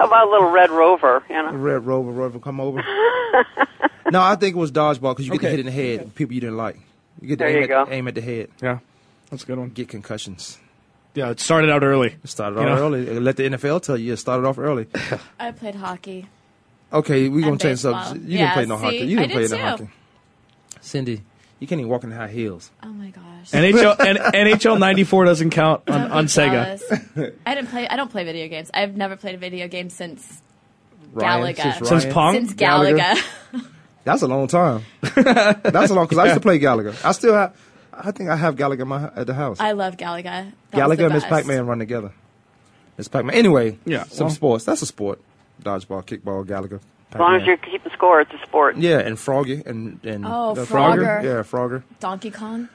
How 0.00 0.06
about 0.06 0.28
a 0.28 0.30
little 0.30 0.48
Red 0.50 0.70
Rover? 0.70 1.22
You 1.28 1.42
know. 1.42 1.52
Red 1.52 1.84
Rover, 1.84 2.10
Rover, 2.10 2.38
come 2.38 2.58
over. 2.58 2.78
no, 4.10 4.22
I 4.22 4.34
think 4.36 4.56
it 4.56 4.58
was 4.58 4.72
dodgeball 4.72 5.12
because 5.12 5.26
you 5.26 5.32
get 5.32 5.40
to 5.42 5.46
Okay. 5.48 5.50
hit 5.50 5.60
in 5.60 5.66
the 5.66 5.72
head. 5.72 6.14
People 6.14 6.32
you 6.34 6.40
didn't 6.40 6.56
like. 6.56 6.76
You 7.20 7.28
get 7.28 7.34
to 7.38 7.44
There 7.44 7.48
aim, 7.48 7.56
you 7.58 7.62
at, 7.64 7.68
go. 7.68 7.86
aim 7.92 8.08
at 8.08 8.14
the 8.14 8.22
head. 8.22 8.48
Yeah, 8.62 8.78
that's 9.30 9.42
a 9.42 9.46
good 9.46 9.58
one. 9.58 9.68
Get 9.68 9.88
concussions. 9.88 10.56
Yeah, 11.14 11.28
it 11.28 11.38
started 11.40 11.68
out 11.68 11.82
early. 11.82 12.16
It 12.24 12.30
started 12.30 12.56
You 12.60 12.66
off 12.66 12.78
know? 12.78 12.86
early. 12.86 13.20
Let 13.20 13.36
the 13.36 13.42
NFL 13.42 13.82
tell 13.82 13.98
you 13.98 14.14
it 14.14 14.16
started 14.16 14.46
off 14.46 14.58
early. 14.58 14.86
I 15.38 15.52
played 15.52 15.74
hockey. 15.74 16.26
Okay, 16.90 17.28
we're 17.28 17.42
gonna 17.44 17.58
change 17.58 17.82
baseball. 17.82 18.02
subject. 18.02 18.26
You 18.26 18.38
Yeah, 18.38 18.54
didn't 18.54 18.54
play 18.54 18.66
no 18.66 18.76
see, 18.78 18.82
hockey. 18.84 19.10
You 19.10 19.16
didn't 19.18 19.32
play 19.32 19.42
did 19.42 19.50
no 19.50 19.56
too. 19.56 19.62
hockey. 19.62 19.88
Cindy, 20.80 21.20
you 21.60 21.66
can't 21.68 21.80
even 21.80 21.90
walk 21.90 22.02
in 22.04 22.10
high 22.10 22.28
heels. 22.28 22.70
Oh 22.82 22.88
my 22.88 23.10
gosh. 23.10 23.50
NHL 23.52 23.96
and 24.00 24.18
NHL 24.18 24.78
'94 24.78 25.24
doesn't 25.26 25.50
count 25.50 25.88
on, 25.88 26.00
Don't 26.00 26.10
on 26.12 26.24
Sega. 26.26 26.78
jealous. 27.16 27.32
I 27.46 27.54
didn't 27.54 27.68
play. 27.70 27.86
I 27.88 27.96
don't 27.96 28.10
play 28.10 28.24
video 28.24 28.48
games. 28.48 28.70
I've 28.74 28.96
never 28.96 29.16
played 29.16 29.34
a 29.34 29.38
video 29.38 29.68
game 29.68 29.88
since 29.90 30.42
Ryan, 31.12 31.54
Galaga. 31.54 31.62
since 31.74 31.88
Since 31.88 32.04
Ryan. 32.04 32.14
Pong? 32.14 32.34
Since 32.34 32.54
Gallagher? 32.54 32.96
Galaga. 32.98 33.66
That's 34.04 34.22
a 34.22 34.26
long 34.28 34.46
time. 34.48 34.84
That's 35.02 35.90
a 35.90 35.94
long 35.94 36.06
because 36.06 36.18
I 36.18 36.24
used 36.24 36.34
to 36.34 36.40
play 36.40 36.58
Gallagher. 36.58 36.94
I 37.04 37.12
still 37.12 37.34
have. 37.34 37.56
I 37.92 38.12
think 38.12 38.30
I 38.30 38.36
have 38.36 38.56
Gallagher 38.56 38.82
at, 38.82 38.88
my, 38.88 39.04
at 39.14 39.26
the 39.26 39.34
house. 39.34 39.60
I 39.60 39.72
love 39.72 39.96
Galaga. 39.98 40.22
That 40.24 40.44
was 40.44 40.52
Gallagher 40.72 40.96
the 40.96 41.04
and 41.06 41.14
Miss 41.14 41.22
best. 41.24 41.30
Pac-Man 41.32 41.66
run 41.66 41.78
together. 41.80 42.12
Miss 42.96 43.08
Pac-Man. 43.08 43.34
Anyway, 43.36 43.78
Yeah, 43.84 44.04
some 44.04 44.28
well- 44.28 44.34
sports. 44.34 44.64
That's 44.64 44.80
a 44.82 44.86
sport. 44.86 45.20
Dodgeball, 45.62 46.04
kickball, 46.06 46.46
Gallagher. 46.46 46.80
As 47.12 47.18
long 47.18 47.34
as 47.36 47.44
you're 47.46 47.56
keeping 47.56 47.90
score, 47.92 48.20
it's 48.20 48.32
a 48.32 48.38
sport. 48.46 48.76
Yeah, 48.76 48.98
and 48.98 49.18
Froggy 49.18 49.62
and 49.66 49.98
and 50.04 50.24
Oh, 50.26 50.54
the 50.54 50.62
Frogger. 50.62 51.22
Yeah, 51.24 51.42
Frogger. 51.42 51.82
Donkey 51.98 52.30
Kong. 52.30 52.68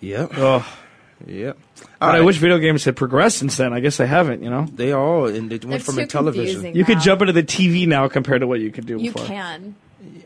Yep. 0.00 0.30
Oh, 0.36 0.78
Yep. 1.26 1.56
but 2.00 2.14
I 2.16 2.20
wish 2.22 2.36
video 2.38 2.58
games 2.58 2.84
had 2.84 2.96
progressed 2.96 3.38
since 3.38 3.56
then. 3.56 3.72
I 3.72 3.80
guess 3.80 3.96
they 3.98 4.06
haven't. 4.06 4.42
You 4.42 4.50
know, 4.50 4.66
they 4.74 4.92
all 4.92 5.26
and 5.26 5.50
they 5.50 5.58
They're 5.58 5.70
went 5.70 5.82
from 5.82 5.94
too 5.96 6.00
in 6.02 6.08
television. 6.08 6.44
confusing 6.62 6.76
you 6.76 6.84
could 6.84 7.00
jump 7.00 7.20
into 7.22 7.32
the 7.32 7.42
TV 7.42 7.86
now 7.86 8.08
compared 8.08 8.40
to 8.40 8.46
what 8.46 8.60
you 8.60 8.70
could 8.70 8.86
do 8.86 8.98
before. 8.98 9.06
You 9.06 9.12
before. 9.12 9.26
can. 9.26 9.74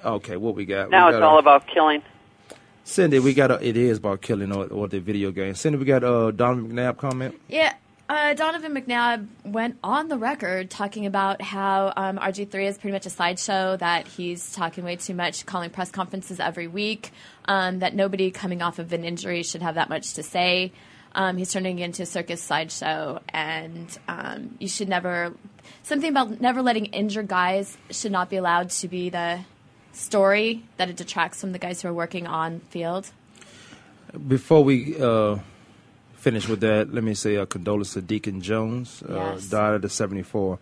Okay, 0.05 0.37
what 0.37 0.55
we 0.55 0.65
got? 0.65 0.91
Now 0.91 1.07
we 1.09 1.15
it's 1.15 1.21
got 1.21 1.29
all 1.29 1.37
a, 1.37 1.41
about 1.41 1.67
killing. 1.67 2.03
Cindy. 2.85 3.19
We 3.19 3.35
got 3.35 3.51
a, 3.51 3.65
it 3.65 3.77
is 3.77 3.99
about 3.99 4.23
killing 4.23 4.51
or, 4.55 4.67
or 4.67 4.89
the 4.89 4.99
video 5.01 5.31
game. 5.31 5.55
Cindy, 5.55 5.79
we 5.79 5.85
got 5.85 6.03
uh 6.05 6.31
Donovan 6.31 6.73
McNabb 6.73 6.97
comment. 6.97 7.35
Yeah. 7.49 7.75
Uh, 8.09 8.33
Donovan 8.33 8.75
McNabb 8.75 9.27
went 9.45 9.77
on 9.85 10.09
the 10.09 10.17
record 10.17 10.71
talking 10.71 11.05
about 11.05 11.43
how 11.43 11.93
um, 11.95 12.17
RG3 12.17 12.67
is 12.67 12.79
pretty 12.79 12.93
much 12.93 13.05
a 13.05 13.11
sideshow, 13.11 13.77
that 13.77 14.09
he's 14.09 14.51
talking 14.53 14.83
way 14.83 14.97
too 14.97 15.13
much, 15.13 15.45
calling 15.45 15.69
press 15.69 15.91
conferences 15.91 16.41
every 16.41 16.69
week, 16.69 17.13
um, 17.45 17.81
that 17.81 17.95
nobody 17.95 18.31
coming 18.31 18.63
off 18.63 18.79
of 18.79 18.95
an 18.95 19.05
injury 19.05 19.43
should 19.43 19.61
have 19.61 19.75
that 19.75 19.91
much 19.91 20.15
to 20.15 20.23
say. 20.23 20.73
Um, 21.15 21.37
he's 21.37 21.53
turning 21.53 21.81
it 21.81 21.85
into 21.85 22.05
a 22.05 22.07
circus 22.07 22.43
sideshow, 22.43 23.21
and 23.29 23.99
um, 24.09 24.57
you 24.59 24.69
should 24.69 24.89
never. 24.89 25.35
Something 25.83 26.11
about 26.11 26.41
never 26.41 26.63
letting 26.63 26.87
injured 26.87 27.29
guys 27.29 27.77
should 27.91 28.13
not 28.13 28.31
be 28.31 28.37
allowed 28.37 28.71
to 28.71 28.89
be 28.89 29.11
the 29.11 29.41
story, 29.93 30.65
that 30.79 30.89
it 30.89 30.97
detracts 30.97 31.43
from 31.43 31.53
the 31.53 31.59
guys 31.59 31.83
who 31.83 31.89
are 31.89 31.95
working 31.95 32.27
on 32.27 32.61
field. 32.71 33.11
Before 34.27 34.65
we 34.65 34.99
uh, 34.99 35.39
finish 36.19 36.49
with 36.49 36.61
that, 36.61 36.93
let 36.93 37.03
me 37.05 37.15
say 37.15 37.37
a 37.37 37.47
condolence 37.47 37.95
to 37.95 38.03
Deacon 38.03 38.41
Jones. 38.43 39.03
Uh, 39.09 39.15
Yes. 39.35 39.49
Died 39.49 39.75
at 39.75 39.83
the 39.83 39.89
74. 39.89 40.59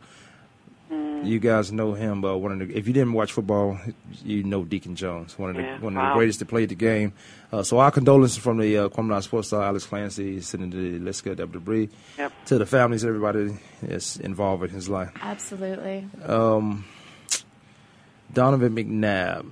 You 1.24 1.38
guys 1.40 1.72
know 1.72 1.94
him, 1.94 2.20
but 2.20 2.38
one 2.38 2.52
of 2.52 2.58
the, 2.68 2.76
if 2.76 2.86
you 2.86 2.92
didn't 2.92 3.14
watch 3.14 3.32
football, 3.32 3.80
you 4.22 4.44
know 4.44 4.64
Deacon 4.64 4.94
Jones, 4.94 5.36
one 5.38 5.50
of 5.50 5.56
the 5.56 5.62
Yeah, 5.62 5.80
one 5.80 5.96
of 5.96 6.02
wow. 6.02 6.10
the 6.10 6.14
greatest 6.18 6.38
to 6.40 6.44
play 6.44 6.66
the 6.66 6.74
game. 6.74 7.14
Uh, 7.50 7.62
so 7.62 7.78
our 7.78 7.90
condolences 7.90 8.36
from 8.38 8.58
the 8.58 8.76
uh, 8.76 8.88
Kwamie 8.90 9.20
Sports 9.22 9.48
Star, 9.48 9.62
Alex 9.62 9.86
Clancy, 9.86 10.40
Senator 10.42 10.76
Liska, 10.76 11.34
Deborah 11.34 11.54
Debris, 11.58 11.88
Yep. 12.18 12.32
to 12.46 12.58
the 12.58 12.66
families, 12.66 13.04
everybody 13.04 13.56
that's 13.82 14.18
involved 14.18 14.62
in 14.64 14.70
his 14.70 14.88
life. 14.90 15.10
Absolutely. 15.20 16.06
Um, 16.24 16.84
Donovan 18.32 18.74
McNabb 18.76 19.46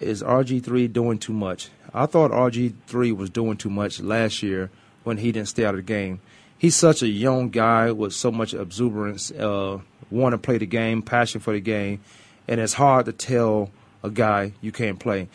is 0.00 0.22
RG3 0.22 0.92
doing 0.92 1.18
too 1.18 1.32
much? 1.32 1.68
I 1.94 2.06
thought 2.06 2.32
RG3 2.32 3.16
was 3.16 3.30
doing 3.30 3.56
too 3.56 3.70
much 3.70 4.00
last 4.00 4.42
year 4.42 4.70
when 5.04 5.18
he 5.18 5.32
didn't 5.32 5.48
stay 5.48 5.64
out 5.64 5.74
of 5.74 5.78
the 5.78 5.82
game. 5.82 6.20
He's 6.58 6.74
such 6.74 7.02
a 7.02 7.08
young 7.08 7.50
guy 7.50 7.92
with 7.92 8.12
so 8.12 8.30
much 8.32 8.54
exuberance, 8.54 9.30
uh, 9.30 9.78
want 10.10 10.32
to 10.32 10.38
play 10.38 10.58
the 10.58 10.66
game, 10.66 11.02
passion 11.02 11.40
for 11.40 11.52
the 11.52 11.60
game, 11.60 12.00
and 12.48 12.60
it's 12.60 12.72
hard 12.72 13.06
to 13.06 13.12
tell 13.12 13.70
a 14.02 14.10
guy 14.10 14.52
you 14.60 14.72
can't 14.72 14.98
play. 14.98 15.28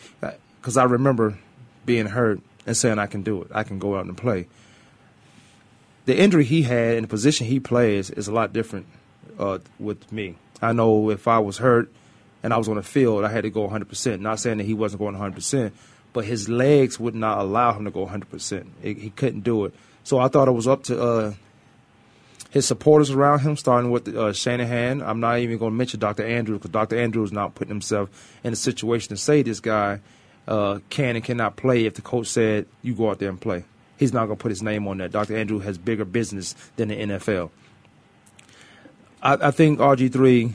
Because 0.60 0.76
I 0.76 0.84
remember 0.84 1.38
being 1.86 2.06
hurt 2.06 2.40
and 2.66 2.76
saying 2.76 2.98
I 2.98 3.06
can 3.06 3.22
do 3.22 3.42
it, 3.42 3.48
I 3.52 3.62
can 3.62 3.78
go 3.78 3.96
out 3.96 4.06
and 4.06 4.16
play. 4.16 4.46
The 6.06 6.18
injury 6.18 6.44
he 6.44 6.62
had 6.62 6.96
and 6.96 7.04
the 7.04 7.08
position 7.08 7.46
he 7.46 7.60
plays 7.60 8.10
is 8.10 8.26
a 8.26 8.32
lot 8.32 8.52
different 8.52 8.86
uh, 9.38 9.58
with 9.78 10.10
me. 10.10 10.36
I 10.62 10.72
know 10.72 11.10
if 11.10 11.28
I 11.28 11.38
was 11.38 11.58
hurt 11.58 11.92
and 12.42 12.52
I 12.52 12.56
was 12.56 12.68
on 12.68 12.76
the 12.76 12.82
field, 12.82 13.24
I 13.24 13.28
had 13.28 13.42
to 13.42 13.50
go 13.50 13.68
100%. 13.68 14.20
Not 14.20 14.40
saying 14.40 14.58
that 14.58 14.64
he 14.64 14.74
wasn't 14.74 15.00
going 15.00 15.14
100%, 15.14 15.72
but 16.12 16.24
his 16.24 16.48
legs 16.48 16.98
would 16.98 17.14
not 17.14 17.38
allow 17.38 17.72
him 17.72 17.84
to 17.84 17.90
go 17.90 18.06
100%. 18.06 18.66
He 18.82 18.94
he 18.94 19.10
couldn't 19.10 19.40
do 19.40 19.64
it. 19.64 19.74
So 20.04 20.18
I 20.18 20.28
thought 20.28 20.48
it 20.48 20.52
was 20.52 20.66
up 20.66 20.84
to 20.84 21.00
uh, 21.00 21.32
his 22.50 22.66
supporters 22.66 23.10
around 23.10 23.40
him, 23.40 23.56
starting 23.56 23.90
with 23.90 24.08
uh, 24.08 24.32
Shanahan. 24.32 25.02
I'm 25.02 25.20
not 25.20 25.38
even 25.38 25.58
going 25.58 25.72
to 25.72 25.76
mention 25.76 26.00
Dr. 26.00 26.26
Andrews 26.26 26.58
because 26.58 26.72
Dr. 26.72 26.98
Andrews 26.98 27.28
is 27.28 27.32
not 27.32 27.54
putting 27.54 27.72
himself 27.72 28.10
in 28.42 28.52
a 28.52 28.56
situation 28.56 29.10
to 29.10 29.16
say 29.16 29.42
this 29.42 29.60
guy 29.60 30.00
uh, 30.48 30.80
can 30.90 31.16
and 31.16 31.24
cannot 31.24 31.56
play 31.56 31.84
if 31.86 31.94
the 31.94 32.02
coach 32.02 32.26
said, 32.26 32.66
you 32.82 32.94
go 32.94 33.10
out 33.10 33.18
there 33.20 33.28
and 33.28 33.40
play. 33.40 33.64
He's 33.98 34.12
not 34.12 34.26
going 34.26 34.36
to 34.36 34.42
put 34.42 34.50
his 34.50 34.62
name 34.62 34.88
on 34.88 34.98
that. 34.98 35.12
Dr. 35.12 35.36
Andrews 35.36 35.62
has 35.64 35.78
bigger 35.78 36.04
business 36.04 36.54
than 36.76 36.88
the 36.88 36.96
NFL. 36.96 37.50
I, 39.22 39.34
I 39.34 39.50
think 39.50 39.78
RG 39.78 40.12
three 40.12 40.54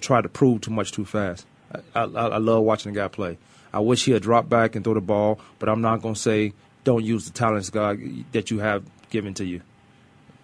tried 0.00 0.22
to 0.22 0.28
prove 0.28 0.60
too 0.60 0.70
much 0.70 0.92
too 0.92 1.04
fast. 1.04 1.46
I, 1.94 2.00
I, 2.00 2.04
I 2.04 2.38
love 2.38 2.64
watching 2.64 2.92
the 2.92 3.00
guy 3.00 3.08
play. 3.08 3.38
I 3.72 3.80
wish 3.80 4.04
he 4.04 4.12
had 4.12 4.22
dropped 4.22 4.48
back 4.48 4.74
and 4.74 4.84
throw 4.84 4.94
the 4.94 5.00
ball, 5.00 5.40
but 5.58 5.68
I'm 5.68 5.80
not 5.80 6.02
going 6.02 6.14
to 6.14 6.20
say 6.20 6.52
don't 6.84 7.04
use 7.04 7.26
the 7.26 7.32
talents 7.32 7.70
God 7.70 8.00
that 8.32 8.50
you 8.50 8.58
have 8.58 8.84
given 9.10 9.34
to 9.34 9.44
you. 9.44 9.62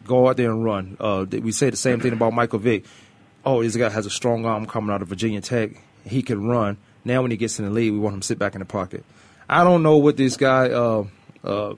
Go 0.05 0.29
out 0.29 0.37
there 0.37 0.51
and 0.51 0.65
run. 0.65 0.97
Uh, 1.01 1.27
we 1.31 1.51
say 1.51 1.71
the 1.71 1.77
same 1.77 2.01
thing 2.01 2.13
about 2.13 2.33
Michael 2.33 2.59
Vick. 2.59 2.85
Oh, 3.45 3.63
this 3.63 3.77
guy 3.77 3.89
has 3.89 4.07
a 4.07 4.11
strong 4.11 4.45
arm 4.45 4.67
coming 4.67 4.95
out 4.95 5.03
of 5.03 5.09
Virginia 5.09 5.41
Tech. 5.41 5.71
He 6.05 6.23
can 6.23 6.47
run. 6.47 6.77
Now, 7.05 7.23
when 7.23 7.31
he 7.31 7.37
gets 7.37 7.59
in 7.59 7.65
the 7.65 7.71
lead, 7.71 7.91
we 7.91 7.99
want 7.99 8.15
him 8.15 8.21
to 8.21 8.27
sit 8.27 8.39
back 8.39 8.55
in 8.55 8.61
the 8.61 8.65
pocket. 8.65 9.05
I 9.49 9.65
don't 9.65 9.83
know 9.83 9.97
what 9.97 10.17
this 10.17 10.37
guy. 10.37 10.71
Uh, 10.71 11.07
uh, 11.45 11.75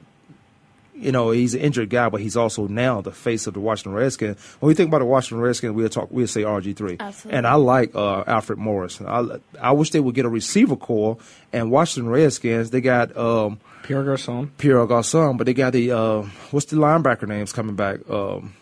you 0.99 1.12
know, 1.12 1.30
he's 1.30 1.55
an 1.55 1.61
injured 1.61 1.90
guy, 1.90 2.09
but 2.09 2.20
he's 2.20 2.36
also 2.36 2.66
now 2.66 3.01
the 3.01 3.12
face 3.12 3.46
of 3.46 3.55
the 3.55 3.61
Washington 3.61 3.92
Redskins. 3.92 4.38
When 4.61 4.68
we 4.68 4.74
think 4.74 4.88
about 4.88 4.99
the 4.99 5.05
Washington 5.07 5.40
Redskins, 5.40 5.74
we'll 5.74 5.88
talk, 5.88 6.09
we'll 6.11 6.26
say 6.26 6.42
RG 6.42 6.76
three. 6.76 6.96
And 7.30 7.46
I 7.46 7.55
like 7.55 7.94
uh, 7.94 8.24
Alfred 8.26 8.59
Morris. 8.59 9.01
I, 9.01 9.38
I 9.61 9.72
wish 9.72 9.90
they 9.90 10.01
would 10.01 10.14
get 10.14 10.24
a 10.24 10.28
receiver 10.28 10.76
core. 10.76 11.18
And 11.53 11.70
Washington 11.70 12.11
Redskins, 12.11 12.70
they 12.70 12.80
got 12.80 13.16
um, 13.16 13.61
Pierre 13.82 14.05
Garcon. 14.05 14.51
Pierre 14.59 14.86
Garcon, 14.86 15.36
but 15.36 15.46
they 15.46 15.55
got 15.55 15.72
the 15.72 15.92
uh, 15.92 16.22
what's 16.51 16.66
the 16.66 16.76
linebacker 16.76 17.28
names 17.28 17.53
coming 17.53 17.76
back? 17.76 18.01
Um, 18.11 18.55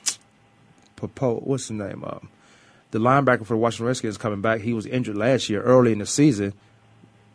Popo, 0.96 1.40
what's 1.40 1.68
the 1.68 1.74
name? 1.74 2.04
Um, 2.04 2.28
the 2.90 2.98
linebacker 2.98 3.44
for 3.44 3.54
the 3.54 3.58
Washington 3.58 3.86
Redskins 3.86 4.18
coming 4.18 4.40
back. 4.40 4.60
He 4.60 4.72
was 4.72 4.86
injured 4.86 5.16
last 5.16 5.48
year, 5.48 5.62
early 5.62 5.92
in 5.92 5.98
the 5.98 6.06
season. 6.06 6.54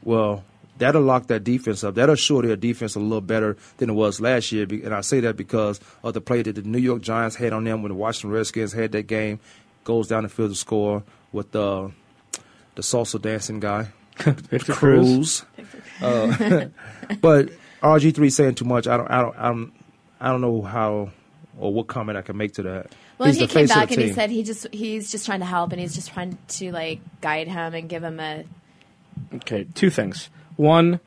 Well, 0.04 0.44
that'll 0.82 1.02
lock 1.02 1.28
that 1.28 1.44
defense 1.44 1.84
up. 1.84 1.96
That'll 1.96 2.16
show 2.16 2.42
their 2.42 2.56
defense 2.56 2.96
a 2.96 3.00
little 3.00 3.22
better 3.22 3.56
than 3.78 3.90
it 3.90 3.94
was 3.94 4.20
last 4.20 4.52
year. 4.52 4.66
And 4.70 4.94
I 4.94 5.02
say 5.02 5.20
that 5.22 5.38
because 5.38 5.80
of 6.04 6.14
the 6.14 6.22
play 6.22 6.42
that 6.42 6.56
the 6.56 6.64
New 6.64 6.80
York 6.80 7.02
Giants 7.02 7.36
had 7.36 7.54
on 7.54 7.64
them 7.64 7.84
when 7.84 7.92
the 7.92 7.96
Washington 7.96 8.32
Redskins 8.32 8.74
had 8.74 8.92
that 8.94 9.04
game. 9.04 9.40
Goes 9.84 10.08
down 10.08 10.24
the 10.24 10.30
field 10.30 10.52
to 10.52 10.56
score 10.56 11.04
with 11.32 11.52
the 11.52 11.92
the 12.76 12.82
salsa 12.82 13.20
dancing 13.22 13.60
guy, 13.60 13.88
Victor 14.18 14.74
Cruz. 14.74 15.46
Uh, 16.02 16.66
but 17.22 17.50
RG 17.84 18.16
three 18.16 18.32
saying 18.32 18.56
too 18.56 18.66
much. 18.66 18.88
I 18.88 18.98
don't. 18.98 19.12
I 19.12 19.22
don't. 19.22 19.38
I 19.38 19.48
don't. 19.50 19.74
I 20.20 20.32
don't 20.32 20.42
know 20.42 20.64
how 20.64 21.12
or 21.60 21.72
what 21.72 21.86
comment 21.86 22.18
I 22.18 22.24
can 22.24 22.38
make 22.38 22.54
to 22.54 22.64
that. 22.64 22.92
Well, 23.20 23.28
He's 23.28 23.36
he 23.36 23.46
the 23.46 23.54
came 23.54 23.68
face 23.68 23.76
back 23.76 23.90
the 23.90 23.96
and 23.96 24.04
he 24.04 24.14
said 24.14 24.32
he 24.32 24.42
just 24.42 24.66
he's 24.74 25.12
just 25.12 25.28
trying 25.28 25.42
to 25.42 25.46
help 25.46 25.74
and 25.74 25.80
he's 25.80 25.94
just 25.94 26.12
trying 26.12 26.40
to 26.48 26.72
like 26.72 27.02
guide 27.22 27.48
him 27.48 27.76
and 27.76 27.88
give 27.88 28.04
him 28.04 28.20
a 28.20 28.46
Okay, 29.36 29.68
two 29.76 29.92
things. 29.92 30.32
One, 30.58 31.00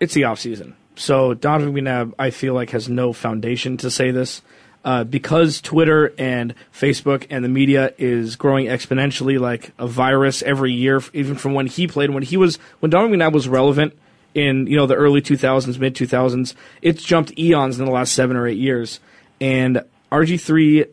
it's 0.00 0.14
the 0.14 0.24
off 0.24 0.38
season, 0.38 0.76
so 0.94 1.34
Donovan 1.34 1.74
McNabb, 1.74 2.14
I 2.18 2.30
feel 2.30 2.54
like, 2.54 2.70
has 2.70 2.88
no 2.88 3.12
foundation 3.12 3.76
to 3.78 3.90
say 3.90 4.10
this. 4.10 4.42
Uh, 4.84 5.02
because 5.02 5.60
Twitter 5.60 6.14
and 6.16 6.54
Facebook 6.72 7.26
and 7.28 7.44
the 7.44 7.48
media 7.48 7.92
is 7.98 8.36
growing 8.36 8.66
exponentially 8.66 9.36
like 9.36 9.72
a 9.80 9.86
virus 9.88 10.44
every 10.44 10.72
year, 10.72 11.02
even 11.12 11.34
from 11.34 11.54
when 11.54 11.66
he 11.66 11.88
played, 11.88 12.10
when 12.10 12.22
he 12.22 12.36
was 12.36 12.56
when 12.78 12.90
Donovan 12.90 13.18
McNabb 13.18 13.32
was 13.32 13.48
relevant 13.48 13.98
in 14.32 14.68
you 14.68 14.76
know 14.76 14.86
the 14.86 14.94
early 14.94 15.20
2000s, 15.20 15.78
mid 15.80 15.96
2000s, 15.96 16.54
it's 16.82 17.02
jumped 17.02 17.36
eons 17.36 17.80
in 17.80 17.84
the 17.84 17.90
last 17.90 18.12
seven 18.12 18.36
or 18.36 18.46
eight 18.46 18.58
years. 18.58 19.00
And 19.40 19.82
RG3, 20.12 20.88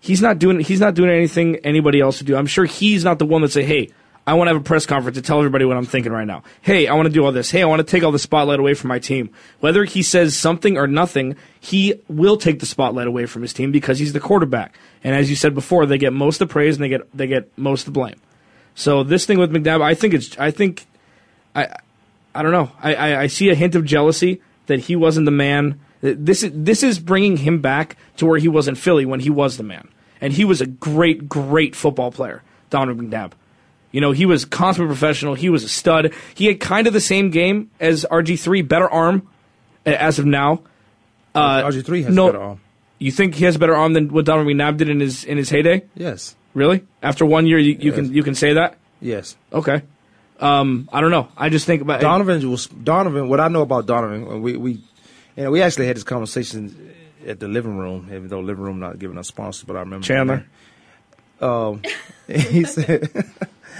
he's 0.00 0.22
not 0.22 0.38
doing 0.38 0.60
he's 0.60 0.80
not 0.80 0.94
doing 0.94 1.10
anything 1.10 1.56
anybody 1.56 2.00
else 2.00 2.20
would 2.20 2.26
do. 2.26 2.36
I'm 2.36 2.46
sure 2.46 2.64
he's 2.64 3.04
not 3.04 3.18
the 3.18 3.26
one 3.26 3.42
that 3.42 3.52
say, 3.52 3.64
"Hey, 3.64 3.90
I 4.26 4.34
want 4.34 4.48
to 4.48 4.54
have 4.54 4.60
a 4.60 4.64
press 4.64 4.86
conference 4.86 5.16
to 5.16 5.22
tell 5.22 5.38
everybody 5.38 5.64
what 5.64 5.76
I'm 5.76 5.86
thinking 5.86 6.12
right 6.12 6.26
now. 6.26 6.42
Hey, 6.60 6.88
I 6.88 6.94
want 6.94 7.06
to 7.06 7.12
do 7.12 7.24
all 7.24 7.30
this. 7.30 7.50
Hey, 7.50 7.62
I 7.62 7.66
want 7.66 7.78
to 7.78 7.84
take 7.84 8.02
all 8.02 8.10
the 8.10 8.18
spotlight 8.18 8.58
away 8.58 8.74
from 8.74 8.88
my 8.88 8.98
team." 8.98 9.30
Whether 9.60 9.84
he 9.84 10.02
says 10.02 10.36
something 10.36 10.76
or 10.76 10.86
nothing, 10.86 11.36
he 11.60 11.94
will 12.08 12.36
take 12.36 12.58
the 12.58 12.66
spotlight 12.66 13.06
away 13.06 13.26
from 13.26 13.42
his 13.42 13.52
team 13.52 13.70
because 13.70 13.98
he's 13.98 14.12
the 14.12 14.20
quarterback. 14.20 14.76
And 15.04 15.14
as 15.14 15.30
you 15.30 15.36
said 15.36 15.54
before, 15.54 15.86
they 15.86 15.98
get 15.98 16.12
most 16.12 16.40
of 16.40 16.48
the 16.48 16.52
praise 16.52 16.76
and 16.76 16.84
they 16.84 16.88
get 16.88 17.16
they 17.16 17.28
get 17.28 17.56
most 17.56 17.82
of 17.82 17.94
the 17.94 17.98
blame. 18.00 18.16
So 18.74 19.02
this 19.02 19.26
thing 19.26 19.38
with 19.38 19.52
McNabb, 19.52 19.80
I 19.80 19.94
think 19.94 20.12
it's 20.12 20.36
I 20.38 20.50
think 20.50 20.86
I 21.54 21.76
I 22.34 22.42
don't 22.42 22.52
know. 22.52 22.70
I, 22.82 22.94
I, 22.94 23.20
I 23.22 23.26
see 23.28 23.48
a 23.48 23.54
hint 23.54 23.74
of 23.74 23.84
jealousy 23.84 24.42
that 24.66 24.80
he 24.80 24.96
wasn't 24.96 25.24
the 25.24 25.30
man. 25.30 25.80
This 26.02 26.42
is 26.42 26.50
this 26.52 26.82
is 26.82 26.98
bringing 26.98 27.38
him 27.38 27.60
back 27.60 27.96
to 28.18 28.26
where 28.26 28.38
he 28.38 28.48
was 28.48 28.68
in 28.68 28.74
Philly 28.74 29.06
when 29.06 29.20
he 29.20 29.30
was 29.30 29.56
the 29.56 29.62
man, 29.62 29.88
and 30.20 30.32
he 30.32 30.44
was 30.44 30.60
a 30.60 30.66
great, 30.66 31.28
great 31.28 31.74
football 31.74 32.12
player. 32.12 32.42
Donovan 32.68 33.10
McNabb. 33.10 33.32
You 33.96 34.02
know, 34.02 34.12
he 34.12 34.26
was 34.26 34.44
consummate 34.44 34.90
professional. 34.90 35.32
He 35.32 35.48
was 35.48 35.64
a 35.64 35.70
stud. 35.70 36.12
He 36.34 36.44
had 36.44 36.60
kind 36.60 36.86
of 36.86 36.92
the 36.92 37.00
same 37.00 37.30
game 37.30 37.70
as 37.80 38.04
RG 38.10 38.38
three, 38.38 38.60
better 38.60 38.86
arm 38.86 39.26
as 39.86 40.18
of 40.18 40.26
now. 40.26 40.60
Uh, 41.34 41.62
RG3 41.62 42.04
has 42.04 42.14
no, 42.14 42.26
better 42.26 42.42
arm. 42.42 42.60
You 42.98 43.10
think 43.10 43.36
he 43.36 43.46
has 43.46 43.56
a 43.56 43.58
better 43.58 43.74
arm 43.74 43.94
than 43.94 44.12
what 44.12 44.26
Donovan 44.26 44.52
McNabb 44.52 44.76
did 44.76 44.90
in 44.90 45.00
his 45.00 45.24
in 45.24 45.38
his 45.38 45.48
heyday? 45.48 45.86
Yes. 45.94 46.36
Really? 46.52 46.84
After 47.02 47.24
one 47.24 47.46
year, 47.46 47.58
you, 47.58 47.74
you 47.80 47.90
can 47.90 48.12
you 48.12 48.22
can 48.22 48.34
say 48.34 48.52
that? 48.52 48.76
Yes. 49.00 49.34
Okay. 49.50 49.80
Um, 50.40 50.90
I 50.92 51.00
don't 51.00 51.10
know. 51.10 51.28
I 51.34 51.48
just 51.48 51.64
think 51.64 51.80
about 51.80 52.02
Donovan 52.02 52.50
was 52.50 52.66
Donovan. 52.66 53.30
What 53.30 53.40
I 53.40 53.48
know 53.48 53.62
about 53.62 53.86
Donovan, 53.86 54.42
we 54.42 54.58
we, 54.58 54.72
you 54.72 54.82
know, 55.44 55.50
we 55.50 55.62
actually 55.62 55.86
had 55.86 55.96
this 55.96 56.04
conversation 56.04 56.92
at 57.26 57.40
the 57.40 57.48
living 57.48 57.78
room, 57.78 58.08
even 58.08 58.28
though 58.28 58.40
living 58.40 58.62
room 58.62 58.78
not 58.78 58.98
giving 58.98 59.16
us 59.16 59.28
sponsors, 59.28 59.64
but 59.64 59.74
I 59.74 59.80
remember 59.80 60.04
Chandler. 60.04 60.44
Um, 61.40 61.80
he 62.26 62.64
said 62.64 63.08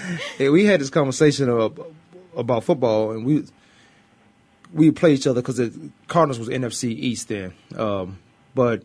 yeah, 0.38 0.50
we 0.50 0.64
had 0.64 0.80
this 0.80 0.90
conversation 0.90 1.48
about, 1.48 1.92
about 2.36 2.64
football, 2.64 3.12
and 3.12 3.24
we 3.24 3.44
we 4.72 4.90
play 4.90 5.14
each 5.14 5.26
other 5.26 5.40
because 5.40 5.56
the 5.56 5.72
Cardinals 6.08 6.38
was 6.38 6.48
NFC 6.48 6.90
East 6.90 7.28
then, 7.28 7.52
um, 7.76 8.18
but. 8.54 8.82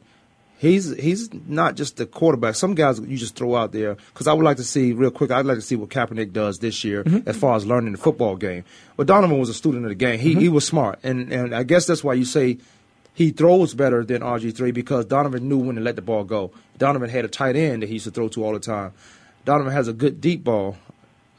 He's 0.58 0.96
he's 0.96 1.34
not 1.34 1.74
just 1.74 1.98
the 1.98 2.06
quarterback. 2.06 2.54
Some 2.54 2.76
guys 2.76 3.00
you 3.00 3.18
just 3.18 3.36
throw 3.36 3.56
out 3.56 3.72
there 3.72 3.96
because 3.96 4.28
I 4.28 4.34
would 4.34 4.46
like 4.46 4.58
to 4.58 4.64
see 4.64 4.94
real 4.94 5.10
quick. 5.10 5.32
I'd 5.32 5.44
like 5.44 5.58
to 5.58 5.62
see 5.64 5.76
what 5.76 5.90
Kaepernick 5.90 6.34
does 6.34 6.60
this 6.60 6.84
year 6.84 7.04
as 7.26 7.36
far 7.36 7.56
as 7.56 7.66
learning 7.66 7.94
the 7.94 7.98
football 7.98 8.36
game. 8.36 8.64
But 8.96 9.08
Donovan 9.08 9.40
was 9.40 9.50
a 9.50 9.56
student 9.56 9.86
of 9.86 9.90
the 9.90 9.96
game. 9.96 10.20
He 10.20 10.36
he 10.36 10.50
was 10.50 10.64
smart, 10.64 11.00
and 11.02 11.34
and 11.34 11.56
I 11.56 11.64
guess 11.64 11.88
that's 11.88 12.04
why 12.04 12.14
you 12.14 12.26
say 12.26 12.60
he 13.14 13.32
throws 13.32 13.74
better 13.74 14.04
than 14.04 14.22
RG 14.22 14.56
three 14.56 14.72
because 14.72 15.06
Donovan 15.06 15.50
knew 15.50 15.58
when 15.58 15.78
to 15.78 15.82
let 15.82 15.96
the 15.96 16.04
ball 16.04 16.24
go. 16.24 16.52
Donovan 16.78 17.10
had 17.10 17.26
a 17.26 17.28
tight 17.28 17.56
end 17.56 17.82
that 17.82 17.88
he 17.88 17.94
used 17.94 18.06
to 18.06 18.12
throw 18.12 18.28
to 18.30 18.44
all 18.44 18.54
the 18.54 18.60
time. 18.60 18.94
Donovan 19.46 19.74
has 19.74 19.88
a 19.88 19.94
good 19.94 20.22
deep 20.22 20.44
ball. 20.44 20.78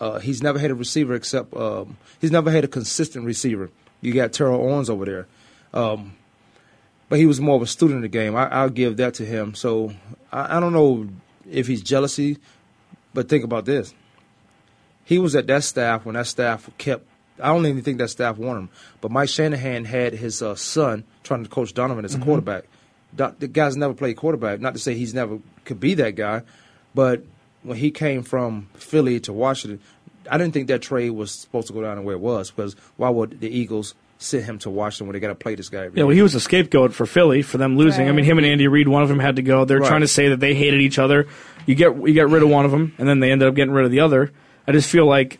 Uh, 0.03 0.19
he's 0.19 0.43
never 0.43 0.59
had 0.59 0.71
a 0.73 0.75
receiver 0.75 1.15
except 1.15 1.55
um, 1.55 1.97
he's 2.21 2.33
never 2.33 2.51
had 2.51 2.65
a 2.65 2.69
consistent 2.69 3.25
receiver. 3.25 3.71
You 4.01 4.13
got 4.13 4.33
Terrell 4.33 4.61
Owens 4.61 4.91
over 4.91 5.05
there. 5.05 5.27
Um, 5.73 6.17
but 7.09 7.19
he 7.21 7.27
was 7.27 7.41
more 7.41 7.55
of 7.57 7.63
a 7.63 7.67
student 7.67 7.99
of 7.99 8.03
the 8.03 8.09
game. 8.09 8.35
I, 8.35 8.49
I'll 8.49 8.69
give 8.69 8.97
that 8.97 9.15
to 9.15 9.25
him. 9.25 9.55
So 9.55 9.93
I, 10.33 10.57
I 10.57 10.61
don't 10.61 10.73
know 10.73 11.09
if 11.49 11.67
he's 11.69 11.83
jealousy, 11.83 12.39
but 13.15 13.29
think 13.29 13.45
about 13.45 13.65
this. 13.65 13.95
He 15.05 15.19
was 15.21 15.37
at 15.37 15.47
that 15.47 15.63
staff 15.63 16.05
when 16.05 16.15
that 16.15 16.27
staff 16.27 16.69
kept. 16.79 17.07
I 17.41 17.49
don't 17.49 17.65
even 17.67 17.83
think 17.83 17.99
that 17.99 18.09
staff 18.09 18.39
wanted 18.39 18.61
him. 18.61 18.69
But 19.01 19.11
Mike 19.13 19.29
Shanahan 19.29 19.85
had 19.85 20.15
his 20.15 20.43
uh, 20.43 20.55
son 20.57 21.05
trying 21.23 21.45
to 21.45 21.49
coach 21.49 21.75
Donovan 21.75 22.05
as 22.05 22.15
a 22.15 22.19
Mhm. 22.19 22.25
quarterback. 22.25 22.65
Do- 23.15 23.35
The 23.39 23.49
guy's 23.49 23.77
never 23.77 23.95
played 23.95 24.17
quarterback. 24.17 24.61
Not 24.61 24.73
to 24.75 24.81
say 24.81 24.95
he's 24.95 25.15
never 25.15 25.39
could 25.65 25.79
be 25.81 25.95
that 25.95 26.17
guy, 26.17 26.43
but 26.95 27.25
when 27.63 27.79
he 27.79 27.91
came 27.91 28.23
from 28.23 28.69
Philly 28.75 29.21
to 29.21 29.33
Washington, 29.33 29.81
I 30.31 30.39
didn't 30.39 30.53
think 30.55 30.69
that 30.69 30.83
trade 30.83 31.11
was 31.11 31.31
supposed 31.33 31.67
to 31.69 31.73
go 31.73 31.83
down 31.83 31.97
the 31.97 32.03
way 32.03 32.15
it 32.15 32.21
was. 32.21 32.51
Because 32.51 32.77
why 32.97 33.09
would 33.11 33.41
the 33.41 33.49
Eagles 33.49 33.95
send 34.19 34.45
him 34.45 34.59
to 34.61 34.71
Washington 34.71 35.09
when 35.09 35.15
they 35.15 35.21
got 35.21 35.29
to 35.29 35.35
play 35.35 35.55
this 35.55 35.69
guy? 35.69 35.85
Yeah, 35.95 36.05
well, 36.05 36.09
he 36.15 36.23
was 36.23 36.35
a 36.35 36.41
scapegoat 36.41 36.93
for 36.95 37.07
Philly 37.07 37.43
for 37.43 37.59
them 37.59 37.77
losing. 37.77 38.09
I 38.09 38.13
mean, 38.13 38.25
him 38.25 38.39
and 38.39 38.47
Andy 38.47 38.69
Reid, 38.69 38.89
one 38.89 39.03
of 39.03 39.09
them 39.09 39.19
had 39.19 39.37
to 39.37 39.43
go. 39.43 39.65
They're 39.65 39.81
Right. 39.81 39.89
trying 39.89 40.01
to 40.03 40.09
say 40.09 40.29
that 40.29 40.41
they 40.41 40.55
hated 40.55 40.81
each 40.81 40.99
other. 40.99 41.27
You 41.67 41.75
get 41.75 41.97
you 41.97 42.13
get 42.13 42.29
rid 42.29 42.43
of 42.43 42.49
one 42.49 42.65
of 42.65 42.71
them, 42.71 42.93
and 42.99 43.09
then 43.09 43.21
they 43.21 43.31
ended 43.33 43.49
up 43.49 43.55
getting 43.55 43.73
rid 43.75 43.85
of 43.85 43.91
the 43.91 44.01
other. 44.01 44.33
I 44.67 44.73
just 44.73 44.89
feel 44.91 45.07
like 45.07 45.39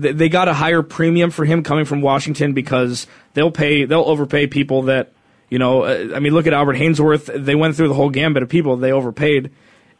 th- 0.00 0.16
they 0.16 0.28
got 0.28 0.48
a 0.48 0.54
higher 0.54 0.82
premium 0.82 1.30
for 1.30 1.44
him 1.44 1.62
coming 1.62 1.84
from 1.86 2.00
Washington 2.02 2.52
because 2.54 3.06
they'll 3.34 3.50
pay 3.50 3.84
they'll 3.84 4.00
overpay 4.04 4.46
people 4.48 4.82
that 4.82 5.12
you 5.50 5.58
know. 5.58 5.82
uh, 5.82 6.08
I 6.14 6.20
mean, 6.20 6.32
look 6.34 6.46
at 6.46 6.52
Albert 6.54 6.76
Haynesworth. 6.76 7.44
They 7.44 7.54
went 7.54 7.76
through 7.76 7.88
the 7.88 7.94
whole 7.94 8.10
gambit 8.10 8.42
of 8.42 8.48
people 8.50 8.76
they 8.76 8.92
overpaid, 8.92 9.50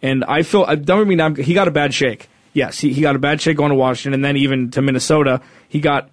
and 0.02 0.24
I 0.24 0.42
feel 0.42 0.64
I 0.66 0.74
don't 0.74 1.08
mean 1.08 1.20
I'm, 1.20 1.36
he 1.36 1.54
got 1.54 1.68
a 1.68 1.70
bad 1.72 1.94
shake. 1.94 2.28
Yes, 2.52 2.78
he, 2.78 2.92
he 2.92 3.00
got 3.00 3.16
a 3.16 3.18
bad 3.18 3.40
shake 3.40 3.56
going 3.56 3.70
to 3.70 3.76
Washington, 3.76 4.14
and 4.14 4.24
then 4.24 4.36
even 4.36 4.70
to 4.72 4.82
Minnesota, 4.82 5.40
he 5.68 5.80
got 5.80 6.10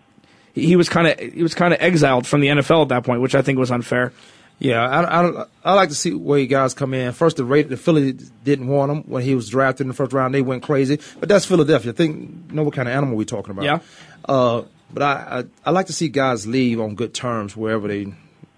he 0.53 0.75
was 0.75 0.87
kind 0.89 1.07
of 1.07 1.19
he 1.19 1.43
was 1.43 1.53
kind 1.53 1.73
of 1.73 1.81
exiled 1.81 2.25
from 2.25 2.41
the 2.41 2.47
NFL 2.47 2.83
at 2.83 2.89
that 2.89 3.03
point, 3.03 3.21
which 3.21 3.35
I 3.35 3.41
think 3.41 3.59
was 3.59 3.71
unfair. 3.71 4.13
Yeah, 4.59 4.85
I, 4.85 5.21
I, 5.21 5.45
I 5.63 5.73
like 5.73 5.87
to 5.87 5.95
see 5.95 6.13
where 6.13 6.37
you 6.37 6.47
guys 6.47 6.73
come 6.73 6.93
in. 6.93 7.13
First, 7.13 7.37
the 7.37 7.45
rate 7.45 7.69
the 7.69 7.77
Philly 7.77 8.17
didn't 8.43 8.67
want 8.67 8.91
him 8.91 9.03
when 9.03 9.23
he 9.23 9.33
was 9.33 9.47
drafted 9.47 9.85
in 9.85 9.87
the 9.87 9.93
first 9.93 10.11
round. 10.11 10.33
They 10.33 10.41
went 10.41 10.63
crazy, 10.63 10.99
but 11.19 11.29
that's 11.29 11.45
Philadelphia. 11.45 11.93
I 11.93 11.95
think 11.95 12.51
know 12.51 12.63
what 12.63 12.73
kind 12.73 12.89
of 12.89 12.93
animal 12.93 13.15
we're 13.15 13.23
talking 13.23 13.51
about. 13.51 13.63
Yeah. 13.63 13.79
Uh, 14.25 14.63
but 14.93 15.03
I, 15.03 15.39
I 15.39 15.43
I 15.67 15.71
like 15.71 15.85
to 15.87 15.93
see 15.93 16.09
guys 16.09 16.45
leave 16.45 16.81
on 16.81 16.95
good 16.95 17.13
terms 17.13 17.55
wherever 17.55 17.87
they, 17.87 18.13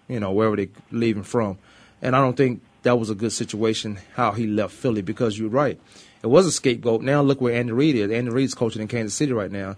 you 0.07 0.19
know, 0.19 0.31
wherever 0.31 0.55
they 0.55 0.69
leaving 0.89 1.23
from, 1.23 1.59
and 2.01 2.15
I 2.15 2.19
don't 2.19 2.35
think 2.35 2.61
that 2.83 2.97
was 2.99 3.09
a 3.09 3.15
good 3.15 3.31
situation 3.31 3.99
how 4.15 4.31
he 4.31 4.47
left 4.47 4.73
Philly 4.73 5.01
because 5.01 5.37
you're 5.37 5.49
right. 5.49 5.79
It 6.23 6.27
was 6.27 6.45
a 6.45 6.51
scapegoat. 6.51 7.01
Now 7.01 7.21
look 7.21 7.41
where 7.41 7.53
Andy 7.55 7.71
Reid 7.71 7.95
is. 7.95 8.11
Andy 8.11 8.31
Reid's 8.31 8.53
coaching 8.53 8.81
in 8.81 8.87
Kansas 8.87 9.15
City 9.15 9.33
right 9.33 9.51
now. 9.51 9.75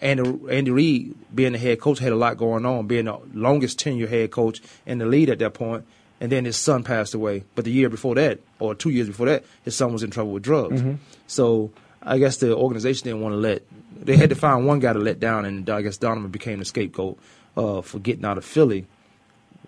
Andy, 0.00 0.38
Andy 0.50 0.70
Reid, 0.70 1.14
being 1.34 1.52
the 1.52 1.58
head 1.58 1.80
coach, 1.80 1.98
had 1.98 2.12
a 2.12 2.16
lot 2.16 2.36
going 2.36 2.64
on, 2.64 2.86
being 2.86 3.06
the 3.06 3.18
longest 3.34 3.78
tenure 3.78 4.06
head 4.06 4.30
coach 4.30 4.60
in 4.86 4.98
the 4.98 5.06
league 5.06 5.28
at 5.28 5.38
that 5.40 5.54
point. 5.54 5.84
and 6.20 6.32
then 6.32 6.44
his 6.44 6.56
son 6.56 6.82
passed 6.82 7.14
away. 7.14 7.44
But 7.54 7.64
the 7.64 7.70
year 7.70 7.88
before 7.88 8.16
that, 8.16 8.40
or 8.58 8.74
two 8.74 8.90
years 8.90 9.06
before 9.06 9.26
that, 9.26 9.44
his 9.62 9.76
son 9.76 9.92
was 9.92 10.02
in 10.02 10.10
trouble 10.10 10.32
with 10.32 10.42
drugs. 10.42 10.82
Mhm. 10.82 10.96
So 11.28 11.70
I 12.02 12.18
guess 12.18 12.38
the 12.38 12.56
organization 12.56 13.04
didn't 13.04 13.20
want 13.20 13.34
to 13.34 13.36
let. 13.36 13.62
They 14.04 14.16
had 14.16 14.30
to 14.30 14.34
find 14.34 14.66
one 14.66 14.80
guy 14.80 14.92
to 14.92 14.98
let 14.98 15.20
down, 15.20 15.44
and 15.44 15.70
I 15.70 15.80
guess 15.80 15.96
Donovan 15.96 16.30
became 16.32 16.58
the 16.58 16.64
scapegoat 16.64 17.18
uh, 17.56 17.82
for 17.82 18.00
getting 18.00 18.24
out 18.24 18.36
of 18.36 18.44
Philly 18.44 18.86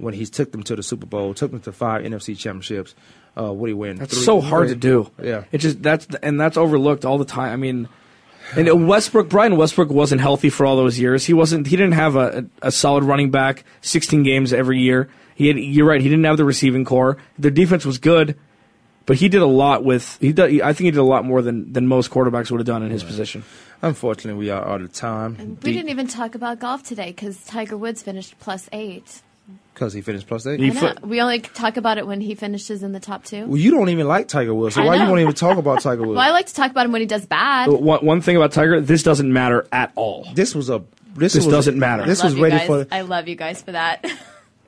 when 0.01 0.15
he 0.15 0.27
took 0.27 0.53
them 0.53 0.63
to 0.65 0.77
the 0.77 0.83
Super 0.83 1.07
Bowl, 1.07 1.35
took 1.35 1.51
them 1.51 1.61
to 1.61 1.73
five 1.73 2.05
NFC 2.05 2.37
championships. 2.37 2.95
Uh, 3.37 3.53
what 3.53 3.69
he 3.69 3.75
win? 3.75 3.97
That's 3.97 4.15
Three- 4.15 4.25
so 4.25 4.41
hard 4.41 4.69
to 4.69 4.75
do. 4.75 5.11
Yeah. 5.23 5.45
It 5.53 5.59
just 5.59 5.83
that's 5.83 6.07
and 6.23 6.41
that's 6.41 6.57
overlooked 6.57 7.05
all 7.05 7.19
the 7.19 7.25
time. 7.25 7.53
I 7.53 7.57
mean, 7.57 7.89
and 8.57 8.89
Westbrook, 8.89 9.29
Brian 9.29 9.57
Westbrook 9.57 9.91
wasn't 9.91 10.21
healthy 10.21 10.51
for 10.51 10.67
all 10.67 10.77
those 10.77 10.99
years. 10.99 11.25
He 11.25 11.33
wasn't. 11.33 11.67
He 11.69 11.77
didn't 11.77 11.93
have 11.93 12.17
a, 12.17 12.47
a, 12.63 12.69
a 12.69 12.73
solid 12.73 13.05
running 13.05 13.31
back. 13.31 13.65
Sixteen 13.81 14.23
games 14.25 14.53
every 14.53 14.81
year. 14.81 15.09
He 15.37 15.47
had. 15.47 15.59
You're 15.59 15.87
right. 15.87 16.01
He 16.01 16.09
didn't 16.09 16.25
have 16.25 16.37
the 16.37 16.45
receiving 16.45 16.85
core. 16.85 17.17
Their 17.39 17.53
defense 17.53 17.87
was 17.87 17.99
good, 17.99 18.37
but 19.07 19.17
he 19.19 19.29
did 19.29 19.43
a 19.43 19.47
lot 19.47 19.85
with. 19.85 20.19
He 20.21 20.33
did, 20.33 20.61
I 20.61 20.73
think 20.73 20.87
he 20.87 20.91
did 20.91 20.99
a 20.99 21.05
lot 21.05 21.25
more 21.25 21.43
than 21.43 21.73
than 21.73 21.87
most 21.87 22.11
quarterbacks 22.11 22.51
would 22.51 22.59
have 22.59 22.67
done 22.67 22.83
in 22.83 22.91
his 22.91 23.05
position. 23.05 23.45
Unfortunately, 23.83 24.39
we 24.39 24.51
are 24.51 24.67
out 24.67 24.83
of 24.83 24.93
time 24.93 25.59
We 25.63 25.73
didn't 25.73 25.89
even 25.91 26.07
talk 26.07 26.35
about 26.35 26.59
golf 26.59 26.83
today 26.83 27.13
because 27.13 27.43
Tiger 27.45 27.77
Woods 27.77 28.03
finished 28.03 28.39
plus 28.41 28.69
eight. 28.73 29.23
Because 29.75 29.93
he 29.93 30.01
finished 30.03 30.27
plus 30.27 30.47
eight. 30.47 30.61
I. 30.61 30.95
We 31.03 31.21
only 31.21 31.41
talk 31.41 31.77
about 31.77 31.99
it 31.99 32.07
when 32.07 32.21
he 32.21 32.35
finishes 32.35 32.83
in 32.83 32.93
the 32.93 33.01
top 33.01 33.25
two. 33.25 33.47
Well, 33.47 33.57
you 33.57 33.71
don't 33.71 33.89
even 33.89 34.07
like 34.09 34.29
Tiger 34.29 34.55
Woods, 34.55 34.75
so 34.75 34.83
I 34.83 34.87
why 34.87 34.95
you 34.97 35.03
know. 35.03 35.09
won't 35.09 35.21
even 35.21 35.35
talk 35.35 35.57
about 35.59 35.81
Tiger 35.83 36.03
Woods? 36.03 36.17
Well, 36.17 36.27
I 36.29 36.31
like 36.33 36.47
to 36.47 36.55
talk 36.55 36.71
about 36.71 36.87
him 36.87 36.93
when 36.93 37.01
he 37.01 37.07
does 37.07 37.25
bad. 37.27 37.69
One, 37.71 38.05
one 38.05 38.21
thing 38.21 38.37
about 38.37 38.53
Tiger, 38.53 38.81
this 38.81 39.03
doesn't 39.03 39.33
matter 39.33 39.67
at 39.73 39.93
all. 39.95 40.27
This 40.35 40.55
was 40.55 40.69
a. 40.71 40.83
This, 41.15 41.33
This 41.33 41.47
was- 41.47 41.53
doesn't 41.55 41.79
matter. 41.79 42.05
This 42.07 42.21
I 42.21 42.25
love 42.25 42.33
was 42.33 42.39
you 42.39 42.45
ready 42.45 42.57
guys. 42.59 42.67
for. 42.67 42.87
I 42.95 43.01
love 43.01 43.27
you 43.29 43.37
guys 43.37 43.63
for 43.63 43.73
that. 43.73 44.05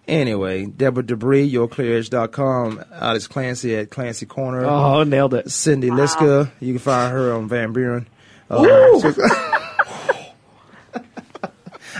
Anyway, 0.08 0.66
Deborah 0.66 1.04
Debris, 1.06 1.48
yourclearedge.com. 1.52 2.84
Alex 2.92 3.28
Clancy 3.28 3.76
at 3.76 3.90
Clancy 3.90 4.26
Corner. 4.26 4.64
Oh, 4.64 5.04
nailed 5.04 5.32
it. 5.32 5.48
Cindy 5.48 5.90
Liska, 5.90 6.50
you 6.58 6.72
can 6.72 6.80
find 6.80 7.12
her 7.12 7.32
on 7.32 7.48
Van 7.48 7.72
Buren. 7.72 8.08
Uh, 8.50 8.66
Woo! 8.66 9.00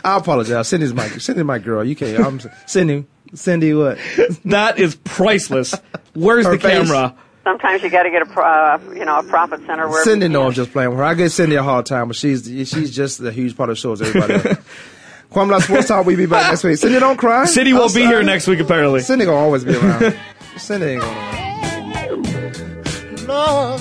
I 0.04 0.16
apologize. 0.16 0.68
Cindy's 0.68 0.92
my 0.92 1.06
Cindy's 1.08 1.44
my 1.44 1.58
girl. 1.58 1.84
You 1.84 1.94
can't. 1.96 2.18
I'm 2.24 2.40
Cindy. 2.66 3.06
Cindy, 3.34 3.72
what? 3.74 3.98
That 4.44 4.78
is 4.78 4.94
priceless. 4.96 5.74
Where's 6.14 6.44
Her 6.46 6.52
the 6.52 6.58
face. 6.60 6.72
camera? 6.88 7.14
Sometimes 7.44 7.82
you 7.82 7.88
got 7.90 8.02
to 8.04 8.10
get 8.10 8.22
a 8.22 8.26
pro, 8.26 8.44
uh, 8.44 8.78
you 8.94 9.04
know 9.04 9.18
a 9.18 9.22
profit 9.22 9.60
center 9.66 9.88
where 9.88 10.04
Cindy 10.04 10.28
no, 10.28 10.46
I'm 10.46 10.52
just 10.52 10.70
playing 10.72 10.90
with 10.90 10.98
her. 10.98 11.04
I 11.04 11.14
give 11.14 11.32
Cindy 11.32 11.56
a 11.56 11.62
hard 11.62 11.86
time, 11.86 12.08
but 12.08 12.16
she's 12.16 12.44
she's 12.46 12.94
just 12.94 13.20
a 13.20 13.32
huge 13.32 13.56
part 13.56 13.68
of 13.70 13.76
the 13.76 13.80
show 13.80 13.92
as 13.92 14.02
everybody 14.02 14.34
else. 14.34 14.58
Kwamie 15.32 15.60
Sports 15.62 15.88
Talk, 15.88 16.04
we 16.04 16.14
be 16.14 16.26
back 16.26 16.50
next 16.50 16.62
week. 16.62 16.76
Cindy, 16.76 17.00
don't 17.00 17.16
cry. 17.16 17.46
Cindy 17.46 17.70
I'm 17.70 17.78
won't 17.78 17.94
be 17.94 18.02
sorry. 18.02 18.14
here 18.16 18.22
next 18.22 18.46
week, 18.46 18.60
apparently. 18.60 19.00
Cindy 19.00 19.24
gonna 19.24 19.38
always 19.38 19.64
be 19.64 19.74
around. 19.74 20.14
Cindy 20.58 20.86
ain't 20.86 21.00
gonna. 21.00 21.38
Lord, 23.26 23.80